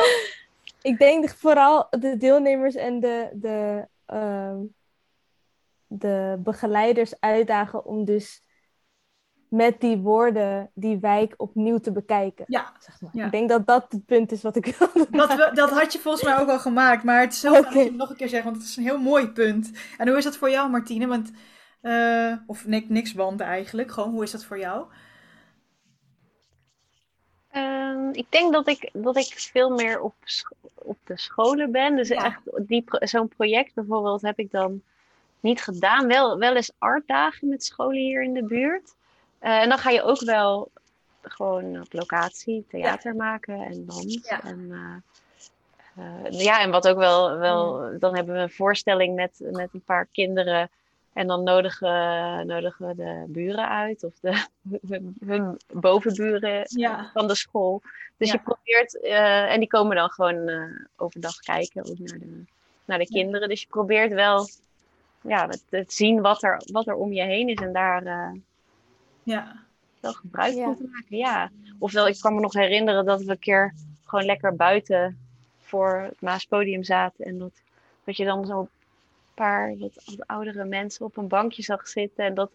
ik 0.82 0.98
denk 1.00 1.30
vooral 1.30 1.88
de 1.90 2.18
deelnemers 2.18 2.76
en 2.76 3.00
de, 3.00 3.30
de, 3.34 3.88
ehm, 4.06 4.58
de 5.88 6.36
begeleiders 6.40 7.20
uitdagen 7.20 7.86
om 7.86 8.06
dus 8.06 8.42
met 9.48 9.82
die 9.82 9.98
woorden 9.98 10.72
die 10.74 10.98
wijk 11.00 11.34
opnieuw 11.38 11.78
te 11.80 11.92
bekijken. 11.92 12.46
Ja, 12.48 12.74
Zeg 12.80 13.02
maar. 13.02 13.12
Ja. 13.14 13.26
Ik 13.26 13.32
denk 13.32 13.50
dat 13.50 13.68
dat 13.68 13.86
het 13.92 14.06
punt 14.06 14.32
is 14.32 14.42
wat 14.42 14.56
ik 14.56 14.66
wilde 14.78 15.08
dat, 15.12 15.34
we- 15.36 15.52
dat 15.54 15.70
had 15.70 15.94
je 15.94 16.00
volgens 16.00 16.24
mij 16.24 16.40
ook 16.40 16.50
al 16.50 16.60
gemaakt, 16.60 17.04
maar 17.04 17.22
het 17.22 17.34
is 17.34 17.42
dat 17.62 17.74
je 17.74 17.80
het 17.80 17.96
nog 17.96 18.10
een 18.10 18.16
keer 18.16 18.30
zegt, 18.30 18.44
want 18.44 18.56
het 18.56 18.66
is 18.66 18.78
een 18.78 18.84
heel 18.84 19.00
mooi 19.00 19.28
punt. 19.30 19.72
En 19.98 20.08
hoe 20.08 20.18
is 20.18 20.24
dat 20.24 20.38
voor 20.38 20.50
jou, 20.50 20.70
Martine? 20.70 21.08
Want, 21.08 21.32
eh, 21.84 22.34
of 22.48 22.66
ni- 22.66 22.86
niks 22.90 23.14
want 23.14 23.40
eigenlijk, 23.42 23.92
gewoon 23.92 24.10
hoe 24.12 24.24
is 24.24 24.32
dat 24.32 24.44
voor 24.44 24.60
jou? 24.60 24.86
Ehm, 27.52 28.10
ik 28.12 28.26
denk 28.30 28.54
dat 28.54 28.68
ik, 28.68 28.90
dat 28.94 29.16
ik 29.18 29.34
veel 29.38 29.70
meer 29.70 30.02
op, 30.02 30.14
op 30.76 30.98
de 31.04 31.18
scholen 31.18 31.72
ben. 31.72 31.96
Dus 31.96 32.08
Ja. 32.08 32.24
echt 32.26 32.40
die 32.68 32.84
zo'n 32.88 33.28
project 33.28 33.74
bijvoorbeeld 33.74 34.22
heb 34.22 34.40
ik 34.40 34.52
dan 34.52 34.82
niet 35.40 35.62
gedaan. 35.62 36.08
Wel, 36.08 36.38
wel 36.38 36.56
eens 36.56 36.72
artdagen 36.78 37.48
met 37.48 37.64
scholen 37.64 37.98
hier 37.98 38.24
in 38.24 38.34
de 38.34 38.44
buurt. 38.44 38.96
Eh, 39.40 39.62
en 39.62 39.70
dan 39.70 39.78
ga 39.78 39.90
je 39.90 40.02
ook 40.02 40.20
wel 40.20 40.72
gewoon 41.22 41.80
op 41.82 41.94
locatie 41.94 42.66
theater 42.70 43.16
maken 43.16 43.56
en 43.62 43.86
dans. 43.86 44.20
Ja. 44.24 44.44
En, 44.44 44.72
eh, 45.96 46.40
ja, 46.40 46.62
en 46.62 46.72
wat 46.72 46.88
ook 46.88 46.98
wel, 46.98 47.38
wel 47.38 47.92
dan 48.00 48.16
hebben 48.16 48.36
we 48.36 48.42
een 48.42 48.50
voorstelling 48.50 49.16
met, 49.16 49.40
met 49.52 49.70
een 49.74 49.84
paar 49.84 50.08
kinderen. 50.12 50.70
En 51.14 51.28
dan 51.28 51.44
nodigen, 51.44 52.48
nodigen 52.48 52.88
we 52.88 52.96
de 52.96 53.24
buren 53.28 53.70
uit 53.70 54.04
of 54.04 54.14
de, 54.20 54.46
hun, 54.88 55.16
hun 55.26 55.58
bovenburen 55.74 56.66
Ja. 56.70 57.10
van 57.14 57.28
de 57.28 57.36
school. 57.36 57.82
Dus 58.18 58.32
Ja. 58.32 58.34
je 58.34 58.42
probeert, 58.44 59.02
eh, 59.02 59.52
en 59.52 59.60
die 59.60 59.68
komen 59.68 59.96
dan 59.96 60.10
gewoon 60.10 60.48
eh, 60.48 60.64
overdag 60.96 61.40
kijken 61.40 61.86
ook 61.90 61.98
naar 62.00 62.20
de, 62.20 62.44
naar 62.86 62.98
de 63.00 63.08
kinderen. 63.08 63.50
Dus 63.50 63.62
je 63.62 63.68
probeert 63.68 64.14
wel 64.14 64.48
ja, 65.22 65.48
het, 65.48 65.64
het 65.70 65.94
zien 65.94 66.22
wat 66.22 66.44
er, 66.44 66.62
wat 66.72 66.88
er 66.88 66.96
om 66.96 67.14
je 67.14 67.24
heen 67.24 67.48
is 67.50 67.58
en 67.60 67.74
daar 67.74 68.06
eh, 68.06 68.32
Ja, 69.24 69.64
wel 70.00 70.14
gebruik 70.14 70.54
Ja. 70.54 70.64
van 70.64 70.76
te 70.76 70.84
maken. 70.92 71.18
Ja. 71.18 71.50
Ofwel, 71.80 72.08
ik 72.08 72.20
kan 72.20 72.36
me 72.36 72.40
nog 72.42 72.54
herinneren 72.54 73.06
dat 73.06 73.24
we 73.24 73.32
een 73.32 73.40
keer 73.40 73.74
gewoon 74.06 74.26
lekker 74.26 74.56
buiten 74.56 75.18
voor 75.60 76.00
het 76.00 76.22
Maaspodium 76.22 76.84
zaten. 76.84 77.26
En 77.26 77.38
dat, 77.38 77.62
dat 78.04 78.18
je 78.18 78.26
dan 78.26 78.46
zo'n 78.46 78.70
paar 79.34 79.78
wat, 79.78 80.04
oudere 80.26 80.66
mensen 80.66 81.06
op 81.06 81.18
een 81.18 81.28
bankje 81.28 81.64
zag 81.64 81.88
zitten. 81.88 82.26
En 82.26 82.34
dat 82.34 82.52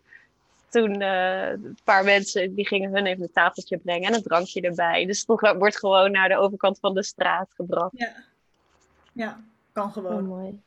toen 0.68 1.00
eh, 1.00 1.48
een 1.50 1.78
paar 1.84 2.04
mensen 2.04 2.54
die 2.54 2.66
gingen 2.66 2.94
hun 2.94 3.06
even 3.06 3.22
een 3.22 3.32
tafeltje 3.32 3.78
brengen 3.78 4.08
en 4.08 4.14
een 4.14 4.22
drankje 4.22 4.60
erbij. 4.60 5.06
Dus 5.06 5.24
het 5.26 5.56
wordt 5.58 5.78
gewoon 5.78 6.10
naar 6.10 6.28
de 6.28 6.36
overkant 6.38 6.78
van 6.78 6.94
de 6.94 7.02
straat 7.02 7.48
gebracht. 7.54 7.98
ja. 7.98 8.12
Ja, 9.12 9.40
kan 9.72 9.86
Oh, 9.86 9.92
gewoon. 9.92 10.24
mooi. 10.26 10.60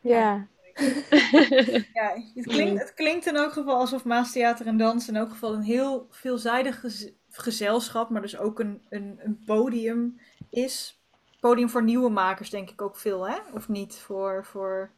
Ja, 0.00 0.46
Ja, 1.92 2.12
het 2.34 2.46
klinkt, 2.46 2.80
het 2.80 2.94
klinkt 2.94 3.26
in 3.26 3.36
elk 3.36 3.52
geval 3.52 3.76
alsof 3.78 4.04
Maas 4.04 4.32
Theater 4.32 4.66
en 4.66 4.76
Dans 4.76 5.08
in 5.08 5.16
elk 5.16 5.30
geval 5.30 5.54
een 5.54 5.62
heel 5.62 6.06
veelzijdig 6.10 6.80
gez- 6.80 7.10
gezelschap, 7.30 8.10
maar 8.10 8.22
dus 8.22 8.38
ook 8.38 8.58
een, 8.60 8.82
een, 8.88 9.20
een 9.22 9.42
podium 9.46 10.20
is. 10.50 10.98
Podium 11.40 11.68
voor 11.68 11.82
nieuwe 11.82 12.10
makers 12.10 12.50
denk 12.50 12.70
ik 12.70 12.82
ook 12.82 12.96
veel, 12.96 13.28
hè? 13.28 13.36
Of 13.52 13.68
niet? 13.68 13.94
Voor, 13.96 14.44
voor 14.44 14.90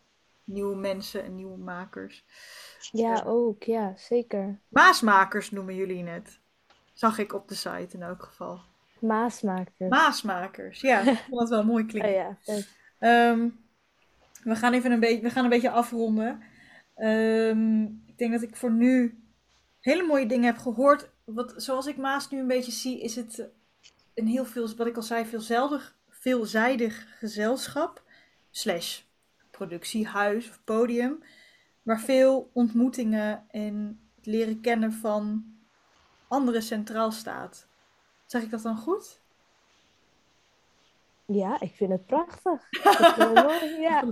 nieuwe 0.46 0.76
mensen 0.76 1.24
en 1.24 1.34
nieuwe 1.34 1.58
makers. 1.58 2.24
ja, 2.92 3.22
ook. 3.26 3.62
Ja, 3.62 3.92
zeker. 3.96 4.60
Maasmakers 4.68 5.50
noemen 5.50 5.74
jullie 5.74 6.04
het. 6.04 6.40
Zag 6.92 7.18
ik 7.18 7.32
op 7.32 7.48
de 7.48 7.54
site 7.54 7.88
in 7.90 8.02
elk 8.02 8.22
geval. 8.22 8.60
Maasmaker. 9.00 9.88
Maasmakers, 9.88 10.80
ja. 10.80 11.00
Ik 11.10 11.24
vond 11.28 11.40
dat 11.40 11.48
wel 11.48 11.64
mooi 11.64 11.86
klinken. 11.86 12.10
Oh 12.10 12.16
ja, 12.16 12.36
vet. 12.40 12.68
Ehm, 12.98 13.48
we, 14.42 14.56
gaan 14.56 14.72
even 14.72 14.92
een 14.92 15.00
beetje, 15.00 15.22
we 15.22 15.30
gaan 15.30 15.44
een 15.44 15.50
beetje 15.50 15.70
afronden. 15.70 16.42
Ehm, 16.94 17.82
ik 17.84 18.18
denk 18.18 18.32
dat 18.32 18.42
ik 18.42 18.56
voor 18.56 18.70
nu 18.70 19.22
hele 19.80 20.02
mooie 20.02 20.26
dingen 20.26 20.44
heb 20.44 20.58
gehoord. 20.58 21.10
Wat, 21.24 21.54
zoals 21.56 21.86
ik 21.86 21.96
Maas 21.96 22.30
nu 22.30 22.38
een 22.38 22.46
beetje 22.46 22.72
zie, 22.72 23.00
is 23.00 23.16
het 23.16 23.48
een 24.14 24.26
heel 24.26 24.44
veel, 24.44 24.76
wat 24.76 24.86
ik 24.86 24.96
al 24.96 25.02
zei, 25.02 25.26
veelzijdig, 25.26 25.96
veelzijdig 26.08 27.06
gezelschap. 27.18 28.04
Slash 28.50 29.00
productiehuis 29.56 30.48
of 30.48 30.60
podium. 30.64 31.22
Waar 31.82 32.00
veel 32.00 32.50
ontmoetingen 32.52 33.44
en 33.50 34.00
het 34.16 34.26
leren 34.26 34.60
kennen 34.60 34.92
van 34.92 35.44
anderen 36.28 36.62
centraal 36.62 37.10
staat. 37.10 37.66
Zeg 38.26 38.42
ik 38.42 38.50
dat 38.50 38.62
dan 38.62 38.76
goed? 38.76 39.20
Ja, 41.26 41.60
ik 41.60 41.72
vind 41.74 41.90
het 41.90 42.06
prachtig. 42.06 42.60
Mooi. 43.34 43.80
Ja, 43.80 44.04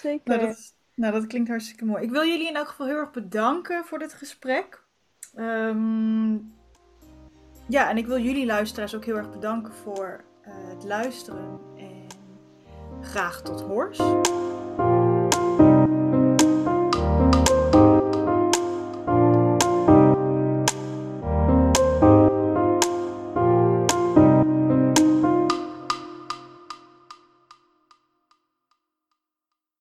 zeker. 0.00 0.22
Nou 0.36 0.46
dat, 0.46 0.74
nou, 0.94 1.12
dat 1.12 1.26
klinkt 1.26 1.48
hartstikke 1.48 1.84
mooi. 1.84 2.02
Ik 2.02 2.10
wil 2.10 2.24
jullie 2.24 2.48
in 2.48 2.56
elk 2.56 2.68
geval 2.68 2.86
heel 2.86 2.96
erg 2.96 3.10
bedanken 3.10 3.84
voor 3.84 3.98
dit 3.98 4.14
gesprek. 4.14 4.84
Ehm, 5.34 6.34
ja, 7.68 7.90
en 7.90 7.96
ik 7.96 8.06
wil 8.06 8.18
jullie 8.18 8.46
luisteraars 8.46 8.94
ook 8.94 9.04
heel 9.04 9.16
erg 9.16 9.30
bedanken 9.30 9.72
voor 9.72 10.24
eh, 10.42 10.52
het 10.68 10.84
luisteren. 10.84 11.60
En 11.76 12.06
graag 13.00 13.42
tot 13.42 13.60
hoors. 13.60 13.98